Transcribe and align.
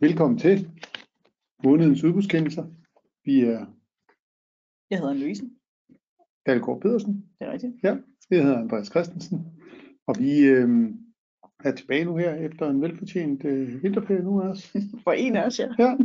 Velkommen 0.00 0.38
til 0.38 0.70
månedens 1.64 2.04
udbudskendelser. 2.04 2.64
Vi 3.24 3.40
er 3.40 3.66
Jeg 4.90 4.98
hedder 4.98 5.14
Louise, 5.14 5.50
Dalgaard 6.46 6.80
Pedersen. 6.80 7.14
det 7.38 7.46
er 7.46 7.52
rigtigt. 7.52 7.72
Jeg 7.82 8.02
hedder 8.30 8.58
Andreas 8.58 8.86
Christensen. 8.86 9.38
Og 10.06 10.14
vi 10.18 10.44
øh, 10.44 10.90
er 11.64 11.72
tilbage 11.72 12.04
nu 12.04 12.16
her 12.16 12.34
efter 12.34 12.70
en 12.70 12.82
velfortjent 12.82 13.44
øh, 13.44 13.82
vinterferie 13.82 14.22
nu 14.22 14.42
også. 14.42 14.82
For 15.04 15.12
en 15.12 15.36
af 15.36 15.46
os, 15.46 15.58
ja. 15.58 15.68
Ja, 15.78 15.96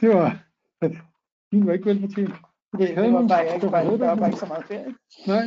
det 0.00 0.08
var, 0.08 0.46
min 1.52 1.66
var 1.66 1.72
ikke 1.72 1.86
velfortjent. 1.86 2.34
Det, 2.78 2.88
det 2.88 3.12
var 3.12 3.28
bare, 3.28 3.54
ikke, 3.54 3.70
bare, 3.70 3.84
der 3.84 4.06
var 4.06 4.16
bare 4.16 4.28
ikke 4.28 4.40
så 4.40 4.46
meget 4.46 4.64
ferie. 4.64 4.94
Nej. 5.26 5.46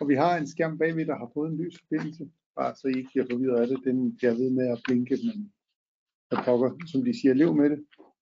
Og 0.00 0.08
vi 0.08 0.14
har 0.14 0.36
en 0.36 0.46
skærm 0.46 0.78
bagved, 0.78 1.06
der 1.06 1.16
har 1.16 1.30
fået 1.34 1.50
en 1.50 1.58
lys 1.58 1.78
forbindelse. 1.78 2.30
Bare 2.56 2.74
så 2.74 2.88
I 2.88 2.98
ikke 2.98 3.10
bliver 3.12 3.26
forvirret 3.30 3.60
af 3.60 3.68
det. 3.68 3.80
Den 3.84 4.16
bliver 4.16 4.34
ved 4.34 4.50
med 4.50 4.66
at 4.68 4.80
blinke, 4.84 5.18
men 5.24 5.52
der 6.32 6.42
pokker, 6.44 6.70
som 6.92 7.04
de 7.04 7.20
siger, 7.20 7.34
lev 7.34 7.54
med 7.54 7.70
det. 7.70 7.78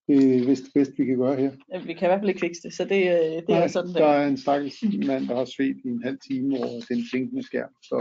Det 0.08 0.36
er 0.40 0.46
vist 0.46 0.64
det 0.64 0.72
bedste, 0.74 0.94
vi 0.98 1.04
kan 1.04 1.18
gøre 1.18 1.36
her. 1.36 1.50
Ja, 1.72 1.78
Vi 1.78 1.92
kan 1.94 2.06
i 2.06 2.10
hvert 2.10 2.20
fald 2.20 2.28
ikke 2.28 2.40
fikse 2.40 2.62
det, 2.62 2.72
så 2.74 2.84
det, 2.84 3.00
øh, 3.14 3.36
det 3.46 3.54
er 3.56 3.66
sådan 3.66 3.90
der 3.94 4.00
der. 4.00 4.06
er 4.06 4.28
en 4.28 4.36
stakkels 4.36 4.82
mand, 5.06 5.28
der 5.28 5.36
har 5.36 5.44
svedt 5.44 5.76
i 5.84 5.88
en 5.88 6.02
halv 6.02 6.18
time 6.30 6.56
over 6.58 6.80
den 6.88 7.00
blinkende 7.10 7.42
skærm. 7.42 7.70
Så 7.82 7.96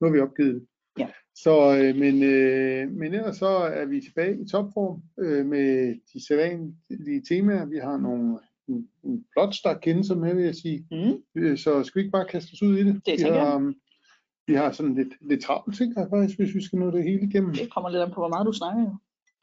nu 0.00 0.06
har 0.06 0.12
vi 0.14 0.20
opgivet 0.20 0.54
det. 0.54 0.66
Ja. 0.98 1.06
Så, 1.34 1.54
øh, 1.82 1.96
men, 1.96 2.22
øh, 2.22 2.90
men 2.92 3.14
ellers 3.14 3.36
så 3.36 3.46
er 3.48 3.84
vi 3.86 4.00
tilbage 4.00 4.42
i 4.42 4.48
topform 4.48 5.02
øh, 5.24 5.46
med 5.46 5.94
de 6.12 6.26
sædvanlige 6.26 7.22
temaer. 7.28 7.66
Vi 7.66 7.76
har 7.76 7.96
nogle 7.96 8.38
en, 8.68 8.88
en 9.04 9.24
flot 9.32 9.54
stak 9.54 9.78
kendelser 9.82 10.14
med, 10.14 10.34
vil 10.34 10.44
jeg 10.44 10.54
sige. 10.54 10.86
Mm, 10.90 11.16
Øh, 11.42 11.58
Så 11.58 11.82
skal 11.84 12.00
vi 12.00 12.04
ikke 12.04 12.12
bare 12.18 12.26
kaste 12.34 12.50
os 12.52 12.62
ud 12.62 12.76
i 12.78 12.84
det? 12.84 13.00
Det 13.06 13.14
vi 13.18 13.22
har, 13.22 13.56
um, 13.56 13.74
vi 14.46 14.54
har 14.54 14.72
sådan 14.72 14.94
lidt, 14.94 15.08
lidt 15.30 15.42
travlt, 15.42 15.76
tænker 15.78 16.00
jeg 16.00 16.10
faktisk, 16.10 16.38
hvis 16.38 16.54
vi 16.54 16.62
skal 16.62 16.78
nå 16.78 16.90
det 16.90 17.02
hele 17.04 17.22
igennem. 17.28 17.52
det 17.52 17.72
kommer 17.74 17.90
lidt 17.90 18.02
an 18.02 18.08
på, 18.14 18.20
hvor 18.20 18.28
meget 18.28 18.46
du 18.46 18.52
snakker 18.52 18.96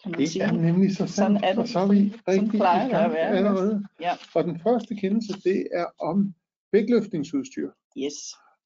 kan 0.08 0.12
man 0.12 0.20
Det 0.20 0.30
sige. 0.30 0.44
er 0.44 0.52
nemlig 0.52 0.92
så 0.92 0.98
sandt, 0.98 1.12
Sådan 1.12 1.38
er 1.44 1.50
det. 1.50 1.58
og 1.58 1.68
så 1.68 1.80
er 1.80 1.88
vi 1.88 2.10
Sådan 2.10 2.22
rigtig 2.28 2.50
plejer 2.60 2.88
i 2.88 2.92
gang 2.92 3.12
være, 3.14 3.30
allerede. 3.38 3.86
Ja. 4.02 4.12
Og 4.36 4.44
den 4.44 4.60
første 4.60 4.96
kendelse, 4.96 5.34
det 5.44 5.68
er 5.74 5.86
om 6.02 6.34
vægtløftningsudstyr. 6.72 7.70
Yes. 7.98 8.14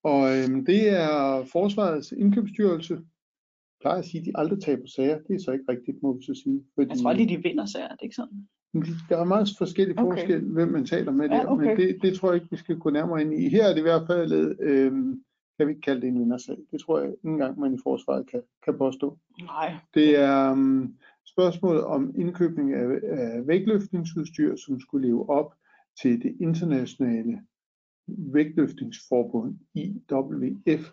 Og 0.03 0.37
øhm, 0.37 0.65
det 0.65 0.89
er 0.89 1.45
Forsvarets 1.51 2.11
indkøbsstyrelse. 2.11 2.93
Jeg 2.93 3.03
plejer 3.81 3.97
at 3.99 4.05
sige, 4.05 4.19
at 4.21 4.25
de 4.25 4.31
aldrig 4.35 4.61
taber 4.63 4.87
sager. 4.95 5.19
Det 5.27 5.35
er 5.35 5.39
så 5.45 5.51
ikke 5.51 5.65
rigtigt, 5.69 5.97
må 6.03 6.13
vi 6.17 6.23
så 6.23 6.41
sige. 6.43 6.63
Fordi 6.75 6.89
Jeg 6.89 6.97
tror 6.99 7.09
aldrig, 7.09 7.29
de 7.29 7.43
vinder 7.43 7.65
sager, 7.65 7.87
det 7.87 7.97
er 7.99 8.03
ikke 8.03 8.15
sådan. 8.15 8.47
der 9.09 9.17
er 9.17 9.23
meget 9.23 9.47
forskellige 9.57 9.99
Okay. 9.99 10.17
forskel, 10.17 10.41
hvem 10.45 10.67
man 10.67 10.85
taler 10.85 11.11
med 11.11 11.29
Ja, 11.29 11.35
der. 11.35 11.55
Men 11.55 11.69
okay. 11.71 11.77
det, 11.77 11.97
det 12.01 12.13
tror 12.17 12.31
jeg 12.31 12.35
ikke, 12.35 12.51
vi 12.51 12.57
skal 12.57 12.77
gå 12.77 12.89
nærmere 12.89 13.21
ind 13.21 13.33
i. 13.33 13.49
Her 13.49 13.63
er 13.65 13.69
det 13.73 13.77
i 13.79 13.81
hvert 13.81 14.07
fald, 14.07 14.55
øhm, 14.59 15.23
kan 15.57 15.67
vi 15.67 15.71
ikke 15.71 15.81
kalde 15.81 16.01
det 16.01 16.07
en 16.07 16.19
vindersag. 16.19 16.57
Det 16.71 16.81
tror 16.81 16.99
jeg 16.99 17.07
ikke 17.07 17.27
engang, 17.27 17.59
man 17.59 17.73
i 17.73 17.77
Forsvaret 17.83 18.27
kan, 18.31 18.41
kan 18.65 18.77
påstå. 18.77 19.17
Nej. 19.41 19.75
Det 19.93 20.19
er 20.19 20.51
um, 20.51 20.95
spørgsmålet 21.25 21.83
om 21.83 22.15
indkøbning 22.15 22.73
af, 22.73 22.99
af 23.03 23.47
vægtløftningsudstyr, 23.47 24.55
som 24.55 24.79
skulle 24.79 25.07
leve 25.07 25.29
op 25.29 25.53
til 26.01 26.23
det 26.23 26.37
internationale 26.41 27.41
vægtløftningsforbund 28.07 29.55
IWF 29.75 30.91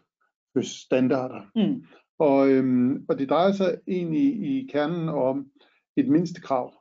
standarder. 0.63 1.51
Mm. 1.57 1.85
Og, 2.19 2.51
øhm, 2.51 3.05
og 3.09 3.19
det 3.19 3.29
drejer 3.29 3.53
sig 3.53 3.79
egentlig 3.87 4.43
i 4.43 4.67
kernen 4.73 5.09
om 5.09 5.51
et 5.97 6.09
mindstekrav. 6.09 6.75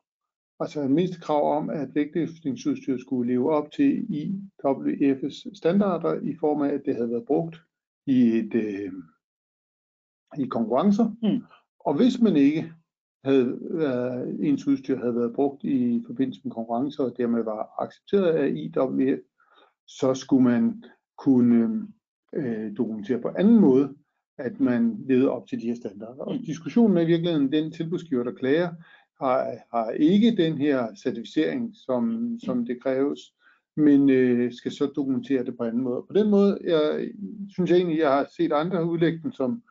Altså 0.59 0.81
et 0.81 0.91
mindstekrav 0.91 1.57
om, 1.57 1.69
at 1.69 1.95
vægtløftningsudstyr 1.95 2.97
skulle 2.97 3.33
leve 3.33 3.51
op 3.51 3.71
til 3.71 4.07
IWF's 4.09 5.57
standarder 5.57 6.21
i 6.21 6.35
form 6.39 6.61
af, 6.61 6.69
at 6.69 6.81
det 6.85 6.95
havde 6.95 7.09
været 7.09 7.25
brugt 7.25 7.61
i, 8.07 8.21
et, 8.21 8.53
øh, 8.55 8.91
i 10.37 10.45
konkurrencer. 10.47 11.15
Mm. 11.23 11.43
Og 11.79 11.95
hvis 11.95 12.19
man 12.19 12.35
ikke 12.35 12.73
havde 13.27 13.57
været, 13.61 14.37
ens 14.39 14.67
udstyr 14.67 14.99
havde 14.99 15.15
været 15.15 15.33
brugt 15.33 15.63
i 15.63 16.03
forbindelse 16.07 16.41
med 16.43 16.51
konkurrencer, 16.51 17.03
og 17.03 17.13
dermed 17.17 17.43
var 17.43 17.83
accepteret 17.83 18.27
af 18.27 18.47
IWF, 18.55 19.19
så 19.87 20.13
skulle 20.13 20.43
man 20.43 20.83
kunne 21.17 21.87
øh, 22.35 22.77
dokumentere 22.77 23.21
på 23.21 23.31
anden 23.37 23.59
måde, 23.59 23.89
at 24.37 24.59
man 24.59 24.97
levede 25.07 25.29
op 25.29 25.47
til 25.47 25.61
de 25.61 25.67
her 25.67 25.75
standarder. 25.75 26.23
Og 26.23 26.35
Mm. 26.35 26.45
diskussionen 26.45 26.97
er 26.97 27.01
i 27.01 27.05
virkeligheden, 27.05 27.51
den 27.51 27.71
tilbudsgiver, 27.71 28.23
der 28.23 28.31
klager, 28.31 28.69
har, 29.21 29.55
har 29.71 29.89
ikke 29.89 30.35
den 30.35 30.57
her 30.57 30.87
certificering, 31.03 31.71
som, 31.85 32.31
som 32.45 32.65
det 32.65 32.83
kræves, 32.83 33.19
men 33.75 34.09
øh, 34.09 34.53
skal 34.53 34.71
så 34.71 34.85
dokumentere 34.85 35.45
det 35.45 35.57
på 35.57 35.63
anden 35.63 35.83
måde. 35.83 36.03
På 36.07 36.13
den 36.13 36.29
måde, 36.29 36.59
jeg 36.63 37.09
synes 37.49 37.69
jeg 37.69 37.77
egentlig, 37.77 37.99
jeg 37.99 38.11
har 38.11 38.27
set 38.37 38.51
andre 38.51 38.85
udlægge 38.85 39.19
den 39.23 39.31
som 39.31 39.61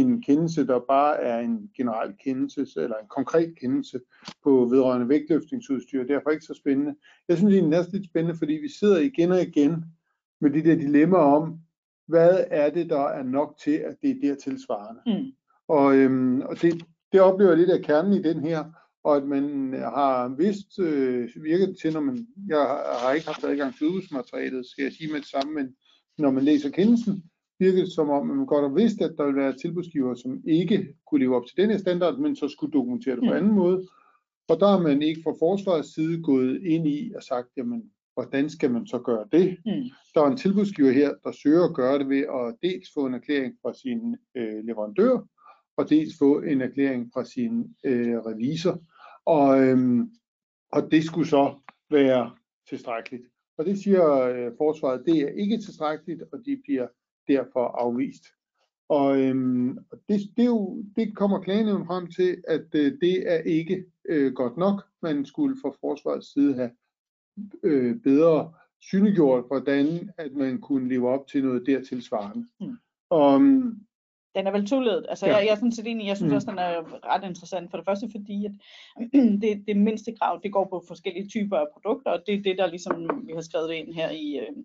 en 0.00 0.22
kendelse, 0.22 0.66
der 0.66 0.80
bare 0.88 1.20
er 1.20 1.38
en 1.38 1.70
generel 1.76 2.14
kendelse, 2.24 2.66
eller 2.76 2.96
en 2.96 3.08
konkret 3.08 3.58
kendelse 3.60 4.00
på 4.42 4.50
vedrørende 4.70 5.08
vægtløftningsudstyr. 5.08 6.04
Derfor 6.04 6.30
ikke 6.30 6.44
så 6.44 6.54
spændende. 6.54 6.94
Jeg 7.28 7.36
synes 7.36 7.54
egentlig, 7.54 7.70
det 7.72 7.76
er 7.76 7.80
næsten 7.80 7.98
lidt 7.98 8.10
spændende, 8.10 8.38
fordi 8.38 8.52
vi 8.52 8.68
sidder 8.68 8.98
igen 9.00 9.32
og 9.32 9.42
igen 9.42 9.84
med 10.40 10.50
de 10.50 10.64
der 10.64 10.74
dilemmaer 10.74 11.22
om, 11.22 11.58
hvad 12.08 12.44
er 12.50 12.70
det, 12.70 12.90
der 12.90 13.08
er 13.08 13.22
nok 13.22 13.58
til, 13.64 13.72
at 13.76 13.96
det 14.02 14.10
er 14.10 14.20
der 14.22 14.34
tilsvarende. 14.34 15.00
Mm. 15.06 15.32
Og, 15.68 15.96
øhm, 15.96 16.40
og 16.40 16.62
det, 16.62 16.84
det 17.12 17.20
oplever 17.20 17.50
jeg 17.50 17.58
lidt 17.58 17.70
af 17.70 17.82
kernen 17.82 18.12
i 18.12 18.22
den 18.22 18.40
her, 18.40 18.64
og 19.04 19.16
at 19.16 19.24
man 19.24 19.72
har 19.72 20.34
vist 20.38 20.78
øh, 20.78 21.28
virket 21.42 21.76
til, 21.82 21.92
når 21.92 22.00
man, 22.00 22.26
jeg 22.48 22.58
har 23.00 23.12
ikke 23.12 23.26
haft 23.26 23.44
adgang 23.44 23.76
til 23.76 23.86
udbudsmaterialet, 23.86 24.66
skal 24.66 24.82
jeg 24.82 24.92
sige 24.92 25.12
med 25.12 25.20
det 25.20 25.28
samme, 25.28 25.54
men 25.54 25.76
når 26.18 26.30
man 26.30 26.44
læser 26.44 26.70
kendelsen, 26.70 27.22
virker 27.58 27.78
det 27.84 27.92
som 27.92 28.10
om, 28.10 28.30
at 28.30 28.36
man 28.36 28.46
godt 28.46 28.68
har 28.68 28.74
vidst, 28.74 29.00
at 29.00 29.14
der 29.18 29.24
vil 29.26 29.36
være 29.36 29.56
tilbudsgiver, 29.58 30.14
som 30.14 30.42
ikke 30.48 30.94
kunne 31.06 31.20
leve 31.20 31.36
op 31.36 31.46
til 31.46 31.56
den 31.56 31.70
her 31.70 31.78
standard, 31.78 32.18
men 32.18 32.36
så 32.36 32.48
skulle 32.48 32.72
dokumentere 32.72 33.14
det 33.16 33.22
på 33.22 33.30
Mm. 33.30 33.36
anden 33.36 33.54
måde. 33.54 33.88
Og 34.48 34.60
der 34.60 34.66
har 34.66 34.80
man 34.82 35.02
ikke 35.02 35.20
fra 35.24 35.30
forsvarets 35.30 35.94
side 35.94 36.22
gået 36.22 36.62
ind 36.62 36.88
i 36.88 37.12
og 37.16 37.22
sagt, 37.22 37.48
jamen, 37.56 37.90
hvordan 38.14 38.50
skal 38.50 38.70
man 38.70 38.86
så 38.86 38.98
gøre 38.98 39.26
det? 39.32 39.58
Mm. 39.66 39.72
Der 40.14 40.20
er 40.22 40.26
en 40.26 40.36
tilbudsgiver 40.36 40.92
her, 40.92 41.14
der 41.24 41.32
søger 41.32 41.64
at 41.64 41.74
gøre 41.74 41.98
det 41.98 42.08
ved 42.08 42.18
at 42.18 42.54
dels 42.62 42.88
få 42.94 43.06
en 43.06 43.14
erklæring 43.14 43.54
fra 43.62 43.74
sin 43.74 44.16
øh, 44.34 44.64
leverandør, 44.64 45.18
og 45.76 45.90
dels 45.90 46.18
få 46.18 46.40
en 46.40 46.60
erklæring 46.60 47.10
fra 47.14 47.24
sin 47.24 47.74
øh, 47.84 48.16
revisor. 48.18 48.82
Og, 49.26 49.62
øhm, 49.62 50.10
og 50.72 50.90
det 50.90 51.04
skulle 51.04 51.28
så 51.28 51.54
være 51.90 52.30
tilstrækkeligt. 52.68 53.24
Og 53.58 53.64
det 53.66 53.78
siger 53.78 54.20
øh, 54.20 54.52
forsvaret, 54.58 55.02
det 55.06 55.18
er 55.18 55.28
ikke 55.28 55.58
tilstrækkeligt, 55.58 56.22
og 56.32 56.38
de 56.46 56.60
bliver 56.64 56.86
derfor 57.28 57.66
afvist. 57.66 58.24
Og, 58.88 59.20
øhm, 59.20 59.78
det, 60.08 60.20
det, 60.36 60.42
er 60.42 60.46
jo, 60.46 60.84
det 60.96 61.16
kommer 61.16 61.40
klagenævnen 61.40 61.86
frem 61.86 62.06
til, 62.06 62.42
at 62.48 62.66
øh, 62.74 62.92
det 63.00 63.32
er 63.32 63.38
ikke 63.38 63.84
øh, 64.08 64.32
godt 64.32 64.56
nok. 64.56 64.82
Man 65.02 65.24
skulle 65.24 65.56
fra 65.62 65.70
forsvarets 65.80 66.32
side 66.32 66.54
have 66.54 66.70
øh, 67.62 68.00
bedre 68.00 68.52
synliggjort, 68.80 69.44
hvordan 69.46 70.10
at 70.16 70.32
man 70.32 70.60
kunne 70.60 70.88
leve 70.88 71.08
op 71.08 71.26
til 71.26 71.44
noget 71.44 71.66
dertilsvarende. 71.66 72.46
Mm. 72.60 72.76
Og, 73.10 73.40
øhm, 73.40 73.78
Den 74.34 74.46
er 74.46 74.50
vel 74.50 74.66
toledet. 74.66 75.06
Altså, 75.08 75.26
Ja. 75.26 75.36
jeg, 75.36 75.44
jeg 75.46 75.50
er 75.52 75.54
sådan 75.56 75.72
set 75.72 75.86
enig. 75.86 76.06
Jeg 76.06 76.16
synes 76.16 76.30
Mm. 76.30 76.36
også, 76.36 76.50
den 76.50 76.58
er 76.58 76.72
ret 77.14 77.24
interessant. 77.28 77.70
For 77.70 77.76
det 77.78 77.86
første, 77.86 78.08
fordi 78.10 78.46
at 78.46 78.52
det, 79.42 79.64
det 79.66 79.76
mindste 79.76 80.12
krav, 80.20 80.40
det 80.42 80.52
går 80.52 80.64
på 80.70 80.84
forskellige 80.88 81.28
typer 81.28 81.56
af 81.56 81.66
produkter, 81.72 82.10
og 82.10 82.22
det 82.26 82.34
er 82.34 82.42
det, 82.42 82.58
der 82.58 82.66
ligesom, 82.66 83.22
vi 83.26 83.32
har 83.34 83.40
skrevet 83.40 83.68
det 83.68 83.74
ind 83.76 83.94
her 83.94 84.10
i, 84.10 84.38
øh, 84.38 84.56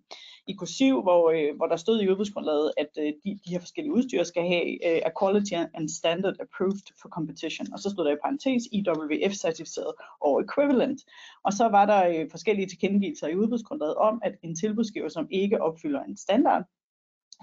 i 0.48 0.54
kursiv, 0.54 1.02
hvor, 1.02 1.30
øh, 1.30 1.56
hvor 1.58 1.66
der 1.66 1.76
stod 1.76 2.02
i 2.02 2.10
udbudsgrundlaget, 2.10 2.72
at 2.78 2.90
øh, 3.00 3.14
de, 3.24 3.40
de 3.46 3.50
her 3.54 3.60
forskellige 3.60 3.94
udstyr 3.94 4.24
skal 4.24 4.44
have 4.48 4.68
øh, 4.96 5.02
a 5.06 5.10
quality 5.22 5.54
and 5.74 5.90
standard 5.90 6.36
approved 6.46 6.84
for 7.02 7.10
competition. 7.10 7.68
Og 7.74 7.80
så 7.80 7.90
stod 7.90 8.06
der 8.06 8.12
i 8.12 8.22
parentes 8.24 8.64
IWF 8.72 9.34
certificeret 9.34 9.94
og 10.22 10.44
equivalent. 10.46 11.00
Og 11.44 11.54
så 11.54 11.68
var 11.68 11.86
der 11.86 12.08
øh, 12.08 12.30
forskellige 12.32 12.68
tilkendegivelser 12.68 13.28
i 13.28 13.36
udbudsgrundlaget 13.36 13.96
om, 13.96 14.22
at 14.24 14.34
en 14.44 14.56
tilbudsgiver, 14.56 15.10
som 15.10 15.28
ikke 15.32 15.62
opfylder 15.62 16.04
en 16.04 16.18
standard, 16.18 16.64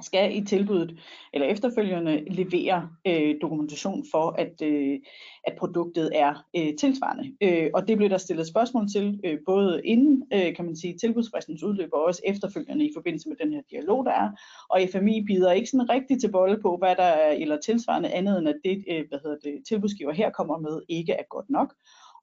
skal 0.02 0.36
i 0.36 0.44
tilbuddet 0.44 0.98
eller 1.32 1.46
efterfølgende 1.46 2.24
levere 2.30 2.88
øh, 3.06 3.34
dokumentation 3.42 4.04
for, 4.10 4.30
at, 4.38 4.62
øh, 4.62 4.98
at 5.44 5.54
produktet 5.58 6.10
er 6.14 6.44
øh, 6.56 6.76
tilsvarende. 6.76 7.32
Øh, 7.40 7.70
og 7.74 7.88
det 7.88 7.96
blev 7.96 8.10
der 8.10 8.18
stillet 8.18 8.46
spørgsmål 8.46 8.88
til, 8.88 9.20
øh, 9.24 9.38
både 9.46 9.80
inden, 9.84 10.24
øh, 10.32 10.54
kan 10.56 10.64
man 10.64 10.76
sige, 10.76 10.98
tilbudsfristens 10.98 11.62
udløb, 11.62 11.88
og 11.92 12.04
også 12.04 12.22
efterfølgende 12.24 12.84
i 12.86 12.90
forbindelse 12.94 13.28
med 13.28 13.36
den 13.36 13.52
her 13.52 13.62
dialog, 13.70 14.04
der 14.04 14.12
er. 14.12 14.30
Og 14.70 14.80
FMI 14.92 15.24
bider 15.26 15.52
ikke 15.52 15.70
sådan 15.70 15.90
rigtig 15.90 16.20
til 16.20 16.30
bolle 16.30 16.58
på, 16.62 16.76
hvad 16.76 16.96
der 16.96 17.02
er, 17.02 17.30
eller 17.30 17.56
tilsvarende 17.56 18.10
andet, 18.10 18.38
end 18.38 18.48
at 18.48 18.56
det, 18.64 18.84
øh, 18.90 19.04
hvad 19.08 19.18
hedder 19.22 19.38
det, 19.44 19.62
tilbudsgiver 19.68 20.12
her 20.12 20.30
kommer 20.30 20.58
med, 20.58 20.80
ikke 20.88 21.12
er 21.12 21.24
godt 21.30 21.50
nok. 21.50 21.74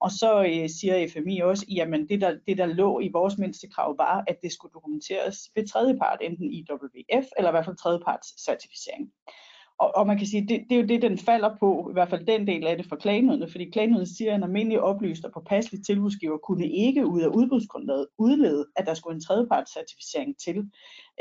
Og 0.03 0.11
så 0.11 0.43
øh, 0.43 0.69
siger 0.69 1.07
FMI 1.13 1.39
også, 1.39 1.65
jamen 1.69 2.09
det 2.09 2.21
der, 2.21 2.37
det 2.47 2.57
der 2.57 2.65
lå 2.65 2.99
i 2.99 3.09
vores 3.13 3.37
mindste 3.37 3.67
krav 3.67 3.97
var, 3.97 4.23
at 4.27 4.37
det 4.41 4.51
skulle 4.51 4.73
dokumenteres 4.73 5.37
ved 5.55 5.67
tredjepart, 5.67 6.19
enten 6.21 6.51
IWF 6.51 7.25
eller 7.37 7.49
i 7.49 7.53
hvert 7.53 7.65
fald 7.65 7.77
tredjeparts 7.77 8.43
certificering 8.45 9.11
og, 9.83 9.95
og 9.95 10.07
man 10.07 10.17
kan 10.17 10.27
sige, 10.27 10.47
det, 10.47 10.65
det 10.69 10.75
er 10.75 10.81
jo 10.81 10.87
det, 10.87 11.01
den 11.01 11.17
falder 11.17 11.55
på, 11.59 11.87
i 11.89 11.93
hvert 11.93 12.09
fald 12.09 12.25
den 12.25 12.47
del 12.47 12.67
af 12.67 12.77
det 12.77 12.85
for 12.89 12.95
klagenødene, 12.95 13.47
fordi 13.51 13.69
klagenødene 13.69 14.15
siger, 14.17 14.31
at 14.31 14.37
en 14.37 14.43
almindelig 14.43 14.81
oplyst 14.81 15.25
og 15.25 15.31
påpasselig 15.31 15.85
tilbudsgiver 15.85 16.37
kunne 16.37 16.67
ikke 16.67 17.05
ud 17.05 17.21
af 17.21 17.27
udbudsgrundlaget 17.27 18.07
udlede, 18.17 18.65
at 18.75 18.85
der 18.85 18.93
skulle 18.93 19.15
en 19.15 19.21
tredjepartscertificering 19.21 20.35
til. 20.45 20.57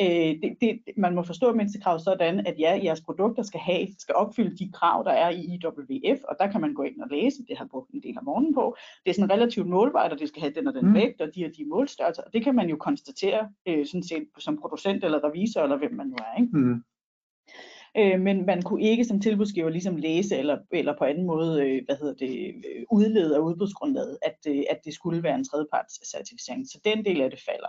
Øh, 0.00 0.06
det, 0.43 0.56
det, 0.61 0.79
man 0.97 1.14
må 1.14 1.23
forstå 1.23 1.53
mindstekravet 1.53 2.03
sådan, 2.03 2.47
at 2.47 2.55
ja, 2.59 2.81
jeres 2.85 3.00
produkter 3.00 3.43
skal 3.43 3.61
have, 3.61 3.87
skal 3.99 4.14
opfylde 4.14 4.56
de 4.56 4.73
krav, 4.73 5.05
der 5.05 5.12
er 5.12 5.31
i 5.31 5.41
IWF, 5.41 6.19
og 6.29 6.37
der 6.41 6.50
kan 6.50 6.61
man 6.61 6.75
gå 6.75 6.82
ind 6.82 7.00
og 7.00 7.09
læse, 7.11 7.38
det 7.49 7.56
har 7.56 7.64
jeg 7.64 7.70
brugt 7.70 7.91
en 7.91 8.03
del 8.03 8.17
af 8.17 8.25
morgenen 8.25 8.55
på. 8.55 8.76
Det 9.05 9.11
er 9.11 9.14
sådan 9.14 9.31
relativt 9.31 9.69
målbart, 9.69 10.12
og 10.12 10.19
det 10.19 10.29
skal 10.29 10.43
have 10.43 10.55
den 10.56 10.69
og 10.69 10.75
den 10.75 10.87
mm. 10.87 10.94
vægt, 10.94 11.20
og 11.20 11.29
de 11.35 11.44
og 11.44 11.50
de 11.59 11.64
målstørrelser, 11.64 12.23
og 12.23 12.32
det 12.32 12.44
kan 12.44 12.55
man 12.55 12.69
jo 12.69 12.76
konstatere 12.76 13.49
øh, 13.69 13.87
sådan 13.87 14.03
set 14.03 14.25
som 14.38 14.59
producent 14.61 15.05
eller 15.05 15.25
revisor, 15.25 15.61
eller 15.61 15.79
hvem 15.79 15.94
man 15.94 16.06
nu 16.06 16.17
er. 16.19 16.41
Ikke? 16.41 16.59
Mm. 16.59 16.82
Øh, 17.99 18.21
men 18.21 18.47
man 18.47 18.62
kunne 18.62 18.83
ikke 18.83 19.05
som 19.05 19.21
tilbudsgiver 19.21 19.71
ligesom 19.71 19.97
læse 19.97 20.37
eller, 20.37 20.59
eller 20.73 20.94
på 20.99 21.05
anden 21.05 21.27
måde 21.27 21.67
øh, 21.67 21.83
hvad 21.85 21.97
hedder 21.97 22.15
det, 22.15 22.55
øh, 22.55 22.85
udlede 22.91 23.37
af 23.37 23.41
udbudsgrundlaget, 23.41 24.19
at, 24.23 24.39
øh, 24.49 24.62
at 24.71 24.81
det 24.85 24.94
skulle 24.94 25.23
være 25.23 25.35
en 25.35 25.44
tredjeparts 25.44 26.11
certificering. 26.11 26.67
Så 26.67 26.81
den 26.85 27.05
del 27.05 27.21
af 27.21 27.31
det 27.31 27.41
falder 27.41 27.69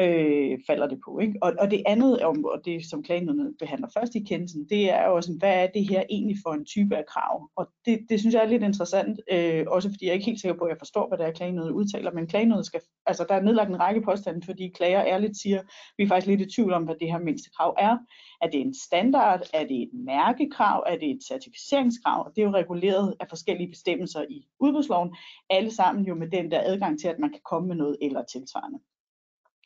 øh, 0.00 0.58
falder 0.66 0.86
det 0.86 0.98
på. 1.04 1.18
Ikke? 1.18 1.34
Og, 1.42 1.52
og 1.58 1.70
det 1.70 1.82
andet, 1.86 2.20
om, 2.20 2.44
og 2.44 2.64
det 2.64 2.90
som 2.90 3.02
klagenødene 3.02 3.54
behandler 3.58 3.88
først 3.94 4.14
i 4.14 4.24
kendelsen, 4.28 4.66
det 4.68 4.90
er 4.90 5.06
jo 5.06 5.16
også, 5.16 5.32
hvad 5.38 5.62
er 5.62 5.66
det 5.66 5.88
her 5.88 6.02
egentlig 6.10 6.36
for 6.44 6.52
en 6.52 6.64
type 6.64 6.96
af 6.96 7.06
krav? 7.06 7.50
Og 7.56 7.66
det, 7.86 8.06
det 8.08 8.20
synes 8.20 8.34
jeg 8.34 8.42
er 8.42 8.48
lidt 8.48 8.62
interessant, 8.62 9.20
øh, 9.32 9.64
også 9.66 9.88
fordi 9.90 10.04
jeg 10.04 10.10
er 10.10 10.14
ikke 10.14 10.26
helt 10.26 10.40
sikker 10.40 10.58
på, 10.58 10.64
at 10.64 10.70
jeg 10.70 10.78
forstår, 10.78 11.08
hvad 11.08 11.18
det 11.18 11.26
er, 11.26 11.30
klagenødet 11.30 11.70
udtaler, 11.70 12.12
men 12.12 12.26
klagenødet 12.26 12.66
skal, 12.66 12.80
altså 13.06 13.26
der 13.28 13.34
er 13.34 13.42
nedlagt 13.42 13.70
en 13.70 13.80
række 13.80 14.02
påstande, 14.02 14.46
fordi 14.46 14.68
klager 14.68 15.04
ærligt 15.04 15.36
siger, 15.36 15.62
vi 15.96 16.04
er 16.04 16.08
faktisk 16.08 16.26
lidt 16.26 16.40
i 16.40 16.54
tvivl 16.54 16.72
om, 16.72 16.84
hvad 16.84 16.94
det 17.00 17.12
her 17.12 17.18
mindste 17.18 17.50
krav 17.56 17.74
er. 17.78 17.98
Er 18.42 18.50
det 18.50 18.60
en 18.60 18.74
standard? 18.74 19.40
Er 19.54 19.66
det 19.66 19.82
et 19.82 19.90
mærkekrav? 19.92 20.84
Er 20.86 20.96
det 20.96 21.10
et 21.10 21.22
certificeringskrav? 21.28 22.24
Og 22.26 22.32
det 22.36 22.42
er 22.42 22.46
jo 22.46 22.54
reguleret 22.54 23.14
af 23.20 23.26
forskellige 23.28 23.70
bestemmelser 23.70 24.24
i 24.30 24.46
udbudsloven, 24.60 25.16
alle 25.50 25.70
sammen 25.70 26.04
jo 26.04 26.14
med 26.14 26.30
den 26.30 26.50
der 26.50 26.60
adgang 26.64 27.00
til, 27.00 27.08
at 27.08 27.18
man 27.18 27.30
kan 27.30 27.40
komme 27.44 27.68
med 27.68 27.76
noget 27.76 27.96
eller 28.00 28.22
tilsvarende. 28.22 28.78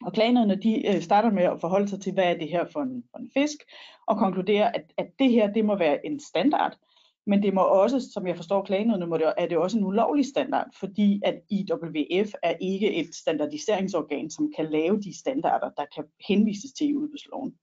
Og 0.02 0.12
klagenødene 0.12 0.56
de 0.56 0.86
øh, 0.88 1.02
starter 1.02 1.30
med 1.30 1.42
at 1.42 1.60
forholde 1.60 1.88
sig 1.88 2.00
til, 2.00 2.12
hvad 2.12 2.24
er 2.24 2.38
det 2.38 2.48
her 2.48 2.64
for 2.72 2.80
en, 2.80 3.04
for 3.10 3.18
en 3.18 3.30
fisk, 3.34 3.56
og 4.06 4.18
konkluderer, 4.18 4.72
at, 4.72 4.92
at 4.96 5.06
det 5.18 5.30
her 5.30 5.52
det 5.52 5.64
må 5.64 5.76
være 5.76 6.06
en 6.06 6.20
standard, 6.20 6.76
men 7.26 7.42
det 7.42 7.54
må 7.54 7.60
også, 7.60 8.00
som 8.12 8.26
jeg 8.26 8.36
forstår 8.36 8.64
klagenødene, 8.64 9.06
må 9.06 9.16
det, 9.16 9.32
er 9.36 9.46
det 9.46 9.58
også 9.58 9.78
en 9.78 9.84
ulovlig 9.84 10.26
standard, 10.26 10.66
fordi 10.80 11.20
at 11.24 11.34
IWF 11.50 12.30
er 12.42 12.54
ikke 12.60 12.94
et 12.94 13.14
standardiseringsorgan, 13.14 14.30
som 14.30 14.52
kan 14.56 14.70
lave 14.70 15.00
de 15.00 15.18
standarder, 15.18 15.70
der 15.76 15.84
kan 15.94 16.04
henvises 16.28 16.72
til 16.72 16.88
i 16.88 16.94
udbudsloven 16.94 17.54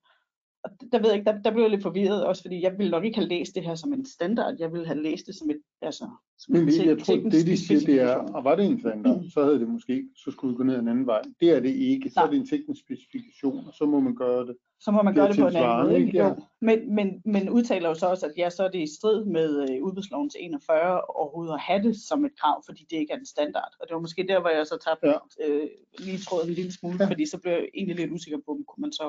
og 0.63 0.69
der 0.91 0.99
ved 0.99 1.09
jeg 1.09 1.19
ikke, 1.19 1.31
der, 1.31 1.41
der 1.41 1.51
blev 1.51 1.61
jeg 1.61 1.71
lidt 1.71 1.83
forvirret 1.83 2.25
også, 2.25 2.41
fordi 2.41 2.61
jeg 2.61 2.77
ville 2.77 2.91
nok 2.91 3.05
ikke 3.05 3.17
have 3.17 3.27
læst 3.27 3.55
det 3.55 3.63
her 3.63 3.75
som 3.75 3.93
en 3.93 4.05
standard, 4.05 4.55
jeg 4.59 4.71
ville 4.71 4.87
have 4.87 5.03
læst 5.03 5.25
det 5.27 5.35
som 5.35 5.49
et, 5.49 5.61
altså, 5.81 6.09
som 6.37 6.53
Men 6.53 6.67
det, 6.67 6.85
jeg 6.85 6.99
tror, 6.99 7.15
det 7.15 7.47
de 7.47 7.57
siger, 7.57 7.79
det 7.79 8.01
er, 8.01 8.15
og 8.15 8.43
var 8.43 8.55
det 8.55 8.65
en 8.65 8.79
standard, 8.79 9.21
mm. 9.21 9.29
så 9.29 9.43
havde 9.43 9.59
det 9.59 9.67
måske 9.67 10.03
så 10.15 10.31
skulle 10.31 10.51
vi 10.51 10.57
gå 10.57 10.63
ned 10.63 10.79
en 10.79 10.87
anden 10.87 11.07
vej. 11.07 11.21
Det 11.39 11.49
er 11.49 11.59
det 11.59 11.69
ikke, 11.69 12.09
så 12.09 12.19
Nej. 12.19 12.25
er 12.25 12.31
det 12.31 12.39
en 12.39 12.47
teknisk 12.47 12.81
specifikation, 12.81 13.67
og 13.67 13.73
så 13.73 13.85
må 13.85 13.99
man 13.99 14.15
gøre 14.15 14.45
det. 14.47 14.55
Så 14.79 14.91
må 14.91 15.01
man 15.01 15.15
gøre 15.15 15.27
det 15.27 15.39
på 15.39 15.47
en 15.47 15.55
anden 15.55 15.83
måde, 15.83 15.99
ikke? 15.99 16.17
Ja. 16.17 16.33
Men, 16.61 16.95
men, 16.95 17.21
men 17.25 17.49
udtaler 17.49 17.89
jo 17.89 17.95
så 17.95 18.07
også, 18.07 18.25
at 18.25 18.33
ja, 18.37 18.49
så 18.49 18.63
er 18.63 18.69
det 18.69 18.81
i 18.81 18.95
strid 18.97 19.25
med 19.25 19.49
øh, 19.69 19.83
udbudslovens 19.83 20.35
41 20.39 21.01
overhovedet 21.01 21.53
at 21.53 21.59
have 21.59 21.83
det 21.83 21.95
som 22.09 22.25
et 22.25 22.31
krav, 22.39 22.63
fordi 22.65 22.85
det 22.89 22.97
ikke 22.97 23.13
er 23.13 23.17
en 23.17 23.25
standard. 23.25 23.71
Og 23.79 23.87
det 23.87 23.93
var 23.93 24.01
måske 24.01 24.25
der, 24.27 24.39
hvor 24.39 24.49
jeg 24.49 24.67
så 24.67 24.77
tabte 24.87 25.07
ja. 25.07 25.47
øh, 25.47 25.69
lige 25.99 26.17
tråden 26.17 26.49
en 26.49 26.55
lille 26.55 26.73
smule, 26.73 26.97
ja. 26.99 27.09
fordi 27.09 27.25
så 27.25 27.37
blev 27.37 27.53
jeg 27.53 27.67
egentlig 27.73 27.95
lidt 27.95 28.11
usikker 28.11 28.39
på, 28.45 28.51
om 28.51 28.63
kunne 28.67 28.81
man 28.81 28.91
så 28.91 29.07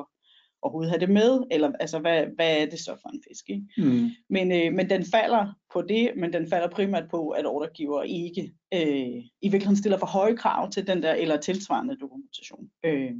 overhovedet 0.64 0.90
have 0.90 1.00
det 1.00 1.11
med, 1.11 1.43
eller 1.50 1.72
altså 1.81 1.99
hvad, 1.99 2.26
hvad 2.37 2.61
er 2.61 2.66
det 2.66 2.78
så 2.78 2.96
for 3.02 3.08
en 3.08 3.22
fisk? 3.28 3.50
Ikke? 3.50 3.66
Mm. 3.78 4.11
Men, 4.31 4.52
øh, 4.52 4.72
men 4.72 4.90
den 4.90 5.05
falder 5.05 5.52
på 5.72 5.82
det, 5.82 6.12
men 6.16 6.32
den 6.32 6.49
falder 6.49 6.69
primært 6.69 7.11
på, 7.11 7.31
at 7.31 7.46
ordregiver 7.46 8.02
ikke 8.02 8.55
øh, 8.75 9.25
i 9.43 9.49
virkeligheden 9.50 9.76
stiller 9.76 9.99
for 9.99 10.06
høje 10.06 10.37
krav 10.37 10.70
til 10.70 10.87
den 10.87 11.02
der 11.02 11.12
eller 11.12 11.37
tilsvarende 11.37 11.96
dokumentation. 11.96 12.70
Øh, 12.84 13.12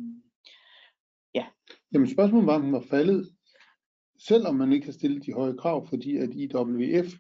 ja. 1.35 1.45
Jamen 1.93 2.11
spørgsmålet 2.11 2.47
var, 2.47 2.55
om 2.55 2.63
den 2.63 2.73
var 2.73 2.85
faldet, 2.91 3.29
selvom 4.19 4.55
man 4.55 4.73
ikke 4.73 4.87
har 4.87 4.93
stillet 4.93 5.27
de 5.27 5.33
høje 5.33 5.57
krav, 5.57 5.87
fordi 5.89 6.17
at 6.17 6.31
IWF 6.35 7.13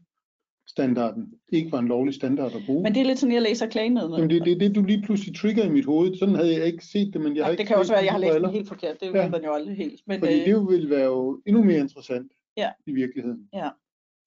standarden 0.66 1.32
ikke 1.48 1.72
var 1.72 1.78
en 1.78 1.88
lovlig 1.88 2.14
standard 2.14 2.54
at 2.54 2.62
bruge. 2.66 2.82
Men 2.82 2.94
det 2.94 3.00
er 3.00 3.04
lidt 3.04 3.18
sådan, 3.18 3.34
jeg 3.34 3.42
læser 3.42 3.66
klagenødene. 3.66 4.16
Jamen 4.16 4.30
det 4.30 4.40
er 4.40 4.44
det, 4.44 4.60
det, 4.60 4.74
du 4.74 4.82
lige 4.82 5.02
pludselig 5.02 5.36
trigger 5.36 5.64
i 5.64 5.68
mit 5.68 5.84
hoved. 5.84 6.14
Sådan 6.16 6.34
havde 6.34 6.52
jeg 6.52 6.66
ikke 6.66 6.84
set 6.84 7.12
det, 7.12 7.20
men 7.20 7.30
jeg 7.32 7.36
ja, 7.36 7.42
har 7.42 7.50
ikke 7.50 7.60
Det 7.60 7.68
kan 7.68 7.76
også 7.76 7.92
være, 7.92 8.00
at 8.00 8.04
jeg 8.04 8.12
har 8.12 8.18
læst 8.18 8.34
det 8.34 8.52
helt 8.52 8.68
forkert. 8.68 9.00
Det 9.00 9.14
ja. 9.14 9.22
ved 9.22 9.30
man 9.30 9.44
jo 9.44 9.52
aldrig 9.52 9.76
helt. 9.76 10.00
Men, 10.06 10.18
Fordi 10.18 10.40
øh... 10.40 10.46
det 10.46 10.68
vil 10.68 10.90
være 10.90 11.04
jo 11.04 11.40
endnu 11.46 11.64
mere 11.64 11.78
interessant 11.78 12.32
ja. 12.56 12.70
i 12.86 12.92
virkeligheden. 12.92 13.48
Ja. 13.52 13.68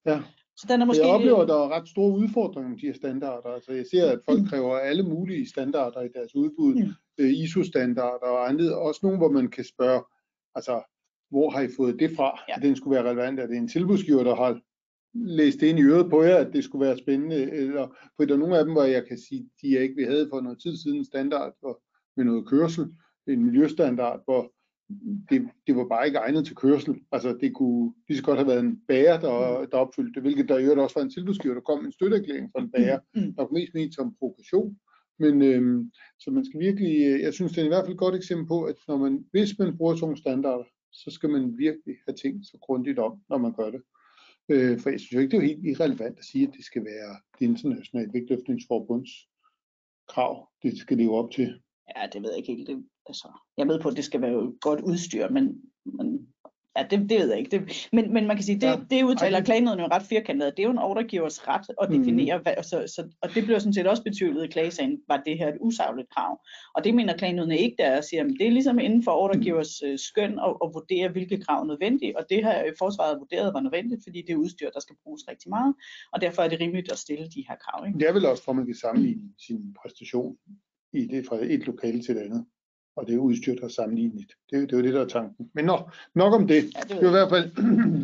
ja. 0.06 0.20
Så 0.56 0.66
den 0.68 0.82
er 0.82 0.86
måske... 0.86 1.02
Jeg 1.02 1.14
oplever, 1.14 1.42
at 1.42 1.48
der 1.48 1.54
er 1.54 1.68
ret 1.68 1.88
store 1.88 2.12
udfordringer 2.12 2.70
med 2.70 2.78
de 2.78 2.86
her 2.86 2.94
standarder. 2.94 3.48
Altså, 3.48 3.72
jeg 3.72 3.86
ser, 3.90 4.10
at 4.10 4.18
folk 4.28 4.40
mm. 4.40 4.46
kræver 4.46 4.78
alle 4.78 5.02
mulige 5.02 5.48
standarder 5.48 6.00
i 6.00 6.08
deres 6.14 6.34
udbud. 6.34 6.74
Mm. 6.74 6.90
Øh, 7.18 7.30
ISO-standarder 7.30 8.26
og 8.26 8.48
andet. 8.48 8.74
Også 8.74 9.00
nogle, 9.02 9.18
hvor 9.18 9.30
man 9.30 9.48
kan 9.48 9.64
spørge, 9.64 10.02
altså, 10.54 10.82
hvor 11.30 11.50
har 11.50 11.60
I 11.60 11.68
fået 11.76 12.00
det 12.00 12.10
fra, 12.16 12.40
ja. 12.48 12.56
at 12.56 12.62
den 12.62 12.76
skulle 12.76 12.94
være 12.96 13.10
relevant? 13.10 13.40
Er 13.40 13.46
det 13.46 13.56
en 13.56 13.68
tilbudsgiver, 13.68 14.24
der 14.24 14.34
har 14.34 14.60
læst 15.14 15.62
ind 15.62 15.78
i 15.78 15.82
øret 15.82 16.10
på 16.10 16.22
jer, 16.22 16.36
at 16.36 16.52
det 16.52 16.64
skulle 16.64 16.86
være 16.86 16.98
spændende, 16.98 17.36
eller 17.36 17.96
for 18.16 18.24
der 18.24 18.34
er 18.34 18.38
nogle 18.38 18.58
af 18.58 18.64
dem, 18.64 18.72
hvor 18.72 18.84
jeg 18.84 19.06
kan 19.06 19.18
sige, 19.18 19.48
de 19.62 19.76
er 19.76 19.80
ikke, 19.80 19.96
vi 19.96 20.02
havde 20.02 20.28
for 20.32 20.40
noget 20.40 20.60
tid 20.62 20.76
siden 20.76 20.96
en 20.96 21.04
standard 21.04 21.52
for, 21.60 21.82
med 22.16 22.24
noget 22.24 22.48
kørsel, 22.48 22.86
en 23.26 23.44
miljøstandard, 23.44 24.24
hvor 24.24 24.52
det, 25.30 25.48
det 25.66 25.76
var 25.76 25.88
bare 25.88 26.06
ikke 26.06 26.18
egnet 26.18 26.46
til 26.46 26.56
kørsel. 26.56 26.94
Altså 27.12 27.36
det 27.40 27.54
kunne 27.54 27.92
lige 28.08 28.18
så 28.18 28.24
godt 28.24 28.38
have 28.38 28.48
været 28.48 28.60
en 28.60 28.80
bager, 28.88 29.20
der, 29.20 29.66
der 29.66 29.78
opfyldte 29.78 30.14
det, 30.14 30.22
hvilket 30.22 30.48
der 30.48 30.58
i 30.58 30.62
øvrigt 30.62 30.80
også 30.80 30.98
var 30.98 31.04
en 31.04 31.10
tilbudsgiver, 31.10 31.54
der 31.54 31.60
kom 31.60 31.84
en 31.84 31.92
støtteerklæring 31.92 32.50
fra 32.52 32.62
en 32.62 32.70
bager, 32.70 32.98
mm. 33.14 33.34
der 33.34 33.42
var 33.42 33.52
mest 33.52 33.74
ment 33.74 33.94
som 33.94 34.14
provokation. 34.18 34.76
Men 35.18 35.42
øhm, 35.42 35.90
så 36.18 36.30
man 36.30 36.44
skal 36.44 36.60
virkelig, 36.60 36.94
øh, 37.06 37.20
jeg 37.20 37.34
synes 37.34 37.52
det 37.52 37.60
er 37.60 37.64
i 37.64 37.68
hvert 37.68 37.84
fald 37.84 37.92
et 37.92 38.04
godt 38.04 38.14
eksempel 38.14 38.46
på, 38.46 38.62
at 38.62 38.76
når 38.88 38.96
man, 38.96 39.24
hvis 39.30 39.58
man 39.58 39.76
bruger 39.76 39.94
sådan 39.94 40.04
nogle 40.04 40.16
standarder, 40.16 40.64
så 40.92 41.10
skal 41.10 41.30
man 41.30 41.58
virkelig 41.58 41.96
have 42.06 42.16
tænkt 42.22 42.46
så 42.46 42.58
grundigt 42.60 42.98
om, 42.98 43.12
når 43.30 43.38
man 43.38 43.52
gør 43.52 43.70
det. 43.70 43.82
Øh, 44.48 44.80
for 44.80 44.90
jeg 44.90 45.00
synes 45.00 45.12
jo 45.12 45.18
ikke, 45.20 45.30
det 45.30 45.44
er 45.44 45.46
helt 45.46 45.66
irrelevant 45.66 46.18
at 46.18 46.24
sige, 46.24 46.48
at 46.48 46.54
det 46.56 46.64
skal 46.64 46.84
være 46.84 47.20
det 47.38 47.46
internationale 47.46 48.12
vægtløftningsforbunds 48.12 49.10
krav, 50.08 50.48
det 50.62 50.78
skal 50.78 50.96
leve 50.96 51.18
op 51.18 51.30
til. 51.30 51.62
Ja, 51.96 52.06
det 52.12 52.22
ved 52.22 52.30
jeg 52.30 52.38
ikke 52.38 52.54
helt. 52.54 52.68
Det, 52.68 52.86
altså, 53.06 53.28
jeg 53.56 53.68
ved 53.68 53.80
på, 53.80 53.88
at 53.88 53.96
det 53.96 54.04
skal 54.04 54.20
være 54.20 54.52
godt 54.60 54.80
udstyr, 54.80 55.28
men, 55.28 55.62
men 55.84 56.28
Ja, 56.78 56.86
det, 56.90 57.10
det 57.10 57.18
ved 57.20 57.28
jeg 57.28 57.38
ikke. 57.38 57.50
Det, 57.50 57.88
men, 57.92 58.12
men 58.12 58.26
man 58.26 58.36
kan 58.36 58.44
sige, 58.44 58.60
det, 58.60 58.66
ja. 58.66 58.76
det 58.90 59.02
udtaler 59.02 59.40
klagenøden 59.40 59.78
jo 59.78 59.86
ret 59.86 60.02
firkantet. 60.02 60.56
Det 60.56 60.62
er 60.62 60.66
jo 60.66 60.70
en 60.70 60.78
ordregivers 60.78 61.48
ret 61.48 61.66
at 61.82 61.90
mhm. 61.90 61.98
definere, 61.98 62.36
mm. 62.36 62.42
hvad, 62.42 62.54
så, 62.62 62.84
så, 62.96 63.08
og 63.22 63.28
det 63.34 63.44
bliver 63.44 63.58
sådan 63.58 63.72
set 63.72 63.86
også 63.86 64.02
betvivlet 64.02 64.44
i 64.44 64.48
klagesagen, 64.48 64.98
var 65.08 65.22
det 65.26 65.38
her 65.38 65.48
et 65.48 65.58
usagligt 65.60 66.08
krav. 66.10 66.40
Og 66.74 66.84
det 66.84 66.94
mener 66.94 67.16
klagenøden 67.16 67.50
ikke, 67.50 67.76
der 67.78 67.86
er, 67.86 68.00
siger, 68.00 68.24
at 68.24 68.30
det 68.38 68.46
er 68.46 68.50
ligesom 68.50 68.78
inden 68.78 69.04
for 69.04 69.12
ordregivers 69.12 69.82
øh, 69.82 69.98
skøn 69.98 70.32
at, 70.46 70.52
at 70.64 70.68
vurdere, 70.74 71.08
hvilke 71.08 71.40
krav 71.40 71.60
er 71.62 71.66
nødvendige. 71.66 72.18
Og 72.18 72.24
det 72.30 72.44
her 72.44 72.72
forsvaret 72.78 73.18
vurderet 73.18 73.54
var 73.54 73.60
nødvendigt, 73.60 74.00
fordi 74.06 74.22
det 74.26 74.32
er 74.32 74.36
udstyr, 74.36 74.70
der 74.70 74.80
skal 74.80 74.96
bruges 75.02 75.22
rigtig 75.28 75.48
meget. 75.50 75.74
Og 76.12 76.20
derfor 76.20 76.42
er 76.42 76.48
det 76.48 76.60
rimeligt 76.60 76.92
at 76.92 76.98
stille 76.98 77.26
de 77.34 77.44
her 77.48 77.56
krav. 77.64 77.86
Ikke? 77.86 77.98
Det 77.98 78.08
er 78.08 78.12
vel 78.12 78.26
også, 78.26 78.44
for 78.44 78.52
man 78.52 78.66
kan 78.66 78.74
sammenligne 78.74 79.22
sin 79.46 79.74
præstation 79.82 80.36
i 80.92 81.06
det 81.06 81.26
fra 81.26 81.36
et 81.42 81.66
lokale 81.66 82.02
til 82.02 82.16
et 82.16 82.20
andet 82.20 82.44
og 82.98 83.06
det 83.06 83.14
er 83.14 83.18
udstyr, 83.18 83.54
der 83.54 83.64
er 83.64 83.68
sammenlignet. 83.68 84.28
Det, 84.50 84.56
det 84.68 84.72
er 84.72 84.76
jo 84.76 84.82
det, 84.82 84.94
der 84.94 85.04
er 85.04 85.08
tanken. 85.08 85.50
Men 85.54 85.64
nok, 85.64 85.94
nok 86.14 86.34
om 86.34 86.46
det. 86.46 86.62
Ja, 86.76 86.80
det, 86.80 86.88
det 86.88 87.02
er 87.02 87.12
i 87.14 87.18
hvert 87.18 87.32
fald... 87.34 87.46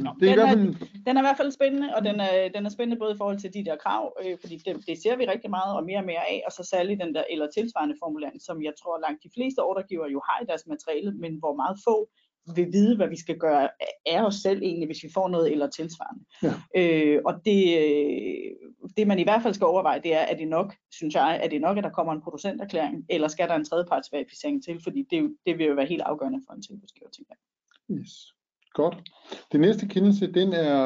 Nå, 0.07 0.11
det 0.21 0.31
er 0.31 0.35
den, 0.35 0.35
i 0.35 0.35
hvert 0.35 0.49
fald... 0.49 0.69
Er, 0.69 1.03
den 1.07 1.17
er 1.17 1.21
i 1.23 1.27
hvert 1.27 1.37
fald 1.37 1.51
spændende, 1.59 1.89
og 1.97 2.05
den 2.05 2.21
er, 2.21 2.49
den 2.55 2.67
er 2.67 2.71
spændende 2.71 2.99
både 3.03 3.15
i 3.15 3.19
forhold 3.21 3.39
til 3.39 3.55
de 3.55 3.65
der 3.65 3.77
krav, 3.85 4.05
øh, 4.25 4.37
fordi 4.41 4.57
det, 4.67 4.73
det 4.89 4.97
ser 5.03 5.17
vi 5.17 5.25
rigtig 5.25 5.51
meget 5.51 5.77
og 5.79 5.85
mere 5.85 5.99
og 5.99 6.09
mere 6.13 6.25
af, 6.33 6.43
og 6.47 6.53
så 6.53 6.63
særligt 6.73 7.01
den 7.03 7.15
der 7.15 7.25
eller 7.31 7.47
tilsvarende 7.57 7.97
formulering, 8.03 8.43
som 8.43 8.63
jeg 8.63 8.75
tror 8.81 9.05
langt 9.07 9.23
de 9.27 9.31
fleste 9.37 9.61
ordregiver 9.69 10.09
jo 10.15 10.21
har 10.29 10.39
i 10.43 10.47
deres 10.51 10.65
materiale, 10.73 11.11
men 11.23 11.33
hvor 11.43 11.55
meget 11.61 11.77
få 11.89 11.97
vil 12.57 12.73
vide, 12.73 12.97
hvad 12.97 13.09
vi 13.09 13.17
skal 13.17 13.39
gøre 13.39 13.69
af 14.07 14.25
os 14.25 14.35
selv 14.35 14.63
egentlig, 14.63 14.87
hvis 14.87 15.03
vi 15.03 15.09
får 15.15 15.29
noget 15.29 15.53
eller 15.53 15.67
tilsvarende. 15.67 16.25
Ja. 16.43 16.55
Øh, 16.77 17.23
og 17.25 17.35
det, 17.45 17.59
det 18.97 19.07
man 19.07 19.19
i 19.19 19.23
hvert 19.23 19.43
fald 19.43 19.55
skal 19.55 19.67
overveje, 19.67 20.01
det 20.03 20.15
er, 20.15 20.21
at 20.21 20.39
det 20.39 20.49
nok, 20.49 20.75
synes 20.93 21.15
jeg, 21.15 21.41
at 21.43 21.51
det 21.51 21.61
nok, 21.61 21.79
at 21.79 21.85
der 21.85 21.91
kommer 21.91 22.13
en 22.13 22.23
producenterklæring, 22.23 23.07
eller 23.09 23.29
skal 23.29 23.49
der 23.49 23.55
en 23.55 23.65
tredjepartsverificering 23.65 24.65
til, 24.65 24.81
fordi 24.83 25.07
det, 25.11 25.37
det 25.47 25.59
vil 25.59 25.67
jo 25.67 25.75
være 25.75 25.87
helt 25.87 26.03
afgørende 26.03 26.41
for 26.47 26.55
en 26.55 26.63
tilbudsgiver, 26.63 27.11
tænker 27.11 27.35
jeg. 27.35 27.99
Yes. 27.99 28.11
Godt. 28.75 29.11
Det 29.53 29.61
næste 29.61 29.89
kendelse, 29.89 30.33
den 30.33 30.53
er 30.53 30.79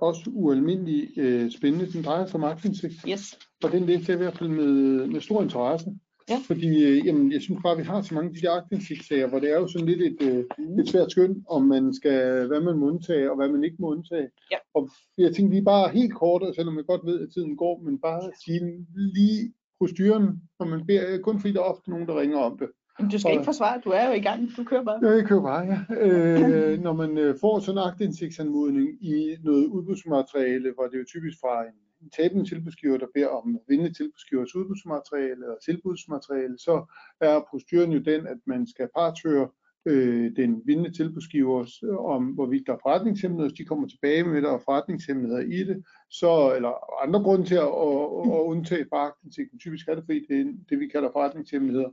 også 0.00 0.22
ualmindelig 0.26 1.18
øh, 1.18 1.50
spændende. 1.50 1.92
Den 1.92 2.04
drejer 2.04 2.26
sig 2.26 2.34
om 2.34 2.44
aktindsigt. 2.44 2.94
Yes. 3.08 3.38
Og 3.64 3.72
den 3.72 3.86
læste 3.86 4.12
jeg 4.12 4.14
i 4.14 4.22
hvert 4.22 4.38
fald 4.38 4.48
med, 4.48 5.06
med 5.06 5.20
stor 5.20 5.42
interesse. 5.42 5.86
Ja. 6.28 6.38
Fordi 6.46 6.84
øh, 6.84 7.06
jamen, 7.06 7.32
jeg 7.32 7.40
synes 7.42 7.60
bare, 7.62 7.72
at 7.72 7.78
vi 7.78 7.82
har 7.84 8.02
så 8.02 8.14
mange 8.14 8.28
af 8.28 8.34
de 8.34 8.40
der 8.40 8.52
aktindsigtssager, 8.52 9.26
hvor 9.28 9.38
det 9.38 9.50
er 9.52 9.58
jo 9.58 9.66
sådan 9.68 9.88
lidt 9.88 10.02
et, 10.02 10.28
øh, 10.28 10.44
mm. 10.58 10.78
et 10.78 10.88
svært 10.88 11.10
skøn, 11.10 11.44
om 11.48 11.62
man 11.62 11.94
skal, 11.94 12.46
hvad 12.46 12.60
man 12.60 12.76
må 12.78 12.86
undtage, 12.86 13.30
og 13.30 13.36
hvad 13.36 13.48
man 13.48 13.64
ikke 13.64 13.76
må 13.80 13.90
undtage. 13.90 14.28
Ja. 14.50 14.56
Og 14.74 14.90
jeg 15.18 15.34
tænkte 15.34 15.54
lige 15.54 15.64
bare 15.64 15.88
helt 15.88 16.14
kort, 16.14 16.42
selvom 16.54 16.76
jeg 16.76 16.84
godt 16.86 17.06
ved, 17.06 17.20
at 17.20 17.28
tiden 17.34 17.56
går, 17.56 17.80
men 17.84 17.98
bare 17.98 18.30
sige 18.44 18.60
lige 18.96 19.52
proceduren, 19.78 20.26
når 20.58 20.66
man 20.66 20.86
beder, 20.86 21.18
kun 21.18 21.40
fordi 21.40 21.52
der 21.52 21.60
er 21.60 21.64
ofte 21.64 21.90
nogen, 21.90 22.06
der 22.06 22.20
ringer 22.20 22.38
om 22.38 22.58
det. 22.58 22.68
Men 23.00 23.10
du 23.10 23.18
skal 23.18 23.28
Og- 23.28 23.32
ikke 23.32 23.44
forsvare, 23.44 23.80
du 23.84 23.90
er 23.90 24.06
jo 24.08 24.12
i 24.12 24.20
gang, 24.20 24.48
du 24.56 24.64
kører 24.64 24.84
bare. 24.84 25.00
Ja, 25.02 25.10
jeg 25.10 25.24
køber 25.24 25.42
bare, 25.42 25.64
ja. 25.72 25.78
Øh, 26.06 26.80
når 26.86 26.92
man 26.92 27.18
øh, 27.18 27.34
får 27.40 27.58
sådan 27.60 27.78
en 27.78 27.84
aktindsigtsanmodning 27.90 28.88
i 29.04 29.36
noget 29.44 29.66
udbudsmateriale, 29.66 30.72
hvor 30.74 30.84
det 30.84 30.94
er 30.94 30.98
jo 30.98 31.04
typisk 31.14 31.36
fra 31.40 31.62
en 31.68 31.74
tabende 32.16 32.48
tilbudsgiver, 32.48 32.98
der 32.98 33.06
beder 33.14 33.28
om 33.28 33.58
vindende 33.68 33.94
tilbudsgivers 33.94 34.54
udbudsmateriale 34.54 35.30
eller 35.32 35.56
tilbudsmateriale, 35.64 36.58
så 36.58 36.94
er 37.20 37.40
proceduren 37.50 37.92
jo 37.92 37.98
den, 37.98 38.26
at 38.26 38.38
man 38.46 38.66
skal 38.66 38.88
partføre 38.96 39.48
øh, 39.86 40.36
den 40.36 40.62
vindende 40.66 40.96
tilbudsgivers 40.96 41.82
øh, 41.82 41.96
om, 41.96 42.24
hvorvidt 42.24 42.66
der 42.66 42.72
er 42.72 42.78
forretningshemmeligheder. 42.82 43.50
Hvis 43.50 43.58
de 43.58 43.64
kommer 43.64 43.88
tilbage 43.88 44.24
med, 44.24 44.36
at 44.36 44.42
der 44.42 44.52
er 44.52 44.58
forretningshemmeligheder 44.64 45.42
i 45.42 45.64
det, 45.64 45.84
så, 46.10 46.52
eller 46.56 47.02
andre 47.04 47.20
grunde 47.22 47.44
til 47.46 47.54
at, 47.54 47.72
at, 47.86 48.04
at 48.36 48.42
undtage 48.52 48.86
fra 48.90 49.06
aktindsigten. 49.06 49.58
Typisk 49.58 49.88
er 49.88 49.94
det, 49.94 50.04
fordi 50.06 50.26
det 50.28 50.40
er 50.40 50.44
det, 50.68 50.80
vi 50.80 50.88
kalder 50.88 51.10
forretningshemmeligheder. 51.12 51.90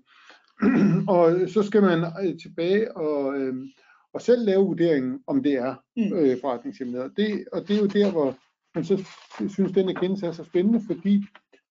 og 1.16 1.50
så 1.50 1.64
skal 1.64 1.82
man 1.82 2.00
øh, 2.24 2.40
tilbage 2.40 2.98
og, 2.98 3.40
øh, 3.40 3.56
og 4.14 4.22
selv 4.22 4.46
lave 4.46 4.66
vurderingen, 4.66 5.20
om 5.28 5.44
det 5.44 5.54
er 5.54 5.76
Mm. 5.98 6.14
øh, 6.14 6.38
forretningshemmeligheder. 6.42 7.10
Det, 7.10 7.46
og 7.54 7.68
det 7.68 7.76
er 7.76 7.80
jo 7.80 7.86
der, 7.86 8.12
hvor 8.12 8.36
men 8.76 8.84
så 8.84 9.06
synes, 9.48 9.72
den 9.72 9.90
erkendelse 9.90 10.26
er 10.26 10.32
så 10.32 10.44
spændende, 10.44 10.82
fordi 10.88 11.24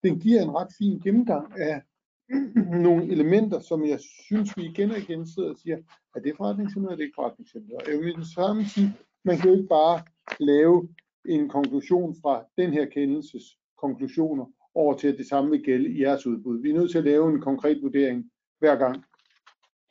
den 0.03 0.21
giver 0.21 0.43
en 0.43 0.51
ret 0.51 0.73
fin 0.79 1.01
gennemgang 1.01 1.61
af 1.61 1.83
nogle 2.87 3.13
elementer, 3.13 3.61
som 3.61 3.87
jeg 3.87 4.01
synes, 4.27 4.57
vi 4.57 4.65
igen 4.65 4.91
og 4.91 4.99
igen 4.99 5.27
sidder 5.27 5.51
og 5.51 5.57
siger, 5.57 5.79
er 6.15 6.21
det 6.21 6.37
forretningshemmeligheder, 6.37 6.93
er 6.93 6.97
det 6.97 7.05
ikke 7.05 7.15
forretningshemmeligheder? 7.15 7.91
Jeg 7.91 8.01
vil 8.01 8.27
samme 8.35 8.65
sige, 8.65 8.97
man 9.25 9.37
kan 9.37 9.51
jo 9.51 9.57
ikke 9.57 9.69
bare 9.69 10.03
lave 10.41 10.89
en 11.25 11.49
konklusion 11.49 12.17
fra 12.23 12.45
den 12.59 12.73
her 12.73 12.85
kendelses 12.85 13.45
konklusioner 13.79 14.47
over 14.75 14.97
til, 14.97 15.09
at 15.09 15.19
det 15.19 15.29
samme 15.29 15.51
vil 15.51 15.63
gælde 15.63 15.89
i 15.89 16.03
jeres 16.03 16.27
udbud. 16.27 16.63
Vi 16.63 16.71
er 16.71 16.75
nødt 16.75 16.91
til 16.91 16.99
at 16.99 17.05
lave 17.05 17.31
en 17.31 17.41
konkret 17.41 17.83
vurdering 17.83 18.31
hver 18.59 18.77
gang. 18.77 19.05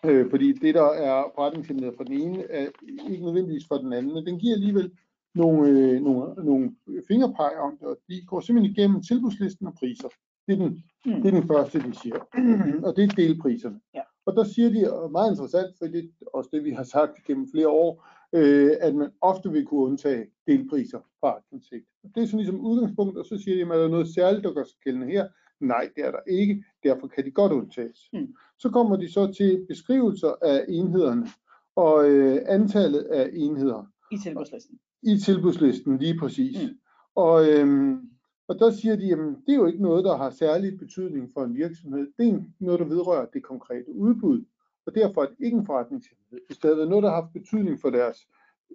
Øh, 0.06 0.30
fordi 0.30 0.54
det, 0.54 0.76
der 0.76 0.90
er 0.90 1.32
forretningshemmeligheder 1.36 1.98
for 1.98 2.04
den 2.04 2.22
ene, 2.22 2.52
er 2.52 2.70
ikke 3.10 3.26
nødvendigvis 3.26 3.68
for 3.68 3.78
den 3.78 3.94
anden, 3.94 4.14
men 4.14 4.26
den 4.26 4.40
giver 4.40 4.54
alligevel 4.54 4.92
nogle, 5.38 5.70
øh, 5.70 6.02
nogle, 6.02 6.44
nogle 6.44 6.76
fingerpeg 7.08 7.52
om 7.60 7.78
det, 7.78 7.88
og 7.88 7.98
de 8.10 8.26
går 8.28 8.40
simpelthen 8.40 8.76
igennem 8.76 9.02
tilbudslisten 9.02 9.68
og 9.68 9.74
priser. 9.80 10.08
Det 10.48 10.54
er 10.54 10.58
den, 10.58 10.84
Mm. 11.06 11.22
det 11.22 11.26
er 11.34 11.40
den 11.40 11.48
første, 11.48 11.80
de 11.80 11.94
siger. 12.04 12.16
og 12.86 12.96
det 12.96 13.04
er 13.04 13.08
delpriserne. 13.16 13.80
Ja. 13.96 14.02
Og 14.26 14.36
der 14.36 14.44
siger 14.44 14.70
de, 14.70 14.94
og 14.94 15.12
meget 15.12 15.32
interessant, 15.32 15.76
for 15.78 15.86
det 15.86 16.00
er 16.22 16.26
også 16.34 16.50
det, 16.54 16.64
vi 16.64 16.72
har 16.72 16.84
sagt 16.84 17.24
gennem 17.28 17.48
flere 17.54 17.68
år, 17.70 18.08
øh, 18.36 18.72
at 18.82 18.96
man 18.96 19.10
ofte 19.22 19.52
vil 19.52 19.66
kunne 19.66 19.80
undtage 19.86 20.26
delpriser 20.48 21.00
fra 21.20 21.28
aktindsigt. 21.38 21.86
Det 22.16 22.24
er 22.24 22.26
sådan 22.28 22.40
ligesom 22.40 22.60
udgangspunkt, 22.60 23.18
og 23.18 23.26
så 23.26 23.38
siger 23.38 23.56
de, 23.56 23.62
at 23.62 23.78
er 23.80 23.82
der 23.82 23.90
noget 23.90 24.08
særligt, 24.16 24.44
der 24.44 24.54
gør 24.54 24.64
sig 24.64 24.78
gældende 24.84 25.08
her? 25.08 25.28
Nej, 25.60 25.90
det 25.96 26.06
er 26.06 26.12
der 26.12 26.20
ikke. 26.28 26.64
Derfor 26.84 27.08
kan 27.08 27.26
de 27.26 27.32
godt 27.32 27.52
undtages. 27.52 28.00
Mm. 28.14 28.28
Så 28.60 28.70
kommer 28.70 28.96
de 28.96 29.12
så 29.12 29.34
til 29.34 29.66
beskrivelser 29.70 30.34
af 30.42 30.66
enhederne 30.70 31.28
og 31.76 32.10
øh, 32.10 32.38
antallet 32.48 33.00
af 33.02 33.30
enheder 33.34 33.92
I 34.12 34.18
tilbudslisten. 34.24 34.80
I 35.12 35.20
tilbudslisten 35.20 35.98
lige 35.98 36.20
præcis. 36.20 36.58
Mm. 36.64 36.78
Og, 37.16 37.50
øhm, 37.50 38.10
og 38.48 38.60
der 38.60 38.72
siger 38.72 38.96
de, 38.96 39.12
at 39.12 39.18
det 39.18 39.52
er 39.54 39.56
jo 39.56 39.66
ikke 39.66 39.82
noget, 39.82 40.06
der 40.06 40.18
har 40.18 40.30
særlig 40.30 40.80
betydning 40.80 41.30
for 41.34 41.44
en 41.44 41.56
virksomhed. 41.56 42.08
Det 42.18 42.30
er 42.30 42.40
noget, 42.60 42.80
der 42.80 42.86
vedrører 42.86 43.26
det 43.26 43.44
konkrete 43.44 43.96
udbud, 43.96 44.46
og 44.86 44.96
derfor 44.96 45.22
er 45.22 45.26
det 45.26 45.36
ikke 45.40 45.58
en 45.58 45.66
forretningshemmelighed. 45.66 46.40
Hvis 46.48 46.58
det 46.58 46.76
havde 46.76 46.90
noget, 46.90 47.04
der 47.04 47.10
har 47.10 47.22
haft 47.22 47.34
betydning 47.34 47.82
for 47.82 47.90
deres 47.90 48.18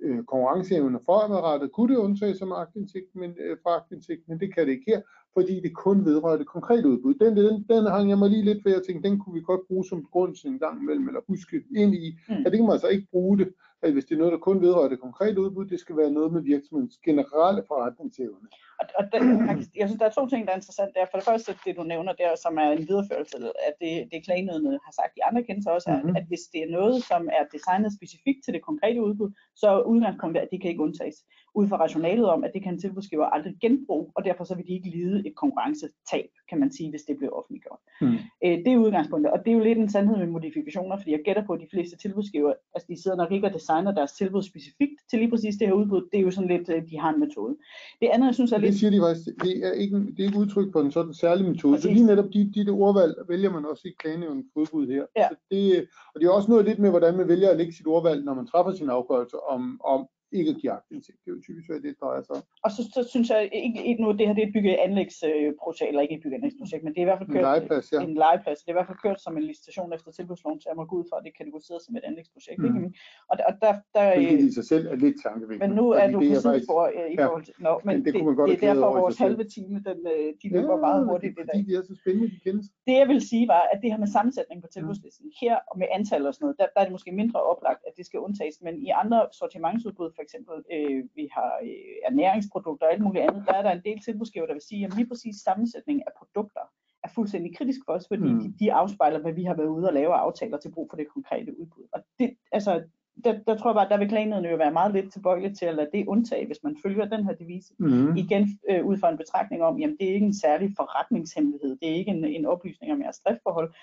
øh, 0.03 0.17
konkurrenceevne 0.17 1.01
fremadrettet, 1.07 1.73
kunne 1.73 1.95
det 1.95 2.01
undtages 2.01 2.39
som 2.39 2.53
aktindsigt, 2.53 3.15
men, 3.15 3.31
øh, 3.41 3.57
fra 3.63 3.71
aktindsigt, 3.77 4.29
men 4.29 4.41
det 4.41 4.55
kan 4.55 4.67
det 4.67 4.73
ikke 4.73 4.91
her, 4.91 5.01
fordi 5.37 5.61
det 5.61 5.75
kun 5.75 6.05
vedrører 6.05 6.37
det 6.39 6.47
konkrete 6.47 6.89
udbud. 6.89 7.15
Den, 7.15 7.37
den, 7.37 7.65
den 7.71 7.87
hang 7.87 8.09
jeg 8.11 8.19
mig 8.19 8.31
lige 8.31 8.45
lidt 8.45 8.65
ved, 8.65 8.73
jeg 8.73 8.83
tænkte, 8.87 9.09
den 9.09 9.19
kunne 9.21 9.35
vi 9.35 9.41
godt 9.41 9.67
bruge 9.69 9.85
som 9.85 10.03
begrundelse 10.03 10.49
en 10.49 10.59
gang 10.59 10.83
imellem, 10.83 11.09
eller 11.09 11.21
huske 11.29 11.57
ind 11.77 11.95
i, 11.95 12.19
Mm. 12.29 12.35
at 12.35 12.53
det 12.53 12.57
kan 12.59 12.67
man 12.67 12.73
altså 12.79 12.89
ikke 12.89 13.07
bruge 13.11 13.39
det, 13.39 13.49
at 13.83 13.93
hvis 13.93 14.05
det 14.05 14.15
er 14.15 14.19
noget, 14.19 14.33
der 14.33 14.39
kun 14.39 14.61
vedrører 14.67 14.89
det 14.89 15.01
konkrete 15.01 15.41
udbud, 15.41 15.65
det 15.67 15.81
skal 15.81 15.97
være 15.97 16.11
noget 16.11 16.33
med 16.33 16.43
virksomhedens 16.43 16.97
generelle 17.05 17.63
forretningsevne. 17.69 18.47
Og, 18.81 18.87
og 18.99 19.05
der, 19.13 19.21
jeg 19.81 19.87
synes, 19.89 19.99
der 20.01 20.07
er 20.07 20.17
to 20.19 20.25
ting, 20.29 20.43
der 20.47 20.53
er 20.53 20.57
interessant. 20.61 20.91
Der. 20.95 21.07
For 21.11 21.19
det 21.19 21.27
første, 21.31 21.51
det 21.67 21.77
du 21.77 21.83
nævner 21.93 22.13
der, 22.23 22.31
som 22.45 22.53
er 22.65 22.69
en 22.79 22.85
videreførelse 22.91 23.37
af 23.69 23.73
det, 23.83 23.93
det 24.13 24.25
klagenødene 24.27 24.71
har 24.87 24.93
sagt 25.01 25.13
i 25.19 25.21
andre 25.29 25.43
kendelser 25.47 25.71
også, 25.77 25.89
er, 25.95 26.01
Mhm. 26.03 26.17
at 26.19 26.25
hvis 26.31 26.45
det 26.53 26.61
er 26.67 26.71
noget, 26.79 26.97
som 27.11 27.23
er 27.39 27.45
designet 27.57 27.91
specifikt 27.99 28.41
til 28.45 28.53
det 28.57 28.63
konkrete 28.71 29.01
udbud, 29.09 29.31
så 29.61 29.67
er 29.77 29.83
udgangspunktet, 29.93 30.41
at 30.45 30.49
det 30.53 30.59
kan 30.61 30.71
ikke 30.71 30.83
undtages. 30.89 31.19
Ud 31.55 31.69
fra 31.69 31.77
rationalet 31.77 32.27
om, 32.27 32.45
at 32.45 32.51
det 32.55 32.63
kan 32.63 32.75
en 32.75 32.81
tilbudsgiver 32.81 33.25
aldrig 33.25 33.55
genbruge, 33.61 34.07
og 34.15 34.25
derfor 34.25 34.45
så 34.45 34.55
vil 34.55 34.67
de 34.67 34.73
ikke 34.73 34.91
lide 34.91 35.23
et 35.27 35.35
konkurrencetab, 35.37 36.29
kan 36.49 36.61
man 36.61 36.73
sige, 36.73 36.91
hvis 36.91 37.03
det 37.03 37.17
bliver 37.17 37.33
offentliggjort. 37.33 37.79
Mm. 38.01 38.07
Øh, 38.45 38.59
det 38.65 38.69
er 38.73 38.77
udgangspunktet, 38.77 39.33
og 39.33 39.39
det 39.45 39.51
er 39.51 39.57
jo 39.57 39.65
lidt 39.65 39.79
en 39.79 39.91
sandhed 39.91 40.17
med 40.17 40.27
modifikationer, 40.27 40.97
fordi 40.97 41.11
jeg 41.11 41.21
gætter 41.25 41.45
på, 41.47 41.53
at 41.53 41.61
de 41.61 41.67
fleste 41.71 41.97
tilbudsgiver, 41.97 42.53
altså 42.75 42.87
de 42.89 43.03
sidder 43.03 43.17
nok 43.17 43.33
ikke 43.33 43.47
og 43.47 43.55
designer 43.55 43.93
deres 43.95 44.13
tilbud 44.13 44.43
specifikt 44.43 44.97
til 45.11 45.19
lige 45.19 45.31
præcis 45.31 45.57
det 45.57 45.67
her 45.69 45.75
udbud. 45.75 46.09
Det 46.13 46.19
er 46.19 46.23
jo 46.23 46.31
sådan 46.31 46.51
lidt, 46.51 46.69
øh, 46.69 46.83
de 46.91 46.99
har 47.01 47.11
en 47.15 47.21
metode. 47.21 47.57
Det 48.01 48.09
andet, 48.13 48.27
jeg 48.27 48.35
synes 48.35 48.53
er 48.53 48.57
Det 48.57 48.65
lidt... 48.65 48.79
siger 48.79 48.91
de 48.91 49.01
faktisk, 49.07 49.27
det 49.45 49.67
er 49.67 49.73
ikke, 49.73 49.97
det 49.97 50.21
er 50.21 50.25
ikke 50.25 50.39
udtryk 50.39 50.73
for 50.73 50.81
en 50.81 50.91
sådan 50.91 51.15
særlig 51.15 51.45
metode. 51.49 51.77
Så 51.79 51.89
Præcis. 51.89 51.97
lige 51.97 52.07
netop 52.07 52.29
de, 52.35 52.53
de 52.55 52.67
der 52.67 52.75
ordvalg 52.87 53.15
vælger 53.29 53.51
man 53.51 53.65
også 53.67 53.89
i 53.89 53.93
klagenævnens 53.99 54.47
udbud 54.57 54.87
her. 54.87 55.05
Ja. 55.17 55.29
Så 55.31 55.37
det, 55.51 55.87
og 56.15 56.21
det 56.21 56.27
er 56.27 56.31
også 56.31 56.51
noget 56.51 56.65
lidt 56.65 56.79
med, 56.79 56.91
hvordan 56.91 57.17
man 57.17 57.29
vælger 57.29 57.51
at 57.51 57.57
lægge 57.57 57.73
sit 57.73 57.87
ordvalg, 57.87 58.25
når 58.25 58.35
man 58.35 58.47
træffer 58.47 58.73
sin 58.73 58.91
afgørelse 58.91 59.37
om, 59.55 59.81
om 59.85 60.07
ikke 60.39 60.51
at 60.55 60.59
give 60.61 60.73
aktindsigt. 60.81 61.19
Det 61.23 61.29
er 61.31 61.35
jo 61.37 61.43
typisk, 61.49 61.67
hvad 61.71 61.81
det 61.87 62.01
drejer 62.03 62.23
sig 62.23 62.35
om. 62.37 62.43
Og 62.65 62.71
så, 62.77 62.81
så 62.97 63.01
synes 63.13 63.29
jeg 63.33 63.41
ikke, 63.63 63.81
ikke 63.89 64.01
nu, 64.03 64.09
det 64.19 64.25
her 64.27 64.35
det 64.37 64.43
er 64.45 64.49
et 64.51 64.57
bygge 64.57 64.73
anlægsprojekt, 64.87 65.89
eller 65.91 66.03
ikke 66.05 66.15
et 66.19 66.23
bygge 66.25 66.37
anlægsprojekt, 66.39 66.83
men 66.85 66.91
det 66.95 67.01
er 67.01 67.07
i 67.07 67.11
hvert 67.11 67.21
fald 67.21 67.29
En 67.29 67.35
kørt 67.37 67.49
legeplads, 67.51 67.87
ja. 67.93 67.99
en 68.09 68.15
legeplads. 68.25 68.59
Det 68.63 68.69
er 68.69 68.75
i 68.75 68.79
hvert 68.79 68.91
fald 68.91 69.01
kørt 69.07 69.21
som 69.27 69.33
en 69.39 69.45
licitation 69.51 69.89
efter 69.97 70.11
tilbudsloven, 70.19 70.59
så 70.61 70.67
jeg 70.71 70.77
må 70.81 70.85
gå 70.91 70.97
ud 71.01 71.07
fra, 71.09 71.17
at 71.19 71.23
det 71.25 71.31
er 71.35 71.39
kategoriseret 71.41 71.81
som 71.87 71.93
et 71.99 72.05
anlægsprojekt. 72.11 72.59
Mm. 72.61 72.67
Ikke? 72.69 72.99
Og, 73.31 73.35
der, 73.39 73.45
og 73.51 73.55
der, 73.63 73.73
der, 73.95 74.05
Hvilket 74.17 74.39
øh, 74.43 74.49
i 74.49 74.53
sig 74.59 74.67
selv 74.73 74.85
er 74.93 74.97
lidt 75.05 75.17
tankevækkende. 75.27 75.63
men 75.65 75.71
nu 75.81 75.87
er 76.01 76.07
du 76.15 76.19
det 76.21 76.29
på 76.35 76.41
sidespor 76.45 76.83
øh, 76.99 77.09
i 77.13 77.17
ja, 77.19 77.27
forhold 77.27 77.45
til... 77.49 77.55
Nå, 77.67 77.73
men, 77.73 77.87
men 77.87 77.97
det 77.97 78.05
det, 78.05 78.13
kunne 78.15 78.29
man 78.31 78.37
godt 78.41 78.49
det 78.51 78.61
have 78.61 78.71
er 78.71 78.75
derfor 78.75 78.91
i 78.97 79.01
vores 79.05 79.19
halve 79.27 79.45
time, 79.57 79.77
den, 79.89 79.99
øh, 80.15 80.29
de 80.43 80.47
løber 80.57 80.77
meget 80.89 81.03
hurtigt 81.09 81.33
i 81.33 81.45
dag. 81.49 81.55
Fordi 81.55 81.63
de 81.69 81.73
er 81.79 81.83
så 81.91 81.95
spændende, 82.03 82.29
de 82.35 82.39
kendes. 82.47 82.67
Det 82.89 82.95
jeg 83.03 83.09
vil 83.13 83.21
sige 83.31 83.45
var, 83.55 83.63
at 83.73 83.79
det 83.83 83.89
her 83.93 84.01
med 84.05 84.11
sammensætning 84.17 84.59
på 84.65 84.69
tilbudslisten, 84.75 85.27
her 85.43 85.57
og 85.71 85.75
med 85.81 85.89
antal 85.97 86.23
og 86.29 86.33
sådan 86.35 86.45
noget, 86.45 86.57
der, 86.61 86.67
der 86.75 86.81
er 86.81 86.87
det 86.89 86.95
måske 86.97 87.13
mindre 87.21 87.39
oplagt, 87.53 87.83
at 87.89 87.93
det 87.99 88.05
skal 88.09 88.19
undtages, 88.27 88.57
men 88.67 88.75
i 88.87 88.89
andre 89.03 89.21
sortimentsudbud, 89.41 90.11
for 90.23 90.27
eksempel, 90.29 90.57
øh, 90.75 91.05
vi 91.19 91.25
har 91.37 91.53
øh, 91.63 91.95
ernæringsprodukter 92.11 92.87
og 92.87 92.93
alt 92.93 93.03
muligt 93.03 93.25
andet, 93.27 93.45
der 93.49 93.55
er 93.55 93.63
der 93.63 93.71
en 93.71 93.85
del 93.89 93.99
tilbudsgiver, 94.05 94.47
der 94.47 94.53
vil 94.59 94.69
sige, 94.71 94.85
at 94.87 94.97
lige 94.97 95.09
præcis 95.09 95.37
sammensætning 95.49 95.99
af 96.07 96.13
produkter 96.19 96.65
er 97.05 97.09
fuldstændig 97.15 97.57
kritisk 97.57 97.81
for 97.87 97.93
os, 97.93 98.05
fordi 98.13 98.29
Mm. 98.33 98.41
de, 98.41 98.55
de 98.61 98.73
afspejler, 98.73 99.19
hvad 99.21 99.33
vi 99.33 99.45
har 99.45 99.55
været 99.55 99.69
ude 99.77 99.87
og 99.89 99.95
lave 99.95 100.13
af 100.15 100.19
aftaler 100.27 100.59
til 100.59 100.71
brug 100.75 100.87
for 100.91 100.97
det 100.97 101.09
konkrete 101.09 101.61
udbud. 101.61 101.85
Og 101.93 102.01
det, 102.19 102.37
altså, 102.53 102.83
der, 103.25 103.33
der 103.47 103.55
tror 103.57 103.71
jeg 103.71 103.75
bare, 103.75 103.89
der 103.89 103.99
vil 103.99 104.09
klagenødene 104.09 104.49
jo 104.49 104.57
være 104.57 104.73
meget 104.73 104.93
lidt 104.95 105.13
tilbøjelige 105.13 105.55
til 105.55 105.67
at 105.67 105.75
lade 105.75 105.91
det 105.95 106.07
undtage, 106.07 106.47
hvis 106.47 106.63
man 106.63 106.77
følger 106.83 107.05
den 107.05 107.25
her 107.27 107.35
devise 107.35 107.75
Mm. 107.79 108.17
igen 108.17 108.45
øh, 108.71 108.85
ud 108.87 108.97
fra 108.97 109.11
en 109.11 109.17
betragtning 109.23 109.63
om, 109.63 109.79
jamen 109.81 109.97
det 110.01 110.09
er 110.11 110.15
ikke 110.15 110.27
en 110.27 110.35
særlig 110.47 110.69
forretningshemmelighed, 110.77 111.77
det 111.81 111.91
er 111.91 111.95
ikke 111.95 112.11
en, 112.11 112.25
en 112.25 112.47
oplysning 112.47 112.93
om 112.93 113.03
jeres 113.03 113.21
driftforhold, 113.21 113.75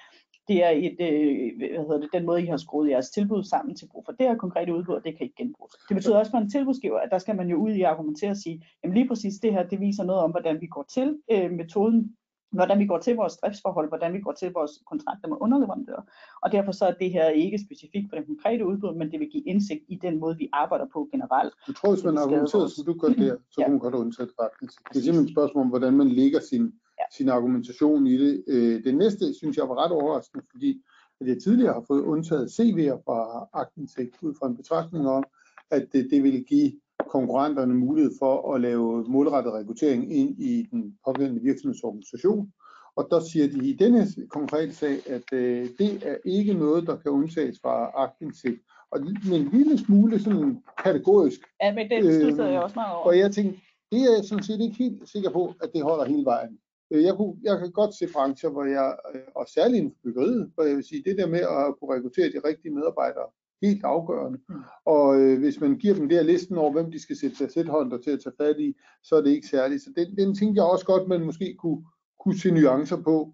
det 0.50 0.58
er 0.68 0.70
et, 0.70 0.98
øh, 1.10 1.58
hvad 1.58 1.86
hedder 1.88 2.00
det, 2.04 2.10
den 2.14 2.26
måde, 2.26 2.44
I 2.44 2.46
har 2.46 2.58
skruet 2.58 2.90
jeres 2.90 3.10
tilbud 3.10 3.44
sammen 3.44 3.76
til 3.76 3.88
brug 3.92 4.04
for 4.06 4.12
det 4.12 4.28
her 4.28 4.36
konkrete 4.38 4.74
udbud, 4.76 4.96
og 4.96 5.04
det 5.04 5.18
kan 5.18 5.24
ikke 5.26 5.36
genbruges. 5.44 5.74
Det 5.90 5.96
betyder 5.96 6.18
også 6.18 6.32
for 6.32 6.38
en 6.38 6.50
tilbudsgiver, 6.50 7.00
at 7.00 7.10
der 7.12 7.18
skal 7.18 7.36
man 7.36 7.48
jo 7.50 7.56
ud 7.58 7.72
i 7.72 7.82
at 7.82 7.88
argumentere 7.94 8.30
og 8.32 8.38
sige, 8.38 8.66
jamen 8.84 8.96
lige 8.98 9.08
præcis 9.08 9.36
det 9.44 9.54
her, 9.54 9.64
det 9.68 9.80
viser 9.80 10.04
noget 10.04 10.22
om, 10.22 10.32
hvordan 10.32 10.62
vi 10.62 10.68
går 10.68 10.86
til 10.94 11.18
øh, 11.32 11.52
metoden, 11.52 12.16
hvordan 12.52 12.80
vi 12.80 12.86
går 12.86 12.98
til 12.98 13.16
vores 13.16 13.38
driftsforhold, 13.38 13.88
hvordan 13.90 14.14
vi 14.14 14.20
går 14.20 14.32
til 14.32 14.52
vores 14.54 14.72
kontrakter 14.92 15.28
med 15.28 15.38
underleverandører. 15.42 16.02
Og 16.44 16.52
derfor 16.52 16.72
så 16.72 16.86
er 16.86 16.94
det 17.02 17.12
her 17.12 17.30
ikke 17.30 17.60
specifikt 17.66 18.06
for 18.10 18.16
den 18.18 18.26
konkrete 18.26 18.66
udbud, 18.66 18.96
men 18.96 19.12
det 19.12 19.20
vil 19.20 19.30
give 19.30 19.44
indsigt 19.44 19.84
i 19.88 19.96
den 19.96 20.20
måde, 20.20 20.38
vi 20.38 20.50
arbejder 20.54 20.86
på 20.94 21.08
generelt. 21.12 21.54
Jeg 21.68 21.76
tror, 21.76 21.94
hvis 21.94 22.04
man 22.04 22.18
argumenterer, 22.18 22.68
som 22.68 22.86
du 22.86 22.94
gør 22.94 23.08
der, 23.08 23.36
så 23.52 23.58
Ja. 23.62 23.66
kunne 23.66 23.74
man 23.74 23.80
godt 23.80 23.96
undtage 23.96 24.28
det 24.28 24.36
faktisk. 24.44 24.74
Det 24.90 24.96
er 25.00 25.04
simpelthen 25.04 25.26
et 25.26 25.32
spørgsmål 25.36 25.64
om, 25.64 25.70
hvordan 25.70 25.94
man 25.94 26.08
lægger 26.08 26.40
sin, 26.50 26.64
Ja. 27.00 27.04
sin 27.18 27.30
argumentation 27.30 28.08
i 28.08 28.18
det. 28.18 28.44
Øh, 28.48 28.84
Det 28.84 28.98
næste, 28.98 29.34
synes 29.34 29.58
jeg, 29.58 29.70
var 29.70 29.84
ret 29.86 29.92
overraskende, 29.92 30.44
fordi 30.52 30.82
at 31.22 31.28
jeg 31.28 31.38
tidligere 31.44 31.74
har 31.74 31.84
fået 31.88 32.02
undtaget 32.02 32.48
CV'er 32.48 32.98
fra 33.06 33.48
aktindsigt 33.54 34.16
ud 34.22 34.34
fra 34.40 34.48
en 34.48 34.58
betragtning 34.58 35.08
om, 35.08 35.24
at 35.72 35.88
det, 35.94 36.08
det 36.12 36.24
ville 36.24 36.44
give 36.44 36.72
konkurrenterne 37.10 37.74
mulighed 37.74 38.12
for 38.20 38.54
at 38.56 38.62
lave 38.62 39.04
målrettet 39.08 39.54
rekruttering 39.54 40.14
ind 40.16 40.40
i 40.40 40.68
den 40.72 40.98
pågældende 41.06 41.42
virksomhedsorganisation. 41.42 42.52
Og 42.96 43.08
der 43.12 43.20
siger 43.20 43.48
de 43.48 43.68
i 43.70 43.74
denne 43.74 44.08
konkrete 44.30 44.74
sag, 44.74 45.10
at 45.10 45.24
øh, 45.34 45.68
det 45.80 46.04
er 46.06 46.16
ikke 46.26 46.54
noget, 46.54 46.88
der 46.88 46.96
kan 46.98 47.12
undtages 47.12 47.60
fra 47.64 47.92
aktindsigt. 47.96 48.62
Og 48.92 49.00
med 49.02 49.38
en 49.40 49.50
lille 49.54 49.78
smule 49.78 50.20
sådan 50.20 50.64
kategorisk 50.84 51.40
Ja, 51.62 51.74
men 51.76 51.90
det 51.90 51.98
Øh, 52.06 52.38
jeg 52.38 52.62
også 52.62 52.76
meget 52.76 52.94
over. 52.96 53.06
og 53.06 53.18
jeg 53.18 53.32
tænkte, 53.32 53.60
det 53.92 54.00
er 54.02 54.16
jeg 54.16 54.24
sådan 54.26 54.44
set 54.44 54.62
ikke 54.62 54.76
helt 54.76 55.10
sikker 55.10 55.30
på, 55.30 55.54
at 55.62 55.70
det 55.74 55.84
holder 55.84 56.06
hele 56.06 56.26
vejen. 56.26 56.60
Øh, 56.92 57.04
Jeg, 57.04 57.16
kunne, 57.16 57.36
jeg 57.44 57.60
kan 57.60 57.72
godt 57.72 57.94
se 57.96 58.08
brancher, 58.14 58.50
hvor 58.50 58.64
jeg, 58.64 58.98
øh, 59.16 59.22
og 59.36 59.48
særligt 59.48 59.78
inden 59.78 59.92
for 59.92 60.00
byggeriet, 60.04 60.52
hvor 60.56 60.64
jeg 60.64 60.76
vil 60.76 60.84
sige, 60.84 61.04
det 61.06 61.18
der 61.18 61.28
med 61.28 61.40
at 61.40 61.76
kunne 61.80 61.96
rekruttere 61.96 62.30
de 62.30 62.42
rigtige 62.50 62.74
medarbejdere, 62.74 63.28
helt 63.62 63.84
afgørende. 63.84 64.40
Mm. 64.50 64.56
Og 64.86 65.20
øh, 65.22 65.40
hvis 65.40 65.60
man 65.60 65.78
giver 65.78 65.96
dem 65.96 66.10
der 66.10 66.24
listen 66.24 66.58
over, 66.58 66.72
hvem 66.72 66.92
de 66.92 67.00
skal 67.02 67.18
sætte 67.18 67.36
sig 67.36 67.52
sæthånder 67.52 67.98
til 67.98 68.12
at 68.12 68.20
tage 68.24 68.36
fat 68.42 68.60
i, 68.60 68.76
så 69.04 69.16
er 69.16 69.22
det 69.22 69.30
ikke 69.30 69.48
særligt. 69.48 69.82
Så 69.84 69.90
den, 69.96 70.18
den 70.18 70.36
tænkte 70.36 70.60
jeg 70.62 70.72
også 70.72 70.86
godt, 70.86 71.08
man 71.08 71.26
måske 71.26 71.56
kunne, 71.60 71.86
kunne 72.20 72.40
se 72.40 72.52
nuancer 72.52 73.02
på. 73.04 73.34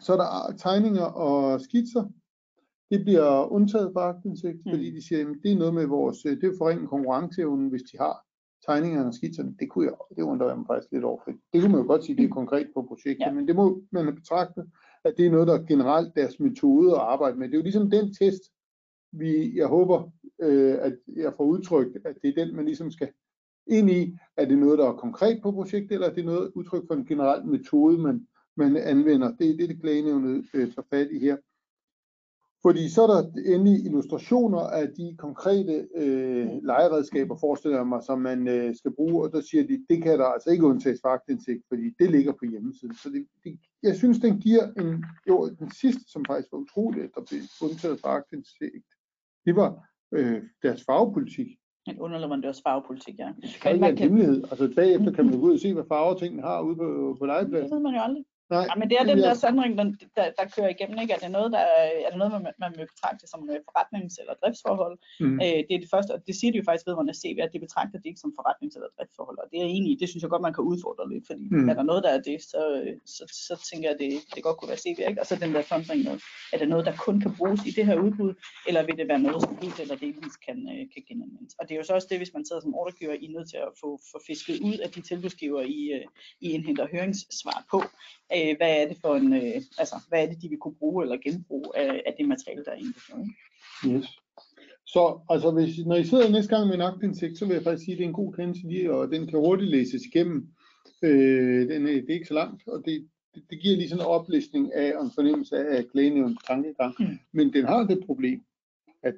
Så 0.00 0.12
er 0.12 0.16
der 0.16 0.56
tegninger 0.56 1.04
og 1.04 1.60
skitser 1.60 2.04
det 2.90 3.00
bliver 3.04 3.52
undtaget 3.52 3.90
fra 3.94 4.00
aktindsigt, 4.08 4.56
Mm. 4.66 4.70
fordi 4.72 4.90
de 4.90 5.06
siger, 5.08 5.20
at 5.30 5.36
det 5.42 5.52
er 5.52 5.56
noget 5.56 5.74
med 5.74 5.86
vores, 5.86 6.26
øh, 6.26 6.40
det 6.40 6.44
er 6.44 6.58
forringet 6.58 6.88
konkurrenceevnen, 6.88 7.68
hvis 7.68 7.82
de 7.82 7.98
har 7.98 8.24
tegningerne 8.66 9.08
og 9.08 9.14
skitserne. 9.14 9.54
Det 9.60 9.70
kunne 9.70 9.84
jeg, 9.84 9.94
det 10.16 10.22
undrer 10.22 10.48
jeg 10.48 10.58
mig 10.58 10.66
faktisk 10.66 10.92
lidt 10.92 11.04
over, 11.04 11.20
for 11.24 11.30
det 11.52 11.60
kunne 11.60 11.72
man 11.72 11.80
jo 11.80 11.86
godt 11.86 12.04
sige, 12.04 12.16
det 12.16 12.24
er 12.24 12.28
konkret 12.28 12.68
på 12.74 12.82
projektet, 12.82 13.26
Ja. 13.26 13.32
men 13.32 13.48
det 13.48 13.56
må 13.56 13.82
man 13.90 14.04
have 14.04 14.14
betragtet, 14.14 14.70
at 15.04 15.14
det 15.16 15.26
er 15.26 15.30
noget, 15.30 15.46
der 15.48 15.54
er 15.58 15.66
generelt 15.66 16.16
deres 16.16 16.40
metode 16.40 16.90
at 16.92 17.00
arbejde 17.00 17.36
med. 17.38 17.48
Det 17.48 17.54
er 17.54 17.58
jo 17.58 17.62
ligesom 17.62 17.90
den 17.90 18.14
test, 18.14 18.42
vi, 19.12 19.56
jeg 19.58 19.66
håber, 19.66 20.10
øh, 20.42 20.74
at 20.80 20.96
jeg 21.16 21.34
får 21.36 21.44
udtrykt, 21.44 21.96
at 22.04 22.16
det 22.22 22.28
er 22.38 22.44
den, 22.44 22.56
man 22.56 22.64
ligesom 22.64 22.90
skal 22.90 23.08
ind 23.66 23.90
i. 23.90 24.16
Er 24.36 24.44
det 24.44 24.58
noget, 24.58 24.78
der 24.78 24.86
er 24.88 24.92
konkret 24.96 25.42
på 25.42 25.52
projektet, 25.52 25.92
eller 25.92 26.08
er 26.08 26.14
det 26.14 26.24
noget 26.24 26.52
udtryk 26.54 26.86
for 26.86 26.94
en 26.94 27.06
generel 27.06 27.46
metode, 27.46 27.98
man, 27.98 28.26
man 28.56 28.76
anvender? 28.76 29.36
Det 29.36 29.50
er 29.50 29.56
det, 29.56 29.68
det 29.68 29.80
klagenævnet 29.80 30.46
øh, 30.54 30.72
tager 30.74 30.86
fat 30.90 31.08
i 31.10 31.18
her. 31.18 31.36
Fordi 32.62 32.88
så 32.88 33.02
er 33.02 33.06
der 33.06 33.22
endelig 33.54 33.84
illustrationer 33.84 34.58
af 34.60 34.88
de 34.88 35.14
konkrete 35.18 35.88
øh, 35.96 36.48
legeredskaber, 36.62 37.36
forestiller 37.40 37.76
jeg 37.78 37.86
mig, 37.86 38.02
som 38.02 38.18
man 38.20 38.48
øh, 38.48 38.74
skal 38.76 38.92
bruge, 38.94 39.24
og 39.24 39.32
der 39.32 39.40
siger 39.40 39.66
de, 39.66 39.84
det 39.88 40.02
kan 40.02 40.18
der 40.18 40.24
altså 40.24 40.50
ikke 40.50 40.64
undtages 40.66 41.00
for 41.02 41.08
aktindsigt, 41.08 41.62
fordi 41.68 41.90
det 41.98 42.10
ligger 42.10 42.32
på 42.32 42.44
hjemmesiden. 42.50 42.94
Så 42.94 43.08
det, 43.10 43.26
det, 43.44 43.58
jeg 43.82 43.96
synes, 43.96 44.18
den 44.18 44.38
giver 44.38 44.64
en, 44.80 45.04
jo, 45.28 45.48
den 45.58 45.70
sidste, 45.70 46.02
som 46.12 46.24
faktisk 46.28 46.52
var 46.52 46.58
utroligt, 46.58 47.14
der 47.14 47.20
blev 47.30 47.40
undtaget 47.62 48.00
for 48.00 48.08
aktindsigt, 48.08 48.86
det 49.46 49.56
var 49.56 49.70
øh, 50.12 50.42
deres 50.62 50.84
farvepolitik. 50.84 51.46
En 51.86 51.98
underleverandørs 52.00 52.62
farvepolitik, 52.62 53.18
ja. 53.18 53.32
Det 53.42 53.58
kan 53.62 53.70
ikke 53.72 53.80
man 53.80 53.86
være 53.86 53.90
en 53.90 53.98
hemmelighed. 53.98 54.44
Altså 54.50 54.72
bagefter 54.76 55.12
kan 55.12 55.24
man 55.24 55.40
gå 55.40 55.46
ud 55.46 55.54
og 55.54 55.60
se, 55.60 55.74
hvad 55.74 55.84
farver 55.88 56.14
tingene 56.18 56.42
har 56.42 56.60
ude 56.62 56.76
på, 56.76 57.16
på 57.18 57.26
Det 57.26 57.34
legepladsen. 57.34 57.74
ved 57.76 57.82
man 57.82 57.94
jo 57.94 58.00
aldrig. 58.00 58.24
Nej, 58.50 58.64
Ja, 58.70 58.74
men 58.80 58.90
det 58.90 58.96
er 59.00 59.04
den 59.04 59.18
der 59.18 59.34
sandring, 59.34 59.78
der, 59.78 59.84
der, 60.16 60.26
der 60.38 60.44
kører 60.56 60.68
igennem, 60.68 60.98
ikke? 61.02 61.12
Er 61.14 61.18
det 61.18 61.30
noget, 61.30 61.52
der, 61.52 61.58
er 62.06 62.10
det 62.10 62.18
noget 62.18 62.32
man, 62.32 62.52
man 62.64 62.72
vil 62.78 62.86
betragte 62.94 63.24
som 63.32 63.40
øh, 63.50 63.58
forretnings- 63.68 64.18
eller 64.20 64.34
driftsforhold? 64.42 64.96
Mm. 65.20 65.34
Øh, 65.44 65.58
det 65.68 65.72
er 65.76 65.82
det 65.84 65.90
første, 65.94 66.10
og 66.16 66.20
det 66.26 66.34
siger 66.38 66.50
de 66.52 66.58
jo 66.58 66.64
faktisk 66.68 66.86
vedrørende 66.86 67.14
CV, 67.20 67.36
at 67.46 67.52
det 67.52 67.60
betragter 67.66 67.98
det 67.98 68.06
ikke 68.10 68.20
som 68.24 68.32
forretnings- 68.38 68.76
eller 68.78 68.90
driftsforhold, 68.98 69.38
og 69.44 69.46
det 69.52 69.58
er 69.64 69.68
i, 69.76 69.96
det 70.00 70.08
synes 70.08 70.22
jeg 70.22 70.30
godt, 70.30 70.42
man 70.48 70.54
kan 70.54 70.64
udfordre 70.72 71.04
lidt, 71.12 71.26
fordi 71.30 71.44
Mm. 71.50 71.68
er 71.68 71.74
der 71.74 71.82
noget, 71.90 72.02
der 72.06 72.10
er 72.16 72.20
det, 72.28 72.38
så, 72.52 72.60
så, 73.14 73.22
så 73.48 73.54
tænker 73.70 73.84
jeg, 73.88 73.94
at 73.96 74.00
det, 74.04 74.12
det 74.34 74.42
godt 74.42 74.56
kunne 74.58 74.68
være 74.72 74.82
CV, 74.84 74.98
ikke? 75.10 75.20
Og 75.22 75.26
så 75.26 75.34
den 75.44 75.54
der 75.54 75.62
fundring 75.62 76.00
noget, 76.08 76.20
er 76.52 76.58
det 76.58 76.68
noget, 76.68 76.86
der 76.86 76.94
kun 77.06 77.20
kan 77.20 77.32
bruges 77.38 77.60
i 77.66 77.70
det 77.78 77.86
her 77.86 77.96
udbud, 78.06 78.32
eller 78.68 78.82
vil 78.86 78.96
det 79.00 79.08
være 79.08 79.22
noget, 79.26 79.42
som 79.42 79.58
helt 79.62 79.78
eller 79.80 79.96
delvis 80.04 80.36
kan, 80.46 80.58
øh, 80.72 80.82
kan 80.92 81.02
genanvendes? 81.08 81.54
Og 81.58 81.62
det 81.68 81.72
er 81.74 81.78
jo 81.80 81.84
så 81.84 81.94
også 81.94 82.08
det, 82.10 82.18
hvis 82.18 82.32
man 82.36 82.46
sidder 82.46 82.62
som 82.62 82.74
ordregiver, 82.74 83.12
I 83.12 83.24
er 83.30 83.34
nødt 83.36 83.48
til 83.52 83.56
at 83.56 83.72
få, 83.82 83.88
få 84.12 84.16
fisket 84.26 84.56
ud 84.68 84.76
af 84.84 84.90
de 84.90 85.00
tilbudsgiver, 85.00 85.60
I, 85.60 85.80
øh, 85.96 86.04
I 86.40 86.46
indhenter 86.56 86.86
høringssvar 86.92 87.60
på. 87.70 87.82
Øh, 88.36 88.56
hvad 88.56 88.82
er 88.82 88.88
det 88.88 88.96
for 89.00 89.14
en, 89.16 89.32
øh, 89.32 89.62
altså, 89.78 89.96
hvad 90.08 90.22
er 90.22 90.26
det, 90.28 90.42
de 90.42 90.48
vil 90.48 90.58
kunne 90.58 90.74
bruge 90.74 91.04
eller 91.04 91.16
genbruge 91.24 91.66
af, 91.76 92.02
af 92.06 92.14
det 92.18 92.28
materiale, 92.28 92.64
der 92.64 92.70
er 92.70 92.76
indhentet? 92.76 93.34
ikke? 93.84 93.96
Yes. 93.98 94.06
Så 94.86 95.20
altså, 95.30 95.50
hvis, 95.50 95.78
når 95.86 95.96
I 95.96 96.04
sidder 96.04 96.30
næste 96.30 96.56
gang 96.56 96.66
med 96.66 96.74
en 96.74 96.80
aktindsigt, 96.80 97.38
så 97.38 97.46
vil 97.46 97.54
jeg 97.54 97.62
faktisk 97.62 97.84
sige, 97.84 97.94
at 97.94 97.98
det 97.98 98.04
er 98.04 98.08
en 98.08 98.14
god 98.14 98.32
kendelse 98.32 98.66
lige, 98.66 98.92
og 98.92 99.10
den 99.10 99.26
kan 99.26 99.38
hurtigt 99.38 99.70
læses 99.70 100.02
igennem. 100.06 100.48
Øh, 101.02 101.68
den 101.68 101.86
det 101.86 102.10
er 102.10 102.14
ikke 102.14 102.26
så 102.26 102.34
langt, 102.34 102.62
og 102.68 102.82
det, 102.84 103.08
det, 103.34 103.42
det 103.50 103.60
giver 103.62 103.76
lige 103.76 103.88
sådan 103.88 104.02
en 104.04 104.06
oplistning 104.06 104.74
af 104.74 104.96
og 104.96 105.04
en 105.04 105.10
fornemmelse 105.14 105.56
af 105.56 105.84
klagenævnens 105.92 106.38
tankegang. 106.46 106.94
Mm. 106.98 107.18
Men 107.32 107.52
den 107.52 107.64
har 107.64 107.84
det 107.84 108.06
problem, 108.06 108.40
at 109.02 109.14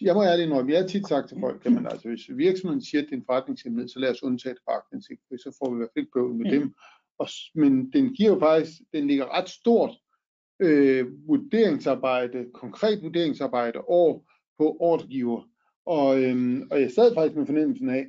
jeg 0.00 0.14
må 0.14 0.22
ærligt 0.24 0.46
indrømme, 0.46 0.72
jeg 0.72 0.80
har 0.80 0.88
tit 0.88 1.08
sagt 1.08 1.28
til 1.28 1.36
folk, 1.40 1.66
at 1.66 1.72
man, 1.72 1.86
altså, 1.86 2.08
hvis 2.08 2.20
virksomheden 2.28 2.82
siger, 2.84 3.00
at 3.02 3.06
det 3.06 3.12
er 3.12 3.16
en 3.16 3.24
forretningshemmelighed, 3.26 3.88
så 3.88 3.98
lad 3.98 4.10
os 4.10 4.22
undtage 4.22 4.54
det 4.54 4.62
fra 4.64 4.72
aktindsigt, 4.76 5.20
så 5.30 5.56
får 5.58 5.70
vi 5.70 5.76
i 5.76 5.78
hvert 5.78 5.94
fald 5.96 6.06
bøvl 6.14 6.34
med 6.34 6.44
Mm. 6.44 6.50
dem. 6.60 6.74
Og, 7.20 7.28
men 7.54 7.92
den 7.92 8.14
giver 8.14 8.30
jo 8.30 8.38
faktisk, 8.38 8.72
den 8.92 9.06
ligger 9.06 9.38
ret 9.38 9.48
stort 9.48 9.90
øh, 10.60 11.06
vurderingsarbejde, 11.28 12.46
konkret 12.54 13.02
vurderingsarbejde 13.02 13.80
over 13.80 14.18
på 14.58 14.76
ordregiver. 14.80 15.48
Og, 15.86 16.22
øhm, 16.22 16.68
og 16.70 16.80
jeg 16.80 16.90
sad 16.90 17.14
faktisk 17.14 17.36
med 17.36 17.46
fornemmelsen 17.46 17.88
af, 17.88 18.06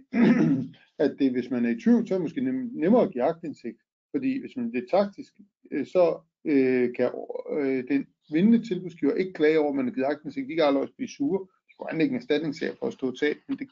at 1.06 1.16
det, 1.20 1.32
hvis 1.32 1.50
man 1.50 1.66
er 1.66 1.70
i 1.70 1.80
tvivl, 1.80 2.08
så 2.08 2.14
er 2.14 2.18
det 2.18 2.24
måske 2.24 2.42
nem, 2.42 2.70
nemmere 2.74 3.04
at 3.04 3.12
give 3.12 3.24
aktindsigt. 3.24 3.78
Fordi 4.12 4.40
hvis 4.40 4.56
man 4.56 4.76
er 4.76 4.98
taktisk, 4.98 5.34
øh, 5.72 5.86
så 5.86 6.20
øh, 6.46 6.90
kan 6.96 7.12
øh, 7.60 7.84
den 7.88 8.06
vindende 8.32 8.68
tilbudsgiver 8.68 9.14
ikke 9.14 9.34
klage 9.34 9.60
over, 9.60 9.70
at 9.70 9.76
man 9.76 9.86
har 9.86 9.94
givet 9.94 10.08
aktindsigt. 10.08 10.50
De 10.50 10.56
kan 10.56 10.64
aldrig 10.64 10.82
også 10.82 10.96
blive 10.96 11.10
sure. 11.10 11.48
De 11.70 11.74
kunne 11.80 11.92
anlægge 11.92 12.12
en 12.12 12.22
erstatningssag 12.22 12.78
for 12.80 12.88
at 12.88 12.94
stå 12.94 13.12
tab, 13.12 13.38
men 13.48 13.58
det 13.58 13.68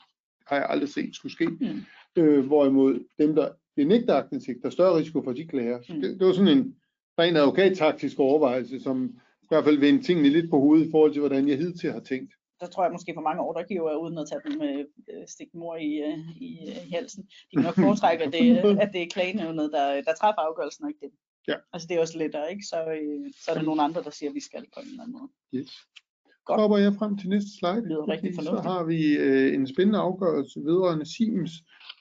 har 0.48 0.56
jeg 0.56 0.66
aldrig 0.70 0.90
set 0.90 1.16
skulle 1.16 1.34
ske. 1.34 1.48
Mm. 1.48 2.22
Øh, 2.22 2.46
hvorimod 2.46 3.06
dem, 3.20 3.36
der 3.36 3.50
bliver 3.80 3.98
nægter 4.00 4.16
aktindsigt, 4.16 4.60
der 4.62 4.68
er 4.68 4.72
større 4.72 4.98
risiko 4.98 5.24
for, 5.24 5.32
at 5.32 5.38
de 5.38 5.48
klager. 5.48 5.82
Så 5.82 5.94
Mm. 5.94 6.02
det, 6.02 6.20
det 6.20 6.28
var 6.28 6.34
sådan 6.34 6.58
en 6.58 6.76
ren 7.20 7.36
advokattaktisk 7.36 8.20
overvejelse, 8.20 8.80
som 8.80 8.98
i 9.44 9.46
hvert 9.50 9.64
fald 9.64 9.78
vendte 9.80 10.04
tingene 10.06 10.30
lidt 10.30 10.50
på 10.50 10.60
hovedet 10.60 10.88
i 10.88 10.92
forhold 10.92 11.12
til, 11.14 11.20
hvordan 11.20 11.48
jeg 11.48 11.58
hidtil 11.58 11.92
har 11.92 12.00
tænkt. 12.00 12.34
der 12.62 12.68
tror 12.68 12.84
jeg 12.84 12.92
måske 12.92 13.12
for 13.16 13.22
mange 13.22 13.42
ordregiver, 13.42 13.96
uden 14.04 14.18
at 14.18 14.26
tage 14.32 14.42
dem 14.48 14.54
med 14.64 14.76
øh, 15.14 15.24
stik 15.28 15.48
mor 15.54 15.76
i, 15.76 15.92
øh, 16.08 16.20
i, 16.48 16.50
øh, 16.70 16.88
i 16.88 16.92
halsen, 16.98 17.24
de 17.24 17.54
kan 17.56 17.64
nok 17.64 17.76
foretrække, 17.86 18.24
at 18.24 18.34
det, 18.34 18.58
at 18.84 18.90
det 18.94 19.02
er 19.04 19.08
klagenævnet, 19.16 19.72
der, 19.74 19.86
der 20.08 20.14
træffer 20.22 20.42
afgørelsen, 20.50 20.84
og 20.86 20.90
ikke 20.90 21.02
dem. 21.06 21.12
Ja. 21.48 21.56
Altså 21.74 21.86
det 21.88 21.96
er 21.98 22.02
også 22.02 22.18
lettere, 22.18 22.52
ikke? 22.52 22.64
Så, 22.72 22.78
øh, 22.98 23.32
så 23.44 23.52
er 23.52 23.56
der 23.56 23.62
nogle 23.70 23.82
andre, 23.82 24.04
der 24.04 24.10
siger, 24.10 24.30
at 24.30 24.36
vi 24.36 24.44
skal 24.50 24.64
på 24.74 24.80
en 24.84 24.88
eller 24.90 25.04
anden 25.04 25.18
måde. 25.20 25.30
Yes. 25.56 25.70
Så 25.70 26.42
Godt. 26.46 26.62
hopper 26.62 26.78
jeg 26.78 26.94
frem 27.00 27.18
til 27.18 27.30
næste 27.30 27.50
slide. 27.60 27.76
Det 27.76 27.84
lyder 27.92 28.08
rigtig 28.14 28.32
fordi 28.36 28.46
Så 28.46 28.52
fornuftigt. 28.52 28.74
har 28.74 28.84
vi 28.84 29.00
øh, 29.28 29.54
en 29.58 29.68
spændende 29.74 30.00
afgørelse 30.00 30.60
vedrørende 30.60 31.06
Siemens, 31.16 31.52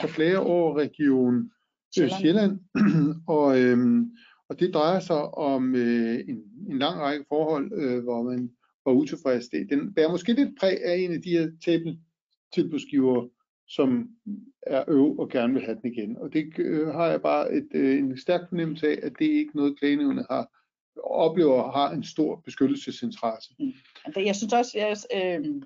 der 0.00 0.06
klager 0.06 0.38
over 0.38 0.68
region 0.84 1.34
øh, 1.36 1.42
Sjælland. 1.94 2.20
Sjælland. 2.20 2.58
og, 3.36 3.60
øhm, 3.60 4.10
og 4.48 4.60
det 4.60 4.74
drejer 4.74 5.00
sig 5.00 5.34
om 5.34 5.74
øh, 5.74 6.20
en, 6.28 6.42
en 6.70 6.78
lang 6.78 7.00
række 7.00 7.24
forhold, 7.28 7.72
øh, 7.74 8.02
hvor 8.02 8.22
man 8.22 8.50
var 8.84 8.92
utilfreds. 8.92 9.48
Det, 9.48 9.66
den 9.70 9.94
bærer 9.94 10.10
måske 10.10 10.32
lidt 10.32 10.58
præg 10.60 10.84
af 10.84 10.96
en 10.96 11.12
af 11.12 11.22
de 11.22 11.30
her 11.30 11.50
tilbudsgiver, 12.54 13.28
som 13.68 14.08
er 14.62 14.84
øv 14.88 15.18
og 15.18 15.28
gerne 15.28 15.54
vil 15.54 15.64
have 15.64 15.78
den 15.82 15.92
igen. 15.92 16.16
Og 16.16 16.32
det 16.32 16.58
øh, 16.58 16.88
har 16.88 17.06
jeg 17.06 17.22
bare 17.22 17.52
et, 17.52 17.68
øh, 17.74 17.98
en 17.98 18.18
stærk 18.18 18.48
fornemmelse 18.48 18.88
af, 18.88 18.98
at 19.02 19.12
det 19.18 19.24
ikke 19.24 19.56
noget, 19.56 19.78
klagenævnet 19.78 20.26
har 20.30 20.48
oplever 21.04 21.70
har 21.72 21.90
en 21.90 22.04
stor 22.04 22.42
beskyttelsesinteresse. 22.44 23.54
Det, 24.14 24.26
jeg 24.26 24.36
synes 24.36 24.52
også, 24.52 24.78
jeg, 24.78 24.96
øh, 25.14 25.62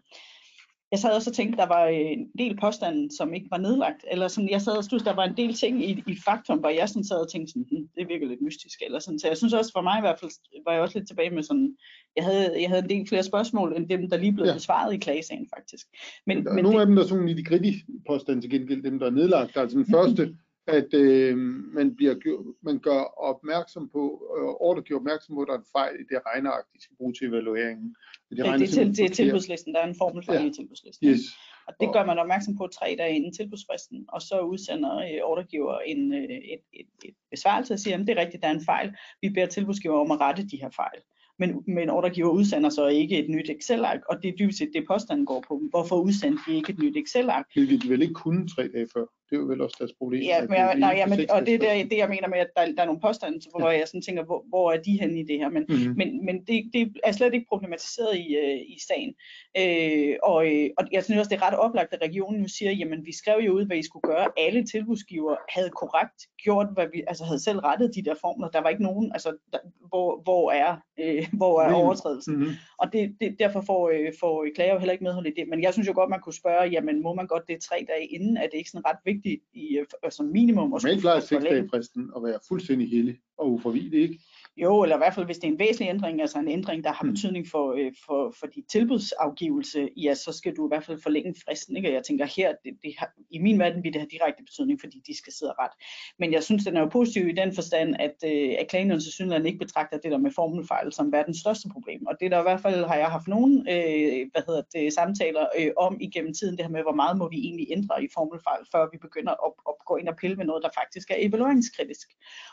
jeg 0.92 0.98
sad 1.00 1.10
også 1.10 1.30
og 1.30 1.34
tænkte, 1.36 1.56
der 1.62 1.66
var 1.66 1.84
øh, 1.86 1.94
en 1.96 2.26
del 2.38 2.56
påstande, 2.60 3.16
som 3.16 3.34
ikke 3.34 3.46
var 3.50 3.58
nedlagt. 3.58 4.04
Eller 4.10 4.28
sådan, 4.28 4.50
jeg 4.50 4.60
sad 4.60 4.72
og 4.72 4.84
synes, 4.84 5.02
der 5.02 5.14
var 5.14 5.24
en 5.24 5.36
del 5.36 5.54
ting 5.54 5.84
i, 5.84 6.02
i 6.06 6.16
faktum, 6.24 6.58
hvor 6.58 6.68
jeg 6.68 6.88
sådan 6.88 7.04
sad 7.04 7.16
og 7.16 7.30
tænkte, 7.32 7.52
sådan, 7.52 7.66
hm, 7.70 7.88
det 7.96 8.08
virker 8.08 8.26
lidt 8.26 8.42
mystisk. 8.42 8.82
Eller 8.86 8.98
sådan. 8.98 9.18
Så 9.18 9.28
jeg 9.28 9.36
synes 9.36 9.52
også, 9.52 9.72
for 9.74 9.80
mig 9.82 9.98
i 9.98 10.00
hvert 10.00 10.18
fald, 10.20 10.30
var 10.66 10.72
jeg 10.72 10.82
også 10.82 10.98
lidt 10.98 11.08
tilbage 11.08 11.30
med 11.30 11.42
sådan, 11.42 11.76
jeg 12.16 12.24
havde, 12.24 12.60
jeg 12.60 12.68
havde 12.68 12.82
en 12.82 12.90
del 12.90 13.08
flere 13.08 13.22
spørgsmål, 13.22 13.76
end 13.76 13.88
dem, 13.88 14.10
der 14.10 14.16
lige 14.16 14.32
blev 14.32 14.46
Ja. 14.46 14.54
besvaret 14.54 14.94
i 14.94 14.98
klagesagen 14.98 15.48
faktisk. 15.56 15.86
Men, 16.26 16.44
Der 16.44 16.50
er 16.50 16.54
men 16.54 16.62
nogle 16.62 16.76
det, 16.76 16.80
af 16.80 16.86
dem, 16.86 16.96
der 16.96 17.02
er 17.02 17.06
sådan 17.06 17.28
i 17.28 17.34
de 17.34 17.44
grittige 17.44 17.84
påstande 18.06 18.40
til 18.42 18.50
gengæld, 18.50 18.82
dem 18.82 18.98
der 18.98 19.06
er 19.06 19.10
nedlagt. 19.10 19.56
Altså 19.56 19.78
den 19.78 19.86
første, 19.96 20.36
at 20.66 20.94
øh, 20.94 21.36
man, 21.76 21.96
bliver, 21.96 22.14
man 22.62 22.78
gør 22.78 23.02
opmærksom 23.30 23.88
på, 23.88 24.02
øh, 24.38 24.48
ordregiver 24.68 25.00
opmærksom 25.00 25.34
på, 25.34 25.42
at 25.42 25.48
der 25.48 25.54
er 25.54 25.58
en 25.58 25.72
fejl 25.72 25.94
i 26.00 26.04
det 26.14 26.20
regneark, 26.26 26.64
de 26.74 26.82
skal 26.82 26.96
bruge 26.96 27.12
til 27.14 27.28
evalueringen. 27.28 27.96
Det, 28.30 28.38
det, 28.38 28.46
er 28.46 28.58
til, 28.66 28.96
det 28.96 29.04
er 29.04 29.08
tilbudslisten, 29.08 29.74
der 29.74 29.80
er 29.80 29.86
en 29.86 29.94
formel 29.98 30.24
for 30.24 30.32
ja. 30.32 30.44
i 30.44 30.52
tilbudslisten. 30.52 31.08
Yes. 31.08 31.20
Og 31.68 31.74
det 31.80 31.92
gør 31.92 32.04
man 32.06 32.18
opmærksom 32.18 32.56
på 32.56 32.66
tre 32.66 32.96
dage 32.98 33.16
inden 33.16 33.32
tilbudsfristen, 33.32 34.04
og 34.08 34.22
så 34.22 34.40
udsender 34.40 34.96
øh, 34.96 35.20
ordregiver 35.22 35.78
en, 35.78 36.14
øh, 36.14 36.22
et, 36.22 36.64
et, 36.72 36.86
et 37.04 37.14
besvarelse 37.30 37.74
og 37.74 37.78
siger, 37.78 37.98
at 37.98 38.06
det 38.06 38.18
er 38.18 38.20
rigtigt, 38.20 38.42
der 38.42 38.48
er 38.48 38.54
en 38.54 38.64
fejl. 38.64 38.94
Vi 39.22 39.28
beder 39.28 39.46
tilbudsgiver 39.46 39.98
om 40.04 40.10
at 40.10 40.20
rette 40.20 40.42
de 40.46 40.56
her 40.56 40.70
fejl. 40.70 41.00
Men, 41.38 41.62
men 41.66 41.90
ordregiver 41.90 42.28
udsender 42.30 42.70
så 42.70 42.86
ikke 42.86 43.18
et 43.18 43.30
nyt 43.30 43.50
Excel-ark, 43.50 44.00
og 44.08 44.22
det 44.22 44.28
er 44.28 44.36
dybest 44.38 44.58
set 44.58 44.70
det 44.74 44.84
påstanden 44.88 45.26
går 45.26 45.44
på. 45.48 45.60
Hvorfor 45.70 45.96
udsendte 45.96 46.42
de 46.46 46.56
ikke 46.56 46.72
et 46.72 46.78
nyt 46.78 46.96
Excel-ark? 46.96 47.44
Hvilket 47.54 47.82
de 47.82 47.88
vel 47.88 48.02
ikke 48.02 48.14
kunne 48.14 48.48
tre 48.48 48.68
dage 48.68 48.88
før. 48.94 49.04
Det 49.30 49.38
er 49.38 49.42
jo 49.42 49.46
vel 49.46 49.60
også 49.60 49.76
deres 49.78 49.92
problem. 49.98 50.22
Ja, 50.22 50.40
men, 50.40 50.56
jeg, 50.56 50.78
nej, 50.78 50.94
ja, 50.96 51.06
men, 51.06 51.30
og 51.30 51.46
det 51.46 51.54
er 51.54 51.58
der, 51.58 51.84
det, 51.84 51.96
jeg 51.96 52.08
mener 52.08 52.28
med, 52.28 52.38
at 52.38 52.50
der, 52.56 52.64
der 52.76 52.82
er 52.82 52.86
nogle 52.86 53.00
påstande, 53.00 53.38
hvor 53.58 53.70
jeg 53.70 53.88
sådan 53.88 54.02
tænker, 54.02 54.24
hvor, 54.24 54.44
hvor 54.48 54.72
er 54.72 54.80
de 54.82 55.00
henne 55.00 55.20
i 55.20 55.22
det 55.22 55.38
her? 55.38 55.48
Men, 55.48 55.64
Mhm. 55.68 55.94
men, 55.96 56.24
men 56.24 56.44
det, 56.44 56.70
det 56.72 56.92
er 57.04 57.12
slet 57.12 57.34
ikke 57.34 57.46
problematiseret 57.48 58.16
i, 58.16 58.36
øh, 58.36 58.58
i 58.74 58.78
sagen. 58.88 59.14
Øh, 59.60 60.16
og, 60.22 60.38
øh, 60.52 60.70
og 60.78 60.84
jeg 60.92 61.04
synes 61.04 61.18
også, 61.18 61.28
det 61.28 61.36
er 61.36 61.46
ret 61.46 61.58
oplagt, 61.58 61.92
at 61.94 62.02
regionen 62.02 62.40
nu 62.40 62.48
siger, 62.48 62.72
jamen 62.72 63.06
vi 63.06 63.12
skrev 63.16 63.38
jo 63.46 63.52
ud, 63.52 63.66
hvad 63.66 63.76
I 63.76 63.82
skulle 63.82 64.06
gøre. 64.12 64.28
Alle 64.36 64.66
tilbudsgiver 64.66 65.36
havde 65.48 65.70
korrekt 65.70 66.20
gjort, 66.44 66.66
hvad 66.74 66.86
vi, 66.92 67.02
altså 67.06 67.24
havde 67.24 67.42
selv 67.44 67.58
rettet 67.58 67.94
de 67.94 68.02
der 68.04 68.14
formler. 68.20 68.48
Der 68.48 68.60
var 68.60 68.68
ikke 68.68 68.82
nogen, 68.82 69.12
altså 69.12 69.30
der, 69.52 69.58
hvor, 69.88 70.22
hvor 70.22 70.50
er, 70.50 70.76
øh, 71.00 71.26
hvor 71.38 71.62
er 71.62 71.72
overtrædelsen? 71.72 72.36
Mhm. 72.36 72.50
Og 72.78 72.92
det, 72.92 73.16
det, 73.20 73.36
derfor 73.38 73.60
får, 73.60 73.90
øh, 73.90 74.12
får 74.20 74.46
klager 74.54 74.72
jo 74.72 74.78
heller 74.78 74.92
ikke 74.92 75.04
medhold 75.04 75.26
i 75.26 75.34
det. 75.36 75.48
Men 75.48 75.62
jeg 75.62 75.72
synes 75.72 75.88
jo 75.88 75.92
godt, 75.94 76.10
man 76.10 76.20
kunne 76.20 76.34
spørge, 76.34 76.70
jamen 76.70 77.02
må 77.02 77.14
man 77.14 77.26
godt 77.26 77.48
det 77.48 77.60
tre 77.60 77.86
dage 77.88 78.06
inden? 78.06 78.36
Er 78.36 78.42
det 78.42 78.54
ikke 78.54 78.70
sådan 78.70 78.86
ret 78.86 78.98
vigtigt 79.04 79.40
i, 79.54 79.78
øh, 79.78 80.10
som 80.10 80.26
minimum? 80.26 80.74
skulle 80.78 81.00
plejer 81.00 81.20
seks 81.20 81.44
dage 81.44 81.68
fristen 81.70 82.10
at 82.16 82.22
være 82.22 82.38
fuldstændig 82.48 82.90
hellig 82.90 83.18
og 83.38 83.52
ufravigelig, 83.52 84.02
ikke? 84.02 84.18
Jo, 84.56 84.82
eller 84.82 84.96
i 84.96 84.98
hvert 84.98 85.14
fald 85.14 85.26
hvis 85.26 85.38
det 85.38 85.48
er 85.48 85.52
en 85.52 85.58
væsentlig 85.58 85.88
ændring, 85.88 86.20
altså 86.20 86.38
en 86.38 86.48
ændring, 86.48 86.84
der 86.84 86.92
har 86.92 87.04
Mm. 87.04 87.12
betydning 87.12 87.48
for, 87.48 87.72
øh, 87.72 87.92
for, 88.06 88.34
for 88.40 88.46
dit 88.46 88.64
tilbudsafgivelse, 88.70 89.88
ja, 89.96 90.14
så 90.14 90.32
skal 90.32 90.56
du 90.56 90.66
i 90.66 90.70
hvert 90.70 90.84
fald 90.84 90.98
forlænge 91.02 91.34
fristen. 91.44 91.76
Ikke? 91.76 91.88
Og 91.88 91.94
jeg 91.94 92.02
tænker 92.02 92.24
her, 92.24 92.54
det, 92.64 92.72
det 92.82 92.94
har, 92.98 93.10
i 93.30 93.38
min 93.38 93.58
verden 93.58 93.82
vil 93.84 93.92
det 93.92 94.00
have 94.00 94.08
direkte 94.10 94.42
betydning, 94.44 94.80
fordi 94.80 95.02
de 95.06 95.16
skal 95.18 95.32
sidde 95.32 95.52
ret. 95.58 95.70
Men 96.18 96.32
jeg 96.32 96.42
synes, 96.42 96.64
den 96.64 96.76
er 96.76 96.80
jo 96.80 96.86
positiv 96.88 97.28
i 97.28 97.32
den 97.32 97.54
forstand, 97.54 97.96
at, 97.98 98.16
øh, 98.24 98.54
at 98.60 98.68
klagenævnet 98.68 99.02
til 99.02 99.12
synligheden 99.12 99.46
ikke 99.46 99.58
betragter 99.58 99.98
det 99.98 100.10
der 100.12 100.18
med 100.18 100.30
formelfejl 100.30 100.92
som 100.92 101.12
verdens 101.12 101.38
største 101.38 101.68
problem. 101.72 102.06
Og 102.06 102.14
det 102.20 102.30
der 102.30 102.38
i 102.38 102.42
hvert 102.42 102.60
fald 102.60 102.84
har 102.84 102.96
jeg 102.96 103.06
haft 103.06 103.28
nogle 103.28 103.52
øh, 103.72 104.26
hvad 104.32 104.42
hedder 104.46 104.62
det, 104.72 104.92
samtaler 104.92 105.46
øh, 105.58 105.70
om 105.76 105.96
igennem 106.00 106.34
tiden, 106.34 106.56
det 106.56 106.64
her 106.64 106.72
med, 106.72 106.82
hvor 106.82 106.94
meget 106.94 107.18
må 107.18 107.28
vi 107.28 107.38
egentlig 107.38 107.66
ændre 107.70 108.04
i 108.04 108.08
formelfejl, 108.14 108.62
før 108.72 108.88
vi 108.92 108.98
begynder 108.98 109.32
at, 109.46 109.52
at 109.68 109.74
gå 109.86 109.96
ind 109.96 110.08
og 110.08 110.16
pille 110.16 110.36
med 110.36 110.44
noget, 110.44 110.62
der 110.62 110.70
faktisk 110.80 111.10
er 111.10 111.14
evalueringskritisk. 111.18 112.08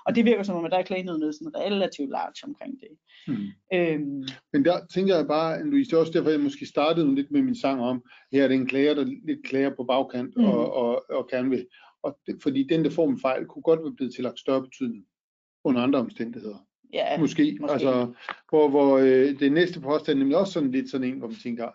Og 0.06 0.16
det 0.16 0.26
virker 0.26 0.44
som 0.44 0.56
om, 0.56 0.66
at 0.66 0.72
der 0.72 0.78
er 0.78 0.84
klagenævnet 0.84 1.36
sådan 1.36 1.52
relativt 1.90 2.10
large 2.12 2.44
omkring 2.44 2.80
det. 2.82 2.88
Hmm. 3.28 3.48
Øhm, 3.74 4.24
Men 4.54 4.66
der 4.66 4.86
tænker 4.94 5.16
jeg 5.16 5.28
bare, 5.28 5.64
Louise, 5.64 5.90
det 5.92 5.96
er 5.96 6.00
også 6.00 6.12
derfor, 6.16 6.30
jeg 6.30 6.40
måske 6.40 6.66
startede 6.66 7.16
lidt 7.16 7.32
med 7.32 7.42
min 7.42 7.56
sang 7.56 7.82
om, 7.82 8.04
her 8.32 8.44
er 8.44 8.48
det 8.48 8.56
en 8.56 8.68
klager, 8.68 8.94
der 8.94 9.04
lidt 9.04 9.44
klager 9.46 9.76
på 9.76 9.84
bagkant 9.84 10.34
Mm. 10.38 10.44
og, 10.46 10.74
og, 10.74 11.06
og 11.10 11.28
gerne 11.32 11.50
vil. 11.50 11.68
Og 12.04 12.20
det, 12.28 12.36
fordi 12.44 12.64
den 12.64 12.84
der 12.86 12.90
form 12.92 13.20
fejl 13.20 13.46
kunne 13.46 13.62
godt 13.62 13.80
være 13.84 13.94
blevet 13.96 14.14
tillagt 14.16 14.40
større 14.40 14.62
betydning 14.62 15.06
under 15.64 15.82
andre 15.82 16.00
omstændigheder. 16.00 16.58
ja, 16.94 17.20
Måske. 17.20 17.58
måske. 17.62 17.74
Altså, 17.74 18.14
hvor, 18.50 18.70
hvor 18.70 18.98
øh, 18.98 19.40
det 19.40 19.52
næste 19.52 19.82
påstand 19.82 20.20
nemlig 20.20 20.38
også 20.38 20.54
sådan 20.54 20.72
lidt 20.72 20.90
sådan 20.92 21.08
en, 21.08 21.18
hvor 21.18 21.28
man 21.28 21.38
tænker, 21.44 21.66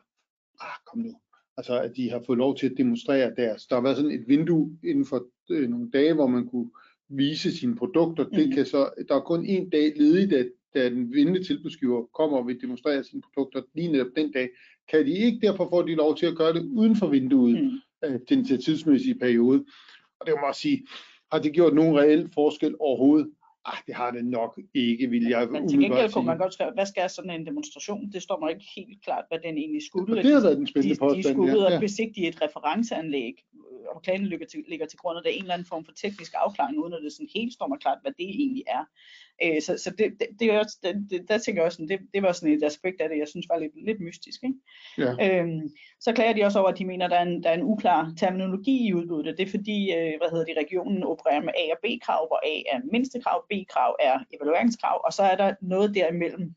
ah, 0.61 0.77
kom 0.87 0.99
nu. 1.01 1.15
Altså, 1.57 1.81
at 1.81 1.93
de 1.97 2.11
har 2.11 2.23
fået 2.27 2.39
lov 2.39 2.57
til 2.57 2.67
at 2.71 2.77
demonstrere 2.77 3.35
deres. 3.37 3.67
Der 3.67 3.75
har 3.77 3.83
været 3.83 3.97
sådan 3.97 4.11
et 4.11 4.25
vindue 4.29 4.79
inden 4.85 5.07
for 5.07 5.27
øh, 5.51 5.69
nogle 5.71 5.91
dage, 5.91 6.15
hvor 6.15 6.27
man 6.27 6.49
kunne 6.49 6.71
vise 7.09 7.57
sine 7.59 7.77
produkter. 7.77 8.25
Det 8.25 8.47
Mhm. 8.47 8.53
kan 8.55 8.67
så, 8.67 8.91
der 9.09 9.15
er 9.15 9.21
kun 9.21 9.47
en 9.47 9.71
dag 9.71 9.93
ledig, 9.97 10.31
da, 10.31 10.45
da 10.75 10.89
den 10.91 11.13
vindende 11.13 11.43
tilbudsgiver 11.45 12.05
kommer 12.15 12.39
og 12.39 12.47
vil 12.47 12.61
demonstrere 12.61 13.05
sine 13.05 13.23
produkter 13.23 13.63
lige 13.75 13.93
netop 13.93 14.07
den 14.17 14.33
dag. 14.33 14.49
Kan 14.91 15.07
de 15.07 15.11
ikke, 15.13 15.39
derfor 15.47 15.69
får 15.71 15.83
de 15.83 15.95
lov 15.95 16.17
til 16.17 16.27
at 16.27 16.37
gøre 16.37 16.53
det 16.53 16.63
uden 16.65 16.97
for 16.97 17.07
vinduet 17.09 17.63
Mm. 17.65 17.71
øh, 18.05 18.21
den 18.29 18.45
tidsmæssige 18.45 19.15
periode. 19.19 19.65
Og 20.21 20.27
det 20.27 20.35
må 20.35 20.47
man 20.47 20.55
sige, 20.55 20.87
har 21.33 21.39
det 21.39 21.53
gjort 21.53 21.75
nogen 21.75 21.97
reel 21.99 22.29
forskel 22.35 22.75
overhovedet? 22.81 23.31
Ah, 23.67 23.79
det 23.87 23.95
har 23.95 24.11
det 24.11 24.25
nok 24.25 24.61
ikke, 24.75 25.11
vil 25.11 25.25
jeg 25.29 25.49
Men 25.51 25.69
til 25.69 25.79
gengæld 25.79 26.13
kunne 26.13 26.27
man 26.27 26.39
godt 26.39 26.53
skrive, 26.55 26.71
hvad 26.75 26.87
skal 26.87 27.11
sådan 27.11 27.31
en 27.31 27.47
demonstration? 27.47 28.11
Det 28.13 28.23
står 28.23 28.39
mig 28.41 28.51
ikke 28.51 28.67
helt 28.77 29.03
klart, 29.05 29.25
hvad 29.29 29.39
den 29.39 29.59
egentlig 29.59 29.83
skulle. 29.87 30.19
Og 30.19 30.25
det 30.25 30.33
har 30.35 30.43
været 30.43 30.57
den 30.57 30.67
de, 30.67 30.71
spændende 30.71 30.95
de 30.95 30.99
påstand. 30.99 31.25
skulle 31.25 31.53
ud 31.53 31.61
ja. 31.61 31.67
og 31.67 31.73
ja. 31.73 31.81
besigtige 31.81 32.29
et 32.29 32.43
referenceanlæg, 32.43 33.35
øh, 33.55 33.87
og 33.95 34.03
planen 34.03 34.27
ligger 34.27 34.47
til, 34.47 34.65
ligger 34.69 34.87
til 34.87 34.99
grund 34.99 35.17
af 35.17 35.23
det 35.23 35.31
er 35.33 35.37
en 35.37 35.43
eller 35.43 35.55
anden 35.55 35.69
form 35.73 35.85
for 35.85 35.93
teknisk 35.93 36.33
afklaring, 36.45 36.79
uden 36.79 36.93
at 36.93 37.03
det 37.03 37.13
sådan 37.13 37.29
helt 37.35 37.53
står 37.53 37.69
mig 37.69 37.79
klart, 37.85 37.99
hvad 38.03 38.13
det 38.19 38.29
egentlig 38.43 38.65
er. 38.67 38.85
Øh, 39.43 39.63
så 39.63 39.79
så 39.79 39.91
det, 39.91 40.13
det, 40.21 40.27
det 40.41 40.53
er 40.53 40.59
også, 40.59 40.79
det, 40.83 41.07
det, 41.11 41.29
der 41.29 41.39
tænker 41.39 41.63
jeg 41.63 41.67
også, 41.67 41.87
det, 41.89 42.01
det 42.15 42.23
var 42.23 42.33
sådan 42.33 42.55
et 42.55 42.65
aspekt 42.65 43.01
af 43.01 43.09
det, 43.09 43.19
jeg 43.19 43.29
synes 43.29 43.47
var 43.49 43.59
lidt, 43.59 43.85
lidt 43.87 44.01
mystisk. 44.01 44.41
Ikke? 44.43 44.59
Ja. 44.99 45.41
Øhm, 45.41 45.69
så 46.01 46.13
klager 46.13 46.33
de 46.33 46.45
også 46.45 46.59
over, 46.59 46.69
at 46.69 46.79
de 46.79 46.85
mener, 46.85 47.05
at 47.05 47.11
der 47.11 47.17
er 47.17 47.23
en, 47.23 47.43
der 47.43 47.51
er 47.51 47.55
en 47.55 47.63
uklar 47.63 48.13
terminologi 48.19 48.87
i 48.87 48.95
udbuddet. 48.95 49.39
Det 49.39 49.47
er 49.47 49.51
fordi, 49.51 49.93
øh, 49.93 50.13
hvad 50.21 50.31
hedder 50.31 50.45
det, 50.45 50.57
regionen 50.57 51.03
opererer 51.03 51.43
med 51.43 51.53
A 51.57 51.65
og 51.73 51.79
B-krav, 51.83 52.27
hvor 52.27 52.41
A 52.47 52.77
er 52.77 52.81
mindstekrav, 52.93 53.45
B-krav 53.51 53.97
er 54.01 54.19
evalueringskrav, 54.35 55.01
og 55.07 55.13
så 55.13 55.23
er 55.23 55.37
der 55.37 55.55
noget 55.61 55.95
derimellem. 55.95 56.55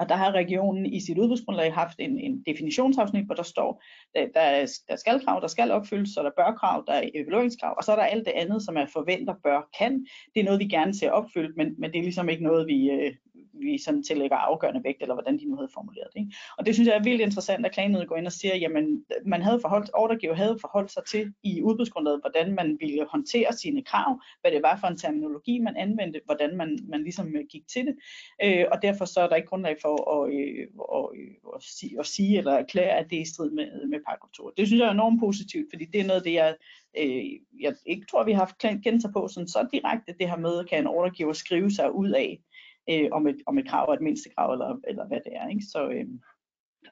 Og 0.00 0.08
der 0.08 0.14
har 0.14 0.32
regionen 0.32 0.86
i 0.86 1.00
sit 1.00 1.18
udbudsgrundlag 1.18 1.74
haft 1.74 1.98
en, 1.98 2.18
en 2.18 2.42
definitionsafsnit, 2.46 3.26
hvor 3.26 3.34
der 3.34 3.42
står, 3.42 3.82
der, 4.14 4.26
der, 4.34 4.66
der 4.88 4.96
skal 4.96 5.20
krav, 5.24 5.40
der 5.40 5.46
skal 5.48 5.70
opfyldes, 5.70 6.10
så 6.14 6.22
der 6.22 6.30
bør 6.36 6.54
krav, 6.60 6.84
der 6.86 6.92
er 6.92 7.08
evalueringskrav, 7.14 7.74
og 7.76 7.84
så 7.84 7.92
er 7.92 7.96
der 7.96 8.02
alt 8.02 8.26
det 8.26 8.32
andet, 8.32 8.62
som 8.62 8.76
er 8.76 8.86
forventer, 8.86 9.34
bør, 9.44 9.68
kan. 9.78 10.06
Det 10.34 10.40
er 10.40 10.44
noget, 10.44 10.60
vi 10.60 10.68
gerne 10.68 10.94
ser 10.94 11.10
opfyldt, 11.10 11.56
men, 11.56 11.74
men 11.78 11.92
det 11.92 11.98
er 11.98 12.02
ligesom 12.02 12.28
ikke 12.28 12.42
noget, 12.42 12.66
vi, 12.66 12.90
øh, 12.90 13.14
vi 13.52 13.78
sådan 13.78 14.02
tillægger 14.02 14.36
afgørende 14.36 14.84
vægt, 14.84 15.02
eller 15.02 15.14
hvordan 15.14 15.38
de 15.38 15.44
nu 15.44 15.56
havde 15.56 15.70
formuleret 15.74 16.08
det. 16.12 16.20
Ikke? 16.20 16.32
Og 16.58 16.66
det 16.66 16.74
synes 16.74 16.86
jeg 16.88 16.96
er 16.96 17.02
vildt 17.02 17.20
interessant, 17.20 17.66
at 17.66 17.72
klagenødet 17.72 18.08
går 18.08 18.16
ind 18.16 18.26
og 18.26 18.32
siger, 18.32 18.56
jamen 18.56 19.04
man 19.26 19.42
havde 19.42 19.60
forholdt, 19.60 19.90
ordregiver 19.94 20.34
havde 20.34 20.58
forholdt 20.60 20.92
sig 20.92 21.02
til 21.04 21.32
i 21.42 21.62
udbudsgrundlaget, 21.62 22.20
hvordan 22.20 22.54
man 22.54 22.76
ville 22.80 23.06
håndtere 23.10 23.52
sine 23.52 23.82
krav, 23.82 24.20
hvad 24.40 24.50
det 24.50 24.62
var 24.62 24.76
for 24.80 24.86
en 24.86 24.96
terminologi, 24.96 25.58
man 25.58 25.76
anvendte, 25.76 26.20
hvordan 26.24 26.56
man, 26.56 26.78
man 26.88 27.02
ligesom 27.02 27.36
øh, 27.36 27.44
gik 27.50 27.68
til 27.68 27.86
det, 27.86 27.96
øh, 28.44 28.64
og 28.72 28.82
derfor 28.82 29.04
så 29.04 29.20
er 29.20 29.28
der 29.28 29.36
ikke 29.36 29.48
grundlag 29.48 29.76
for 29.82 29.94
at, 30.14 30.34
øh, 30.34 30.66
at, 30.96 31.06
øh, 31.18 31.54
at, 31.56 31.62
sige, 31.62 32.00
at 32.00 32.06
sige 32.06 32.38
eller 32.38 32.52
erklære, 32.52 32.98
at 32.98 33.10
det 33.10 33.16
er 33.16 33.22
i 33.22 33.32
strid 33.32 33.50
med, 33.50 33.86
med 33.86 33.98
paragraf 34.06 34.30
2. 34.36 34.50
Det 34.56 34.66
synes 34.66 34.80
jeg 34.80 34.88
er 34.88 34.92
enormt 34.92 35.20
positivt, 35.20 35.66
fordi 35.72 35.84
det 35.84 36.00
er 36.00 36.06
noget 36.06 36.20
af 36.20 36.24
det, 36.24 36.32
jeg, 36.32 36.56
øh, 36.98 37.24
jeg 37.60 37.74
ikke 37.86 38.06
tror, 38.10 38.24
vi 38.24 38.32
har 38.32 38.38
haft 38.38 38.82
kendt 38.82 39.02
sig 39.02 39.12
på 39.12 39.28
sådan 39.28 39.48
så 39.48 39.68
direkte, 39.72 40.14
det 40.20 40.28
her 40.28 40.36
med, 40.36 40.64
kan 40.64 40.78
en 40.78 40.86
ordregiver 40.86 41.32
skrive 41.32 41.70
sig 41.70 41.94
ud 41.94 42.10
af, 42.10 42.40
øh, 42.90 43.08
om, 43.12 43.26
et, 43.26 43.36
om 43.46 43.58
et 43.58 43.68
krav 43.68 43.92
et 43.92 44.00
mindste 44.00 44.28
krav, 44.36 44.52
eller, 44.52 44.80
eller 44.88 45.06
hvad 45.06 45.20
det 45.24 45.32
er. 45.36 45.48
Ikke? 45.48 45.62
Så, 45.62 45.88
øh, 45.88 46.06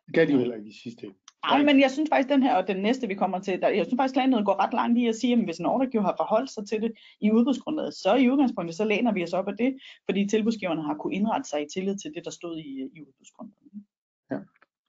Det 0.07 0.15
kan 0.15 0.29
de 0.29 0.33
jo 0.33 0.39
heller 0.39 0.57
ikke 0.57 0.69
i 0.69 0.81
sidste 0.83 1.07
ende. 1.07 1.17
ej, 1.45 1.63
men 1.65 1.81
jeg 1.81 1.91
synes 1.91 2.09
faktisk, 2.13 2.29
den 2.29 2.43
her 2.43 2.55
og 2.57 2.69
den 2.69 2.77
næste, 2.77 3.09
vi 3.09 3.15
kommer 3.15 3.39
til, 3.41 3.61
der, 3.61 3.69
jeg 3.69 3.87
synes 3.87 3.99
faktisk, 4.01 4.15
klagenødet 4.15 4.47
går 4.47 4.63
ret 4.65 4.75
langt 4.75 4.99
i 4.99 5.07
at 5.07 5.17
sige, 5.17 5.33
at 5.33 5.45
hvis 5.45 5.59
en 5.59 5.67
ordregiver 5.67 6.03
har 6.03 6.15
forholdt 6.19 6.51
sig 6.51 6.67
til 6.67 6.83
det 6.83 6.93
i 7.21 7.31
udbudsgrundlaget, 7.33 7.95
så 7.95 8.15
i 8.15 8.31
udgangspunktet, 8.31 8.77
så 8.77 8.85
læner 8.85 9.13
vi 9.13 9.23
os 9.23 9.33
op 9.33 9.49
af 9.49 9.57
det, 9.57 9.77
fordi 10.05 10.29
tilbudsgiverne 10.29 10.83
har 10.83 10.95
kunne 10.95 11.15
indrette 11.15 11.49
sig 11.49 11.63
i 11.63 11.67
tillid 11.75 11.97
til 11.99 12.13
det, 12.15 12.25
der 12.25 12.31
stod 12.31 12.59
i, 12.59 12.71
i 12.95 13.01
udbudsgrundlaget. 13.01 13.85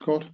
Godt. 0.04 0.32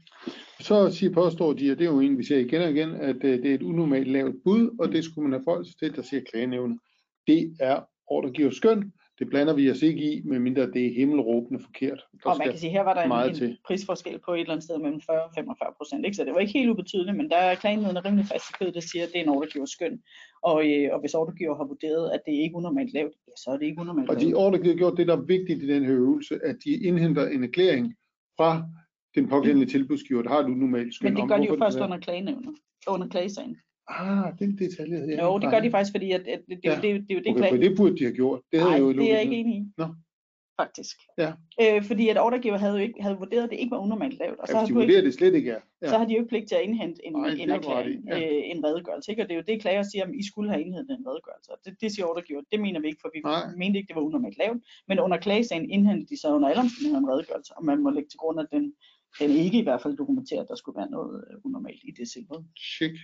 Så 0.61 0.91
siger 0.91 1.13
påstår 1.13 1.53
de, 1.53 1.73
og 1.73 1.79
det 1.79 1.87
er 1.87 1.91
jo 1.91 2.01
en, 2.01 2.19
vi 2.19 2.25
ser 2.25 2.39
igen 2.39 2.63
og 2.63 2.71
igen, 2.71 2.91
at 2.95 3.25
øh, 3.25 3.43
det 3.43 3.51
er 3.51 3.55
et 3.55 3.63
unormalt 3.63 4.09
lavt 4.09 4.35
bud, 4.45 4.77
og 4.79 4.93
det 4.93 5.05
skulle 5.05 5.23
man 5.29 5.33
have 5.33 5.45
forhold 5.45 5.65
sig 5.65 5.77
til, 5.77 5.97
der 5.97 6.03
siger 6.03 6.23
klagenævnet. 6.31 6.79
Det 7.27 7.57
er 7.61 7.81
ordregiver 8.07 8.51
skøn, 8.51 8.93
det 9.19 9.29
blander 9.29 9.55
vi 9.55 9.71
os 9.71 9.83
ikke 9.83 10.01
i, 10.13 10.23
medmindre 10.25 10.71
det 10.71 10.87
er 10.87 10.95
himmelråbende 10.95 11.63
forkert. 11.63 12.05
Der 12.25 12.31
Og 12.31 12.39
man 12.39 12.49
kan 12.49 12.59
sige, 12.59 12.71
her 12.71 12.83
var 12.83 12.95
der 12.95 13.03
en, 13.03 13.29
en 13.29 13.35
til. 13.35 13.59
prisforskel 13.67 14.19
på 14.25 14.33
et 14.35 14.41
eller 14.41 14.53
andet 14.53 14.65
sted 14.65 14.79
mellem 14.79 15.01
40 15.01 15.25
og 15.25 15.31
45 15.35 15.73
procent, 15.77 16.05
ikke? 16.05 16.17
så 16.17 16.25
det 16.25 16.33
var 16.35 16.41
ikke 16.41 16.53
helt 16.53 16.71
ubetydeligt, 16.71 17.17
men 17.17 17.31
der 17.31 17.37
er 17.37 17.55
klagenødene 17.55 18.01
rimelig 18.01 18.27
fast 18.27 18.51
i 18.51 18.53
kødet, 18.59 18.75
der 18.75 18.81
siger, 18.81 19.05
at 19.05 19.11
det 19.13 19.19
er 19.19 19.23
en 19.23 19.29
ordregiver 19.29 19.67
skøn, 19.67 20.01
og, 20.43 20.57
øh, 20.71 20.89
og 20.93 21.01
hvis 21.01 21.15
ordregiver 21.15 21.57
har 21.57 21.65
vurderet, 21.65 22.11
at 22.11 22.21
det 22.27 22.33
ikke 22.33 22.53
er 22.55 22.57
unormalt 22.57 22.93
lavt, 22.93 23.13
ja, 23.29 23.33
så 23.37 23.51
er 23.51 23.57
det 23.59 23.67
ikke 23.67 23.81
unormalt 23.81 24.11
Og 24.11 24.17
lavt. 24.17 24.27
de 24.29 24.35
ordregiver 24.35 24.75
har 24.75 24.79
gjort 24.79 24.97
det, 24.97 25.07
der 25.07 25.17
er 25.17 25.25
vigtigt 25.37 25.63
i 25.63 25.69
den 25.75 25.85
her 25.85 25.95
øvelse, 25.95 26.39
at 26.45 26.57
de 26.65 26.71
indhenter 26.71 27.27
en 27.29 27.45
erklæring 27.45 27.95
fra 28.37 28.63
den 29.15 29.29
pågældende 29.29 29.67
tilbudsgiver, 29.67 30.23
der 30.23 30.31
har 30.31 30.39
et 30.39 30.45
unormalt 30.45 30.95
skøn. 30.95 31.13
Men 31.13 31.21
det 31.23 31.29
gør 31.29 31.37
de 31.37 31.47
jo 31.47 31.57
først 31.59 31.79
er. 31.79 31.85
under 31.85 31.99
klagenævnet, 31.99 32.55
under 32.89 33.09
klagesagen. 33.09 33.57
Ah, 33.89 34.39
den 34.39 34.59
detalje 34.59 34.97
havde 34.97 35.11
jeg 35.11 35.23
Jo, 35.23 35.39
det 35.39 35.51
gør 35.51 35.61
de 35.61 35.71
faktisk, 35.71 35.93
fordi 35.93 36.13
at, 36.13 36.21
at 36.21 36.41
det, 36.49 36.59
det, 36.63 36.69
er 36.69 36.71
jo- 36.71 36.75
Ja. 36.75 36.81
det, 36.81 36.89
jo- 36.95 36.99
det 37.01 37.11
er 37.11 37.15
jo 37.15 37.21
det, 37.21 37.31
Okay, 37.31 37.49
for 37.51 37.57
det 37.57 37.77
burde 37.77 37.97
de 37.99 38.05
have 38.05 38.15
gjort. 38.15 38.41
Det 38.53 38.61
havde 38.61 38.71
Nej, 38.71 38.75
jeg 38.79 38.83
jo 38.83 38.93
det 38.93 39.09
er 39.11 39.15
jeg 39.15 39.23
ikke 39.23 39.37
enig 39.37 39.57
i. 39.57 39.65
Nå. 39.79 39.87
Faktisk. 40.61 40.97
Ja. 41.19 41.33
Øh, 41.63 41.85
fordi 41.85 42.09
at 42.09 42.19
ordregiver 42.19 42.59
havde 42.59 42.73
jo 42.73 42.83
ikke 42.89 43.03
havde 43.03 43.17
vurderet, 43.17 43.45
at 43.45 43.51
det 43.51 43.59
ikke 43.59 43.71
var 43.71 43.79
unormalt 43.79 44.19
lavt, 44.19 44.39
og 44.41 44.47
så 44.49 44.53
Ja, 44.53 44.59
har, 44.59 44.65
hvis 44.67 44.69
de 44.75 44.81
vurderer 44.81 45.03
det 45.03 45.15
slet 45.15 45.35
ikke. 45.35 45.51
Ja. 45.83 45.89
så 45.89 45.99
har 45.99 46.05
de 46.07 46.13
jo 46.13 46.19
ikke 46.19 46.29
pligt 46.29 46.49
til 46.49 46.55
at 46.55 46.63
indhente 46.63 47.07
en, 47.07 47.15
det 47.25 47.43
en 47.43 47.51
erklæring, 47.51 48.05
ja. 48.09 48.17
øh, 48.19 48.43
en 48.53 48.65
redegørelse. 48.67 49.11
Ikke? 49.11 49.23
Og 49.23 49.29
det 49.29 49.35
er 49.35 49.39
jo 49.43 49.45
det, 49.51 49.61
klager 49.61 49.83
siger, 49.83 50.05
at 50.05 50.15
I 50.15 50.27
skulle 50.31 50.51
have 50.51 50.63
indhentet 50.67 50.99
en 50.99 51.07
redegørelse. 51.11 51.49
Og 51.53 51.59
det, 51.65 51.73
det 51.81 51.93
siger 51.95 52.07
ordregiver, 52.07 52.41
det 52.53 52.61
mener 52.61 52.81
vi 52.81 52.87
ikke, 52.87 52.99
for 53.03 53.11
vi 53.15 53.21
Nej. 53.25 53.43
mente 53.57 53.77
ikke, 53.79 53.89
det 53.89 53.97
var 53.97 54.03
unormalt 54.03 54.39
lavt. 54.39 54.59
Men 54.89 54.99
under 55.01 55.17
klagesagen 55.27 55.71
indhentede 55.71 56.09
de 56.11 56.21
så 56.21 56.29
under 56.37 56.49
alle 56.49 56.61
omstændigheder 56.67 57.01
en 57.05 57.09
redegørelse, 57.13 57.53
og 57.57 57.65
man 57.65 57.79
må 57.83 57.91
lægge 57.91 58.09
til 58.09 58.19
grund, 58.19 58.41
at 58.41 58.47
den, 58.53 58.65
den 59.21 59.31
ikke 59.31 59.59
i 59.59 59.63
hvert 59.63 59.83
fald 59.83 59.97
dokumenterer, 59.97 60.43
at 60.43 60.49
der 60.49 60.55
skulle 60.63 60.79
være 60.81 60.91
noget 60.91 61.25
øh, 61.31 61.37
unormalt 61.45 61.81
i 61.89 61.91
det. 61.99 62.07
Check. 62.77 62.97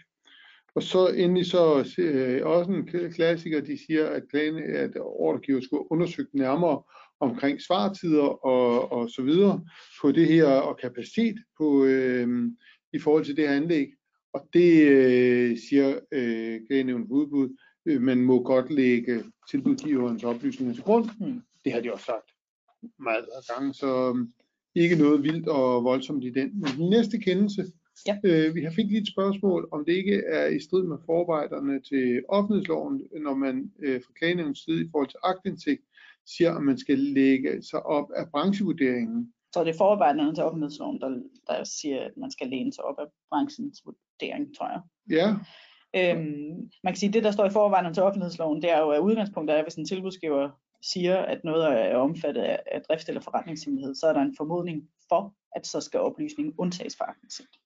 Og 0.75 0.83
så 0.83 1.09
endelig 1.09 1.47
så 1.47 1.95
øh, 1.99 2.47
også 2.47 2.71
en 2.71 3.11
klassiker, 3.13 3.61
de 3.61 3.87
siger, 3.87 4.07
at, 4.09 4.23
klagen, 4.31 4.57
at 4.59 4.91
ordregiver 5.01 5.61
skulle 5.61 5.93
undersøge 5.93 6.29
nærmere 6.33 6.83
omkring 7.21 7.61
svartider 7.61 8.47
og, 8.47 8.93
og 8.93 9.11
så 9.11 9.23
videre 9.23 9.65
på 10.01 10.13
det 10.13 10.27
her 10.27 10.47
og 10.47 10.79
kapacitet 10.79 11.37
på, 11.59 11.85
øh, 11.85 12.51
i 12.93 12.99
forhold 12.99 13.25
til 13.25 13.37
det 13.37 13.49
her 13.49 13.57
anlæg. 13.57 13.89
Og 14.33 14.49
det 14.53 14.89
øh, 14.89 15.59
siger 15.69 15.99
øh, 16.13 16.61
på 17.09 17.15
udbud, 17.15 17.57
øh, 17.87 18.01
man 18.01 18.19
må 18.19 18.43
godt 18.43 18.71
lægge 18.71 19.25
tilbudgiverens 19.51 20.25
oplysninger 20.25 20.75
til 20.75 20.83
grund. 20.83 21.09
Hmm. 21.19 21.43
Det 21.65 21.73
har 21.73 21.81
de 21.81 21.93
også 21.93 22.05
sagt 22.05 22.31
meget 22.99 23.25
gange, 23.55 23.75
så 23.75 24.15
øh, 24.17 24.27
ikke 24.75 24.97
noget 24.97 25.23
vildt 25.23 25.49
og 25.49 25.85
voldsomt 25.85 26.25
i 26.25 26.31
den. 26.31 26.61
Men 26.61 26.71
den 26.77 26.91
næste 26.91 27.19
kendelse, 27.19 27.73
Ja. 28.07 28.17
øh, 28.25 28.55
vi 28.55 28.63
har 28.65 28.71
fik 28.71 28.87
lige 28.87 29.01
et 29.01 29.09
spørgsmål, 29.09 29.69
om 29.73 29.85
det 29.85 29.93
ikke 29.93 30.23
er 30.27 30.47
i 30.47 30.61
strid 30.61 30.83
med 30.83 30.97
forarbejderne 31.07 31.81
til 31.81 32.23
offentlighedsloven, 32.29 33.03
når 33.21 33.35
man 33.35 33.73
øh, 33.83 34.03
fra 34.05 34.13
klagenævnets 34.19 34.65
side 34.65 34.85
i 34.85 34.89
forhold 34.91 35.09
til 35.09 35.19
aktindsigt 35.23 35.83
siger, 36.27 36.55
at 36.55 36.63
man 36.63 36.79
skal 36.79 36.99
lægge 36.99 37.63
sig 37.63 37.87
op 37.87 38.11
af 38.17 38.31
branchevurderingen. 38.31 39.33
Så 39.55 39.65
det 39.65 39.71
er 39.71 39.79
forarbejderne 39.79 40.35
til 40.35 40.45
offentlighedsloven, 40.45 41.01
der, 41.01 41.09
der 41.47 41.65
siger, 41.65 42.01
at 42.01 42.17
man 42.17 42.31
skal 42.31 42.49
læne 42.49 42.73
sig 42.73 42.85
op 42.85 42.99
af 42.99 43.07
branchens 43.31 43.83
vurdering, 43.85 44.57
tror 44.57 44.69
jeg. 44.69 44.81
Ja, 45.11 45.37
Øhm, 45.97 46.71
man 46.85 46.93
kan 46.93 46.97
sige, 46.97 47.09
at 47.09 47.15
det, 47.15 47.25
der 47.25 47.31
står 47.31 47.47
i 47.47 47.51
forvejen 47.51 47.95
til 47.95 48.03
offentlighedsloven, 48.03 48.63
det 48.63 48.71
er 48.71 48.79
jo, 48.79 48.91
at 48.91 49.01
udgangspunktet 49.01 49.59
er, 49.59 49.63
hvis 49.63 49.75
en 49.75 49.85
tilbudsgiver 49.85 50.51
siger, 50.83 51.17
at 51.17 51.45
noget 51.45 51.65
er 51.65 51.97
omfattet 51.97 52.43
af, 52.43 52.63
af 52.73 52.83
drift 52.83 53.09
eller 53.09 53.21
forretningshemmelighed, 53.21 53.95
så 53.95 54.07
er 54.07 54.13
der 54.13 54.21
en 54.21 54.37
formodning 54.37 54.89
for, 55.09 55.35
at 55.57 55.67
så 55.67 55.81
skal 55.81 56.01
oplysningen 56.01 56.55
undtages 56.59 56.97
fra 56.97 57.05
aktindsigt. 57.05 57.57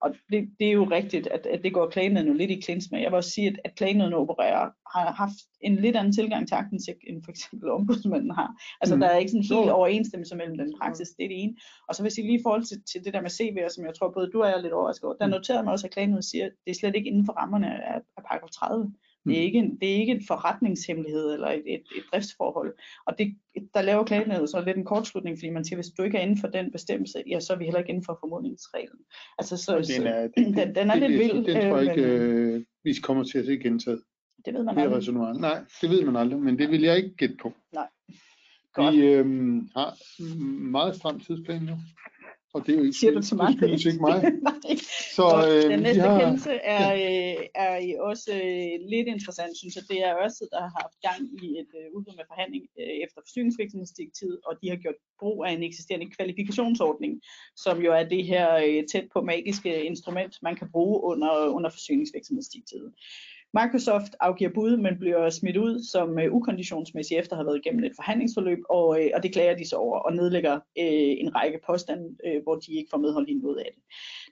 Og 0.00 0.14
det, 0.32 0.48
det 0.58 0.68
er 0.68 0.72
jo 0.72 0.84
rigtigt, 0.84 1.26
at, 1.26 1.46
at 1.46 1.60
det 1.64 1.74
går 1.74 1.90
klagenødene 1.90 2.36
lidt 2.36 2.50
i 2.50 2.60
klins 2.60 2.90
med. 2.90 3.00
Jeg 3.00 3.10
vil 3.10 3.16
også 3.16 3.30
sige, 3.30 3.48
at, 3.48 3.60
at 3.64 3.74
klagenødene 3.74 4.16
opererer 4.16 4.70
har 4.94 5.12
haft 5.12 5.38
en 5.60 5.76
lidt 5.76 5.96
anden 5.96 6.12
tilgang 6.12 6.48
til 6.48 6.54
aktindsigt, 6.54 6.98
end 7.08 7.22
for 7.24 7.30
eksempel 7.30 7.70
ombudsmanden 7.70 8.30
har. 8.30 8.50
Altså 8.80 8.94
mm. 8.94 9.00
der 9.00 9.08
er 9.08 9.18
ikke 9.18 9.30
sådan 9.30 9.58
helt 9.58 9.70
overensstemmelse 9.70 10.36
mellem 10.36 10.58
den 10.58 10.74
praksis, 10.80 11.08
det 11.08 11.24
er 11.24 11.28
det 11.28 11.42
ene. 11.42 11.56
Og 11.88 11.94
så 11.94 12.02
vil 12.02 12.06
jeg 12.06 12.12
sige 12.12 12.26
lige 12.26 12.38
i 12.38 12.42
forhold 12.42 12.64
til, 12.64 12.82
til 12.92 13.04
det 13.04 13.14
der 13.14 13.20
med 13.20 13.30
CV'er, 13.30 13.74
som 13.74 13.84
jeg 13.84 13.94
tror 13.94 14.10
både 14.16 14.30
du 14.32 14.42
og 14.42 14.48
jeg 14.48 14.56
er 14.56 14.62
lidt 14.62 14.72
overrasket 14.72 15.04
over, 15.04 15.14
der 15.14 15.26
mm. 15.26 15.30
noterede 15.30 15.64
mig 15.64 15.72
også, 15.72 15.86
at 15.86 15.92
klagenødene 15.92 16.22
siger, 16.22 16.46
at 16.46 16.52
det 16.64 16.70
er 16.70 16.78
slet 16.80 16.96
ikke 16.96 17.10
inden 17.10 17.26
for 17.26 17.32
rammerne 17.32 17.68
af, 17.90 18.00
af 18.16 18.22
paragraf 18.28 18.50
30. 18.50 18.92
Det 19.28 19.36
er, 19.36 19.40
mm. 19.40 19.46
ikke 19.46 19.58
en, 19.58 19.78
det 19.80 19.90
er 19.90 19.94
ikke 19.94 20.12
en 20.12 20.24
forretningshemmelighed 20.26 21.32
eller 21.34 21.48
et, 21.48 21.62
et, 21.66 21.84
et 21.96 22.04
driftsforhold. 22.12 22.74
Og 23.06 23.18
det, 23.18 23.36
der 23.74 23.82
laver 23.82 24.04
klagenævnet 24.04 24.50
så 24.50 24.62
lidt 24.66 24.76
en 24.76 24.84
kortslutning, 24.84 25.38
fordi 25.38 25.50
man 25.50 25.64
siger, 25.64 25.76
hvis 25.76 25.90
du 25.98 26.02
ikke 26.02 26.18
er 26.18 26.22
inden 26.22 26.40
for 26.40 26.48
den 26.48 26.72
bestemmelse, 26.72 27.22
ja, 27.30 27.40
så 27.40 27.52
er 27.52 27.58
vi 27.58 27.64
heller 27.64 27.78
ikke 27.78 27.90
inden 27.90 28.04
for 28.04 28.18
formodningsreglen. 28.20 29.00
Altså, 29.38 29.56
så, 29.56 29.94
den 29.98 30.06
er, 30.06 30.22
det, 30.22 30.46
den, 30.58 30.74
den 30.74 30.90
er 30.90 30.94
det, 30.94 31.10
lidt 31.10 31.20
vild. 31.20 31.44
Den 31.44 31.70
tror 31.70 31.78
jeg 31.78 31.96
ikke, 31.96 32.08
men, 32.08 32.20
øh, 32.20 32.64
vi 32.84 32.94
kommer 33.02 33.24
til 33.24 33.38
at 33.38 33.46
se 33.46 33.56
gentaget. 33.56 34.02
Det 34.44 34.54
ved 34.54 34.64
man 34.64 34.78
aldrig. 34.78 35.40
Nej, 35.40 35.64
det 35.80 35.90
ved 35.90 36.04
man 36.04 36.16
aldrig, 36.16 36.40
men 36.40 36.58
det 36.58 36.70
vil 36.70 36.82
jeg 36.82 36.96
ikke 36.96 37.16
gætte 37.16 37.36
på. 37.42 37.52
Nej. 37.72 37.88
Godt. 38.78 38.94
Vi 38.94 39.00
øhm, 39.00 39.68
har 39.76 39.96
meget 40.70 40.96
stram 40.96 41.20
tidsplan 41.20 41.62
nu. 41.62 41.76
Og 42.54 42.60
det 42.66 42.70
er 42.72 42.78
jo 42.78 42.84
ikke, 42.84 42.98
Siger 42.98 43.12
du 43.12 43.22
til 43.22 43.36
mig? 43.36 43.50
Det 43.60 43.86
ikke 43.86 44.06
mig. 44.08 44.18
Så, 45.18 45.26
øh, 45.48 45.70
den 45.72 45.80
næste 45.86 46.02
har... 46.02 46.20
kendelse 46.20 46.52
er, 46.76 46.86
øh, 47.06 47.44
er 47.64 48.00
også 48.10 48.30
øh, 48.44 48.74
lidt 48.92 49.08
interessant, 49.14 49.52
synes 49.60 49.74
jeg. 49.76 49.84
Det 49.90 49.98
er 50.06 50.18
Ørsted, 50.22 50.48
der 50.54 50.60
har 50.66 50.72
haft 50.80 50.96
gang 51.08 51.20
i 51.44 51.48
et 51.62 51.72
øh, 51.80 51.86
udbud 51.94 52.14
med 52.16 52.26
forhandling 52.32 52.64
øh, 52.80 52.94
efter 53.04 53.18
forsyningsvirksomhedsdirektivet, 53.26 54.38
og 54.48 54.52
de 54.60 54.66
har 54.72 54.78
gjort 54.84 54.98
brug 55.20 55.38
af 55.46 55.50
en 55.52 55.62
eksisterende 55.68 56.10
kvalifikationsordning, 56.16 57.12
som 57.64 57.76
jo 57.86 57.90
er 58.00 58.04
det 58.14 58.22
her 58.32 58.46
øh, 58.66 58.80
tæt 58.92 59.06
på 59.14 59.18
magiske 59.32 59.84
instrument, 59.90 60.34
man 60.42 60.56
kan 60.56 60.68
bruge 60.74 60.96
under, 61.10 61.32
under 61.56 61.70
forsyningsvirksomhedsdirektivet. 61.70 62.90
Microsoft 63.54 64.12
afgiver 64.20 64.50
bud, 64.54 64.76
men 64.76 64.98
bliver 64.98 65.30
smidt 65.30 65.56
ud 65.56 65.82
som 65.92 66.18
øh, 66.18 66.32
ukonditionsmæssigt 66.32 67.20
efter 67.20 67.32
at 67.32 67.38
have 67.38 67.46
været 67.46 67.60
igennem 67.64 67.84
et 67.84 67.92
forhandlingsforløb, 67.96 68.58
og, 68.70 69.04
øh, 69.04 69.10
og 69.14 69.22
det 69.22 69.32
klager 69.32 69.56
de 69.56 69.68
så 69.68 69.76
over 69.76 69.98
og 69.98 70.12
nedlægger 70.12 70.54
øh, 70.54 71.14
en 71.22 71.34
række 71.34 71.58
påstande, 71.66 72.16
øh, 72.26 72.42
hvor 72.42 72.54
de 72.54 72.72
ikke 72.72 72.90
får 72.90 72.98
medhold 72.98 73.28
i 73.28 73.34
noget 73.34 73.58
af 73.58 73.70
det. 73.74 73.82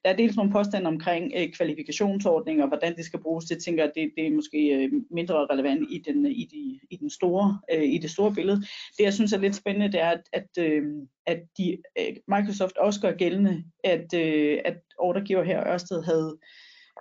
Der 0.05 0.11
er 0.11 0.16
dels 0.16 0.37
nogle 0.37 0.52
påstande 0.52 0.87
omkring 0.87 1.33
øh, 1.37 1.52
kvalifikationsordninger, 1.52 2.62
og 2.62 2.68
hvordan 2.68 2.96
det 2.96 3.05
skal 3.05 3.20
bruges. 3.20 3.44
Det 3.44 3.62
tænker 3.62 3.85
jeg, 3.85 3.92
det, 3.94 4.11
det 4.16 4.26
er 4.26 4.31
måske 4.31 4.59
øh, 4.59 4.92
mindre 5.11 5.46
relevant 5.46 5.87
i, 5.90 5.98
den, 5.98 6.26
i, 6.26 6.44
de, 6.52 6.81
i, 6.90 6.96
den 6.96 7.11
store, 7.11 7.59
øh, 7.74 7.85
i 7.85 7.98
det 7.98 8.11
store 8.11 8.35
billede. 8.35 8.57
Det 8.98 9.05
jeg 9.05 9.14
synes 9.14 9.33
er 9.33 9.38
lidt 9.38 9.55
spændende, 9.55 9.92
det 9.92 10.00
er, 10.00 10.11
at, 10.11 10.22
at, 10.33 10.48
øh, 10.59 10.83
at 11.26 11.38
de, 11.59 11.79
øh, 11.98 12.16
Microsoft 12.29 12.76
også 12.76 13.00
gør 13.00 13.12
gældende, 13.12 13.64
at, 13.85 14.14
øh, 14.14 14.59
at 14.64 14.76
ordregiver 14.98 15.42
her 15.42 15.66
Ørsted 15.66 16.02
havde 16.02 16.38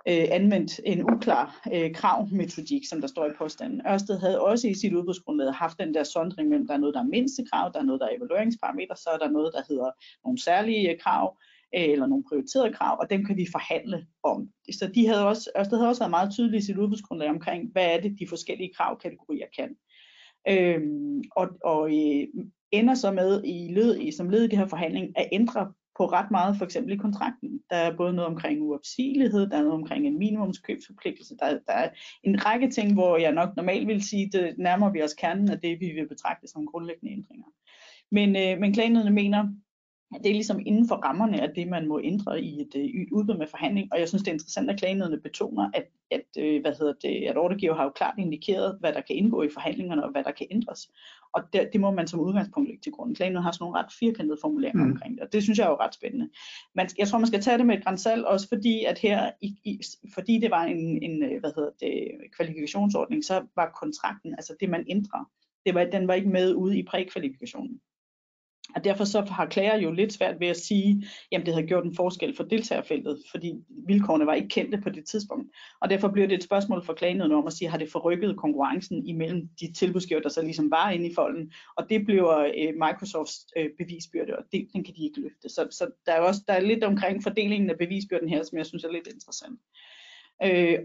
øh, 0.08 0.26
anvendt 0.30 0.80
en 0.84 1.02
uklar 1.02 1.68
øh, 1.74 1.94
kravmetodik, 1.94 2.82
som 2.88 3.00
der 3.00 3.08
står 3.08 3.26
i 3.26 3.36
påstanden. 3.38 3.80
Ørsted 3.88 4.18
havde 4.18 4.40
også 4.40 4.68
i 4.68 4.74
sit 4.74 4.94
udbudsgrundlag 4.94 5.54
haft 5.54 5.78
den 5.78 5.94
der 5.94 6.04
sondring 6.04 6.48
mellem, 6.48 6.66
der 6.66 6.74
er 6.74 6.78
noget, 6.78 6.94
der 6.94 7.00
er 7.00 7.14
mindste 7.16 7.44
krav, 7.52 7.70
der 7.74 7.80
er 7.80 7.84
noget, 7.84 8.00
der 8.00 8.06
er 8.06 8.16
evalueringsparametre, 8.16 8.96
så 8.96 9.10
er 9.10 9.18
der 9.18 9.30
noget, 9.30 9.52
der 9.54 9.62
hedder 9.68 9.90
nogle 10.24 10.42
særlige 10.42 10.90
øh, 10.90 10.98
krav, 11.00 11.38
øh, 11.76 11.88
eller 11.92 12.06
nogle 12.06 12.24
prioriterede 12.28 12.72
krav, 12.72 12.98
og 13.00 13.10
dem 13.10 13.24
kan 13.24 13.36
vi 13.36 13.46
forhandle 13.52 14.06
om. 14.22 14.48
Så 14.72 14.90
de 14.94 15.06
havde 15.06 15.26
også, 15.26 15.50
Ørsted 15.58 15.76
havde 15.76 15.88
også 15.88 16.02
været 16.02 16.10
meget 16.10 16.32
tydelige 16.32 16.58
i 16.58 16.62
sit 16.62 16.78
udbudsgrundlag 16.78 17.30
omkring, 17.30 17.72
hvad 17.72 17.86
er 17.86 18.00
det, 18.00 18.16
de 18.18 18.28
forskellige 18.28 18.72
kravkategorier 18.76 19.46
kan. 19.58 19.76
Øhm, 20.48 21.22
og 21.36 21.48
og 21.64 21.88
øh, 21.88 22.26
ender 22.70 22.94
så 22.94 23.10
med 23.10 23.44
i 23.44 23.68
led, 23.72 23.98
i, 23.98 24.12
som 24.12 24.28
led 24.28 24.44
i 24.44 24.48
det 24.48 24.58
her 24.58 24.66
forhandling 24.66 25.18
at 25.18 25.28
ændre 25.32 25.72
på 25.96 26.06
ret 26.06 26.30
meget, 26.30 26.56
for 26.56 26.64
eksempel 26.64 26.92
i 26.92 26.96
kontrakten. 26.96 27.60
Der 27.70 27.76
er 27.76 27.96
både 27.96 28.12
noget 28.12 28.30
omkring 28.30 28.62
uopsigelighed, 28.62 29.46
der 29.50 29.56
er 29.56 29.62
noget 29.62 29.80
omkring 29.80 30.06
en 30.06 30.18
minimumskøbsforpligtelse, 30.18 31.36
der, 31.36 31.58
der 31.66 31.72
er 31.72 31.90
en 32.22 32.46
række 32.46 32.70
ting, 32.70 32.94
hvor 32.94 33.16
jeg 33.16 33.32
nok 33.32 33.56
normalt 33.56 33.88
vil 33.88 34.02
sige, 34.02 34.30
det 34.32 34.54
nærmer 34.58 34.92
vi 34.92 35.02
os 35.02 35.14
kernen 35.14 35.50
af 35.50 35.60
det, 35.60 35.80
vi 35.80 35.86
vil 35.86 36.08
betragte 36.08 36.48
som 36.48 36.66
grundlæggende 36.66 37.12
ændringer. 37.12 37.46
Men, 38.10 38.36
øh, 38.36 38.60
men 38.60 38.74
klagenødene 38.74 39.10
mener, 39.10 39.48
det 40.14 40.26
er 40.26 40.34
ligesom 40.34 40.60
inden 40.66 40.88
for 40.88 40.94
rammerne 40.94 41.42
af 41.42 41.50
det, 41.54 41.68
man 41.68 41.88
må 41.88 42.00
ændre 42.04 42.42
i 42.42 42.60
et, 42.60 42.72
øh, 42.76 42.84
et 42.84 43.08
udbud 43.12 43.38
med 43.38 43.46
forhandling, 43.46 43.88
og 43.92 44.00
jeg 44.00 44.08
synes, 44.08 44.22
det 44.22 44.28
er 44.28 44.32
interessant, 44.32 44.70
at 44.70 44.78
klagenødene 44.78 45.20
betoner, 45.20 45.70
at, 45.74 45.86
at, 46.10 46.26
øh, 46.38 46.60
hvad 46.60 46.72
hedder 46.78 46.92
det, 47.02 47.24
at 47.28 47.36
ordregiver 47.36 47.74
har 47.74 47.84
jo 47.84 47.90
klart 47.90 48.14
indikeret, 48.18 48.76
hvad 48.80 48.92
der 48.92 49.00
kan 49.00 49.16
indgå 49.16 49.42
i 49.42 49.48
forhandlingerne, 49.54 50.04
og 50.04 50.10
hvad 50.10 50.24
der 50.24 50.30
kan 50.30 50.46
ændres. 50.50 50.90
Og 51.32 51.42
det, 51.52 51.68
det 51.72 51.80
må 51.80 51.90
man 51.90 52.08
som 52.08 52.20
udgangspunkt 52.20 52.68
lægge 52.68 52.82
til 52.82 52.92
grund. 52.92 53.16
Klagenødene 53.16 53.42
har 53.42 53.52
sådan 53.52 53.64
nogle 53.64 53.78
ret 53.78 53.92
firkantede 54.00 54.38
formuleringer 54.40 54.84
mm. 54.84 54.90
omkring 54.90 55.14
det, 55.14 55.22
og 55.22 55.32
det 55.32 55.42
synes 55.42 55.58
jeg 55.58 55.64
er 55.64 55.70
jo 55.70 55.76
ret 55.80 55.94
spændende. 55.94 56.28
Men 56.74 56.86
jeg 56.98 57.08
tror, 57.08 57.18
man 57.18 57.26
skal 57.26 57.40
tage 57.40 57.58
det 57.58 57.66
med 57.66 57.78
et 57.78 57.84
grænsal, 57.84 58.26
også 58.26 58.48
fordi, 58.48 58.84
at 58.84 58.98
her, 58.98 59.30
i, 59.40 59.54
i, 59.64 59.80
fordi 60.14 60.38
det 60.38 60.50
var 60.50 60.64
en, 60.64 61.02
en 61.02 61.22
øh, 61.22 61.40
hvad 61.40 61.50
hedder 61.56 61.70
det, 61.80 62.08
kvalifikationsordning, 62.36 63.24
så 63.24 63.46
var 63.56 63.78
kontrakten, 63.80 64.32
altså 64.32 64.56
det 64.60 64.68
man 64.70 64.84
ændrer, 64.88 65.24
det 65.66 65.74
var, 65.74 65.84
den 65.84 66.08
var 66.08 66.14
ikke 66.14 66.28
med 66.28 66.54
ude 66.54 66.78
i 66.78 66.82
prækvalifikationen. 66.82 67.80
Og 68.74 68.84
derfor 68.84 69.04
så 69.04 69.20
har 69.20 69.46
klager 69.46 69.76
jo 69.76 69.92
lidt 69.92 70.12
svært 70.12 70.40
ved 70.40 70.48
at 70.48 70.56
sige, 70.56 71.06
jamen 71.32 71.46
det 71.46 71.54
havde 71.54 71.66
gjort 71.66 71.84
en 71.84 71.94
forskel 71.94 72.36
for 72.36 72.44
deltagerfeltet, 72.44 73.18
fordi 73.30 73.54
vilkårene 73.86 74.26
var 74.26 74.34
ikke 74.34 74.48
kendte 74.48 74.78
på 74.78 74.90
det 74.90 75.04
tidspunkt. 75.04 75.50
Og 75.80 75.90
derfor 75.90 76.08
bliver 76.08 76.28
det 76.28 76.34
et 76.36 76.42
spørgsmål 76.42 76.84
for 76.84 76.92
klagenøden 76.92 77.32
om 77.32 77.46
at 77.46 77.52
sige, 77.52 77.68
har 77.68 77.78
det 77.78 77.92
forrykket 77.92 78.36
konkurrencen 78.36 79.06
imellem 79.06 79.48
de 79.60 79.72
tilbudsgiver, 79.72 80.20
der 80.20 80.28
så 80.28 80.42
ligesom 80.42 80.70
var 80.70 80.90
inde 80.90 81.10
i 81.10 81.14
folden. 81.14 81.52
Og 81.76 81.90
det 81.90 82.04
bliver 82.04 82.38
øh, 82.38 82.74
Microsofts 82.74 83.46
øh, 83.56 83.70
bevisbyrde, 83.78 84.36
og 84.38 84.44
det, 84.52 84.68
den 84.72 84.84
kan 84.84 84.94
de 84.94 85.04
ikke 85.04 85.20
løfte. 85.20 85.48
Så, 85.48 85.68
så 85.70 85.90
der 86.06 86.12
er 86.12 86.20
også 86.20 86.40
der 86.46 86.52
er 86.54 86.60
lidt 86.60 86.84
omkring 86.84 87.22
fordelingen 87.22 87.70
af 87.70 87.78
bevisbyrden 87.78 88.28
her, 88.28 88.42
som 88.42 88.58
jeg 88.58 88.66
synes 88.66 88.84
er 88.84 88.92
lidt 88.92 89.06
interessant. 89.06 89.52
Øh, 89.52 89.95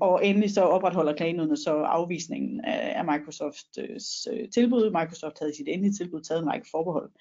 og 0.01 0.25
endelig 0.25 0.51
så 0.51 0.61
opretholder 0.61 1.13
klagenødene 1.13 1.57
så 1.57 1.71
afvisningen 1.71 2.61
af, 2.61 2.93
af 2.99 3.05
Microsofts 3.05 4.27
øh, 4.31 4.49
tilbud. 4.49 4.89
Microsoft 4.89 5.39
havde 5.39 5.51
i 5.51 5.55
sit 5.55 5.67
endelige 5.67 5.93
tilbud 5.93 6.21
taget 6.21 6.41
en 6.41 6.49
række 6.49 6.67
forbehold. 6.71 7.11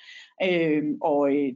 Øh, 0.43 0.85
og 1.01 1.37
øh, 1.37 1.53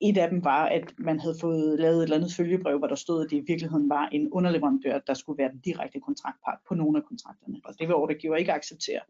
et 0.00 0.18
af 0.18 0.30
dem 0.30 0.44
var, 0.44 0.66
at 0.66 0.94
man 0.98 1.20
havde 1.20 1.36
fået 1.40 1.80
lavet 1.80 1.96
et 1.96 2.02
eller 2.02 2.16
andet 2.16 2.34
følgebrev, 2.34 2.78
hvor 2.78 2.86
der 2.86 2.94
stod, 2.94 3.24
at 3.24 3.30
det 3.30 3.36
i 3.36 3.44
virkeligheden 3.46 3.88
var 3.88 4.08
en 4.12 4.28
underleverandør, 4.32 4.98
der 4.98 5.14
skulle 5.14 5.38
være 5.38 5.52
den 5.52 5.60
direkte 5.60 6.00
kontraktpart 6.00 6.58
på 6.68 6.74
nogle 6.74 6.98
af 6.98 7.04
kontrakterne. 7.04 7.60
Og 7.64 7.74
det 7.78 7.88
vil 7.88 7.94
ordregiver 7.94 8.36
ikke 8.36 8.52
acceptere. 8.52 9.00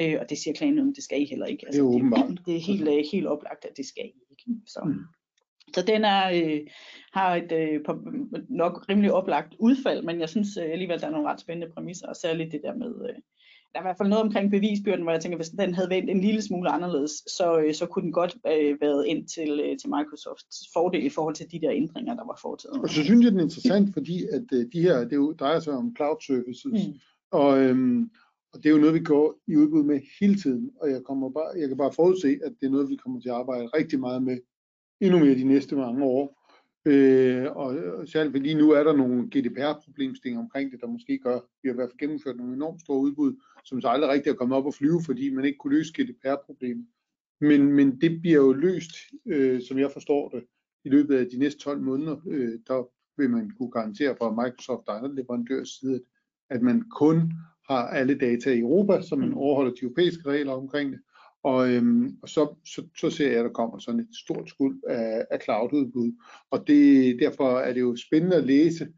Øh, 0.00 0.16
og 0.20 0.30
det 0.30 0.38
siger 0.38 0.54
klagenøden, 0.54 0.94
det 0.94 1.04
skal 1.04 1.22
I 1.22 1.24
heller 1.24 1.46
ikke. 1.46 1.66
Altså, 1.66 1.82
det 1.82 1.88
er 1.88 1.94
åbenbart. 1.94 2.28
Det, 2.28 2.46
det 2.46 2.56
er 2.56 2.60
helt, 2.60 2.88
øh, 2.88 3.04
helt 3.12 3.26
oplagt, 3.26 3.64
at 3.64 3.76
det 3.76 3.86
skal 3.86 4.04
I 4.04 4.12
ikke. 4.30 4.60
Så. 4.66 4.80
Mm. 4.84 5.04
Så 5.74 5.82
den 5.86 6.04
er, 6.04 6.30
øh, 6.30 6.60
har 7.12 7.36
et 7.36 7.52
øh, 7.52 7.80
nok 8.48 8.84
rimelig 8.88 9.12
oplagt 9.12 9.54
udfald, 9.58 10.02
men 10.02 10.20
jeg 10.20 10.28
synes 10.28 10.56
øh, 10.56 10.70
alligevel, 10.72 11.00
der 11.00 11.06
er 11.06 11.10
nogle 11.10 11.28
ret 11.28 11.40
spændende 11.40 11.72
præmisser, 11.74 12.06
og 12.06 12.16
særligt 12.16 12.52
det 12.52 12.60
der 12.64 12.74
med, 12.74 12.94
øh, 13.08 13.14
der 13.72 13.78
er 13.78 13.82
i 13.82 13.88
hvert 13.88 13.98
fald 13.98 14.08
noget 14.08 14.24
omkring 14.24 14.50
bevisbyrden, 14.50 15.02
hvor 15.02 15.12
jeg 15.12 15.20
tænker, 15.20 15.38
hvis 15.38 15.48
den 15.48 15.74
havde 15.74 15.90
vendt 15.90 16.10
en 16.10 16.20
lille 16.20 16.42
smule 16.42 16.70
anderledes, 16.70 17.10
så, 17.10 17.60
øh, 17.60 17.74
så 17.74 17.86
kunne 17.86 18.02
den 18.02 18.12
godt 18.12 18.36
øh, 18.46 18.80
været 18.80 19.06
ind 19.06 19.28
til, 19.28 19.50
øh, 19.64 19.78
til 19.78 19.88
Microsofts 19.96 20.56
fordel 20.74 21.04
i 21.06 21.08
forhold 21.08 21.34
til 21.34 21.50
de 21.52 21.60
der 21.60 21.72
ændringer, 21.72 22.14
der 22.14 22.26
var 22.26 22.38
foretaget. 22.42 22.82
Og 22.82 22.88
så 22.88 23.02
synes 23.04 23.24
jeg, 23.24 23.32
den 23.32 23.40
er 23.40 23.44
interessant, 23.44 23.92
fordi 23.92 24.16
at 24.36 24.46
øh, 24.52 24.66
de 24.72 24.82
her, 24.82 24.96
det 25.08 25.16
jo 25.16 25.32
drejer 25.32 25.60
sig 25.60 25.72
om 25.72 25.96
cloud 25.96 26.16
services, 26.26 26.86
mm. 26.86 27.00
og, 27.30 27.58
øhm, 27.58 28.10
og 28.52 28.56
det 28.58 28.66
er 28.66 28.70
jo 28.70 28.80
noget, 28.84 28.94
vi 28.94 29.04
går 29.12 29.34
i 29.46 29.56
udbud 29.56 29.84
med 29.84 30.00
hele 30.20 30.34
tiden, 30.34 30.70
og 30.80 30.90
jeg, 30.90 31.02
kommer 31.04 31.30
bare, 31.30 31.50
jeg 31.60 31.68
kan 31.68 31.76
bare 31.76 31.92
forudse, 31.92 32.38
at 32.44 32.52
det 32.60 32.66
er 32.66 32.70
noget, 32.70 32.90
vi 32.90 32.96
kommer 32.96 33.20
til 33.20 33.28
at 33.28 33.34
arbejde 33.34 33.66
rigtig 33.66 34.00
meget 34.00 34.22
med 34.22 34.38
endnu 35.00 35.18
mere 35.18 35.34
de 35.34 35.44
næste 35.44 35.76
mange 35.76 36.04
år. 36.04 36.40
Øh, 36.84 37.46
og 37.56 37.74
særligt 38.08 38.32
fordi 38.32 38.54
nu 38.54 38.70
er 38.70 38.84
der 38.84 38.96
nogle 38.96 39.22
GDPR-problemstillinger 39.22 40.42
omkring 40.42 40.72
det, 40.72 40.80
der 40.80 40.86
måske 40.86 41.18
gør, 41.18 41.36
at 41.36 41.42
vi 41.62 41.68
har 41.68 41.74
i 41.74 41.76
hvert 41.76 41.90
fald 41.90 41.98
gennemført 41.98 42.36
nogle 42.36 42.54
enormt 42.54 42.80
store 42.80 43.00
udbud, 43.00 43.36
som 43.64 43.80
så 43.80 43.88
aldrig 43.88 44.10
rigtig 44.10 44.30
er 44.30 44.34
kommet 44.34 44.58
op 44.58 44.66
og 44.66 44.74
flyve, 44.74 45.02
fordi 45.06 45.34
man 45.34 45.44
ikke 45.44 45.58
kunne 45.58 45.76
løse 45.76 45.92
GDPR-problemet. 45.92 46.86
Men, 47.40 47.72
men 47.72 48.00
det 48.00 48.20
bliver 48.20 48.36
jo 48.36 48.52
løst, 48.52 48.90
øh, 49.26 49.62
som 49.62 49.78
jeg 49.78 49.90
forstår 49.90 50.28
det, 50.28 50.44
i 50.84 50.88
løbet 50.88 51.16
af 51.16 51.26
de 51.26 51.38
næste 51.38 51.60
12 51.60 51.80
måneder. 51.80 52.16
Øh, 52.26 52.58
der 52.66 52.88
vil 53.16 53.30
man 53.30 53.50
kunne 53.58 53.70
garantere 53.70 54.16
fra 54.16 54.30
Microsoft 54.30 54.88
og 54.88 54.96
andre 54.96 55.14
leverandørs 55.14 55.68
side, 55.68 56.00
at 56.50 56.62
man 56.62 56.82
kun 56.90 57.32
har 57.68 57.88
alle 57.88 58.18
data 58.18 58.50
i 58.52 58.60
Europa, 58.60 59.02
så 59.02 59.16
man 59.16 59.34
overholder 59.34 59.72
de 59.72 59.82
europæiske 59.82 60.28
regler 60.28 60.52
omkring 60.52 60.92
det, 60.92 61.00
og, 61.42 61.70
øhm, 61.70 62.18
og 62.22 62.28
så, 62.28 62.54
så, 62.64 62.82
så 62.96 63.10
ser 63.10 63.30
jeg, 63.30 63.38
at 63.38 63.44
der 63.44 63.52
kommer 63.52 63.78
sådan 63.78 64.00
et 64.00 64.16
stort 64.24 64.48
skuld 64.48 64.80
af, 64.88 65.26
af 65.30 65.40
cloud-udbud. 65.42 66.12
Og 66.50 66.66
det, 66.66 67.16
derfor 67.20 67.58
er 67.58 67.72
det 67.72 67.80
jo 67.80 67.96
spændende 67.96 68.36
at 68.36 68.44
læse 68.44 68.88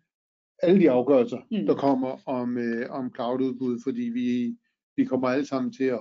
alle 0.63 0.81
de 0.81 0.91
afgørelser, 0.91 1.39
mm. 1.51 1.67
der 1.67 1.75
kommer 1.75 2.29
om, 2.29 2.59
øh, 2.59 2.91
om 2.91 3.15
cloud-udbud, 3.15 3.81
fordi 3.85 4.03
vi, 4.03 4.57
vi 4.97 5.05
kommer 5.05 5.29
alle 5.29 5.47
sammen 5.47 5.73
til 5.73 5.85
at, 5.85 6.01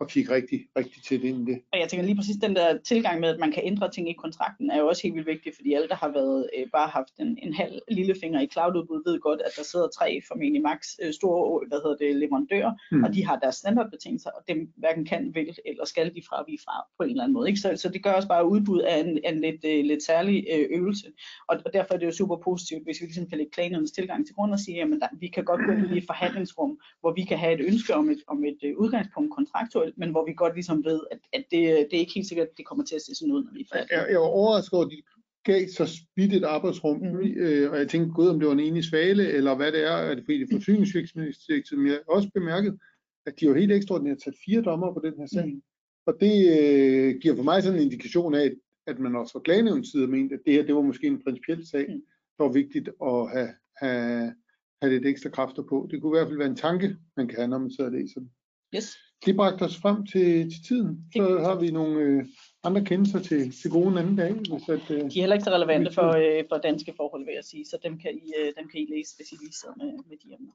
at 0.00 0.08
kigge 0.08 0.34
rigtig, 0.34 0.60
rigtig 0.76 1.02
tæt 1.02 1.22
ind 1.22 1.48
i 1.48 1.52
det. 1.52 1.60
Og 1.72 1.78
jeg 1.80 1.88
tænker 1.88 2.06
lige 2.06 2.16
præcis 2.16 2.36
den 2.36 2.56
der 2.56 2.78
tilgang 2.78 3.20
med, 3.20 3.28
at 3.28 3.40
man 3.40 3.52
kan 3.52 3.62
ændre 3.66 3.90
ting 3.90 4.10
i 4.10 4.12
kontrakten, 4.12 4.70
er 4.70 4.78
jo 4.78 4.88
også 4.88 5.02
helt 5.02 5.14
vildt 5.14 5.26
vigtig, 5.26 5.52
fordi 5.54 5.74
alle, 5.74 5.88
der 5.88 5.94
har 5.94 6.08
været 6.08 6.50
øh, 6.56 6.66
bare 6.72 6.88
haft 6.88 7.14
en, 7.18 7.38
en 7.42 7.54
halv 7.54 7.80
lillefinger 7.90 8.40
i 8.40 8.46
cloududbud, 8.46 9.02
ved 9.06 9.20
godt, 9.20 9.40
at 9.40 9.52
der 9.56 9.62
sidder 9.62 9.88
tre 9.88 10.20
formentlig 10.28 10.62
max 10.62 10.80
øh, 11.02 11.12
store 11.12 11.66
hvad 11.68 11.78
hedder 11.84 11.96
det, 11.96 12.16
leverandører, 12.16 12.72
mm. 12.92 13.04
og 13.04 13.14
de 13.14 13.24
har 13.26 13.36
deres 13.38 13.54
standardbetingelser, 13.54 14.30
og 14.30 14.42
dem 14.48 14.72
hverken 14.76 15.04
kan, 15.04 15.34
vil 15.34 15.56
eller 15.64 15.84
skal 15.84 16.14
de 16.14 16.22
fra 16.28 16.44
vi 16.48 16.58
fra 16.64 16.76
på 16.98 17.02
en 17.02 17.10
eller 17.10 17.22
anden 17.22 17.34
måde. 17.34 17.48
Ikke? 17.48 17.60
Så, 17.60 17.76
så 17.76 17.88
det 17.88 18.02
gør 18.02 18.12
også 18.12 18.28
bare 18.28 18.48
udbud 18.48 18.80
af 18.80 19.00
en, 19.00 19.18
en 19.24 19.40
lidt, 19.40 19.64
øh, 19.64 19.84
lidt 19.84 20.02
særlig 20.02 20.46
øh, 20.54 20.66
øvelse, 20.70 21.06
og, 21.48 21.56
og 21.66 21.72
derfor 21.72 21.94
er 21.94 21.98
det 21.98 22.06
jo 22.06 22.12
super 22.12 22.36
positivt, 22.36 22.84
hvis 22.84 23.00
vi 23.00 23.06
ligesom 23.06 23.26
kan 23.26 23.38
lægge 23.38 23.52
klanernes 23.52 23.92
tilgang 23.92 24.26
til 24.26 24.34
grund 24.34 24.52
og 24.52 24.60
sige, 24.60 24.82
at 24.82 24.88
vi 25.20 25.28
kan 25.28 25.44
godt 25.44 25.60
gå 25.66 25.72
ind 25.72 25.94
i 25.94 25.98
et 25.98 26.06
forhandlingsrum, 26.06 26.80
hvor 27.00 27.12
vi 27.12 27.24
kan 27.24 27.38
have 27.38 27.54
et 27.54 27.60
ønske 27.60 27.94
om 27.94 28.10
et, 28.10 28.22
om 28.26 28.44
et 28.44 28.58
øh, 28.64 28.76
udgangspunkt 28.76 29.34
kontraktuelt, 29.34 29.85
men 29.96 30.10
hvor 30.10 30.26
vi 30.26 30.32
godt 30.32 30.54
ligesom 30.54 30.84
ved, 30.84 31.00
at, 31.10 31.18
at 31.32 31.44
det, 31.50 31.60
det 31.90 31.96
er 31.96 32.00
ikke 32.00 32.14
helt 32.14 32.28
sikkert, 32.28 32.48
at 32.48 32.56
det 32.56 32.66
kommer 32.66 32.84
til 32.84 32.94
at 32.94 33.02
se 33.02 33.14
sådan 33.14 33.32
ud, 33.32 33.44
når 33.44 33.52
vi 33.52 33.60
er 33.60 33.76
færdige. 33.76 34.00
Jeg, 34.00 34.10
jeg 34.10 34.20
var 34.20 34.26
overrasket 34.26 34.72
over, 34.72 34.84
at 34.84 34.90
de 34.90 35.02
gav 35.44 35.68
så 35.68 35.86
spidt 35.86 36.32
et 36.32 36.44
arbejdsrum, 36.44 36.98
mm. 36.98 37.18
øh, 37.18 37.70
og 37.70 37.78
jeg 37.78 37.88
tænkte, 37.88 38.12
gud, 38.14 38.28
om 38.28 38.38
det 38.38 38.46
var 38.48 38.54
en 38.54 38.60
enig 38.60 38.84
svale, 38.84 39.28
eller 39.28 39.54
hvad 39.54 39.72
det 39.72 39.84
er, 39.84 39.96
at 39.96 40.16
det 40.16 40.24
fordi 40.24 40.38
det 40.40 40.48
forsyningsvirksomhed, 40.52 41.76
men 41.76 41.86
jeg 41.86 42.00
også 42.08 42.30
bemærket, 42.34 42.78
at 43.26 43.40
de 43.40 43.46
har 43.46 43.54
helt 43.54 43.72
ekstraordinært 43.72 44.22
sat 44.22 44.34
fire 44.46 44.62
dommer 44.62 44.94
på 44.94 45.00
den 45.04 45.14
her 45.18 45.26
sag. 45.26 45.46
Mm. 45.46 45.62
Og 46.06 46.14
det 46.20 46.34
øh, 46.58 47.20
giver 47.20 47.36
for 47.36 47.42
mig 47.42 47.62
sådan 47.62 47.78
en 47.78 47.84
indikation 47.84 48.34
af, 48.34 48.52
at 48.86 48.98
man 48.98 49.16
også 49.16 49.32
fra 49.32 49.40
klagenævnens 49.40 49.88
side 49.88 50.06
mente, 50.06 50.34
at 50.34 50.40
det 50.46 50.52
her, 50.52 50.66
det 50.66 50.74
var 50.74 50.80
måske 50.82 51.06
en 51.06 51.22
principiel 51.22 51.66
sag, 51.66 51.86
mm. 51.88 52.02
der 52.38 52.44
var 52.44 52.52
vigtigt 52.52 52.88
at 52.88 53.30
have, 53.30 53.52
have, 53.76 54.34
have 54.82 54.92
lidt 54.92 55.06
ekstra 55.06 55.30
kræfter 55.30 55.62
på. 55.62 55.88
Det 55.90 56.02
kunne 56.02 56.16
i 56.16 56.18
hvert 56.18 56.28
fald 56.28 56.38
være 56.38 56.48
en 56.48 56.56
tanke, 56.56 56.96
man 57.16 57.28
kan 57.28 57.36
have, 57.36 57.48
når 57.48 57.58
man 57.58 57.70
sidder 57.70 57.90
og 57.90 57.96
læser 57.96 58.20
den. 58.20 58.30
Yes. 58.76 58.96
Det 59.26 59.36
bragte 59.36 59.62
os 59.62 59.76
frem 59.76 60.06
til, 60.06 60.50
til 60.52 60.62
tiden. 60.68 61.04
Så 61.12 61.38
har 61.46 61.60
vi 61.60 61.70
nogle 61.70 62.00
øh, 62.00 62.24
andre 62.64 62.84
kendelser 62.84 63.20
til, 63.20 63.52
til 63.62 63.70
gode 63.70 63.88
en 63.88 63.98
anden 63.98 64.16
dag. 64.16 64.32
Hvis 64.32 64.68
at, 64.68 64.90
øh, 64.90 65.00
De 65.00 65.18
er 65.18 65.22
heller 65.22 65.36
ikke 65.36 65.44
så 65.44 65.50
relevante 65.50 65.92
for, 65.92 66.08
øh, 66.22 66.44
for 66.48 66.58
danske 66.58 66.92
forhold, 66.96 67.24
vil 67.24 67.34
jeg 67.34 67.44
sige, 67.44 67.64
så 67.64 67.78
dem 67.82 67.98
kan 67.98 68.10
I, 68.14 68.32
øh, 68.40 68.52
dem 68.58 68.68
kan 68.68 68.80
I 68.80 68.86
læse, 68.94 69.16
hvis 69.16 69.32
I 69.32 69.36
lige 69.40 69.52
sidder 69.52 69.74
med, 69.76 69.92
med 70.08 70.16
de 70.22 70.34
emner. 70.34 70.52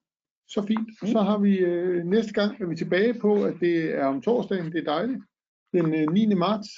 Så 0.47 0.62
fint. 0.62 0.89
Mm. 1.01 1.07
Så 1.07 1.19
har 1.21 1.38
vi 1.38 1.57
øh, 1.57 2.05
næste 2.05 2.34
gang, 2.34 2.62
er 2.62 2.65
vi 2.65 2.75
tilbage 2.75 3.13
på, 3.13 3.43
at 3.43 3.55
det 3.60 3.75
er 3.99 4.05
om 4.05 4.21
torsdagen, 4.21 4.71
det 4.71 4.79
er 4.79 4.91
dejligt, 4.93 5.21
den 5.73 5.93
øh, 5.93 6.13
9. 6.13 6.25
marts, 6.25 6.69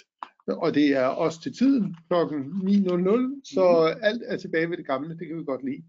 og 0.48 0.74
det 0.74 0.88
er 0.88 1.06
også 1.06 1.42
til 1.42 1.54
tiden, 1.58 1.96
klokken 2.10 2.40
9.00, 2.40 3.42
så 3.54 3.94
mm. 3.96 4.02
alt 4.04 4.24
er 4.26 4.38
tilbage 4.38 4.70
ved 4.70 4.78
det 4.78 4.88
gamle, 4.88 5.18
det 5.18 5.28
kan 5.28 5.38
vi 5.38 5.44
godt 5.44 5.64
lide. 5.64 5.84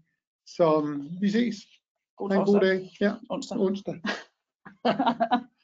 Så 0.47 0.75
um, 0.75 1.07
vi 1.21 1.29
ses. 1.29 1.55
God 2.17 2.31
en 2.31 2.45
god 2.45 2.59
dag. 2.59 2.89
Ja, 3.01 3.13
onsdag. 3.29 3.59
onsdag. 3.59 3.95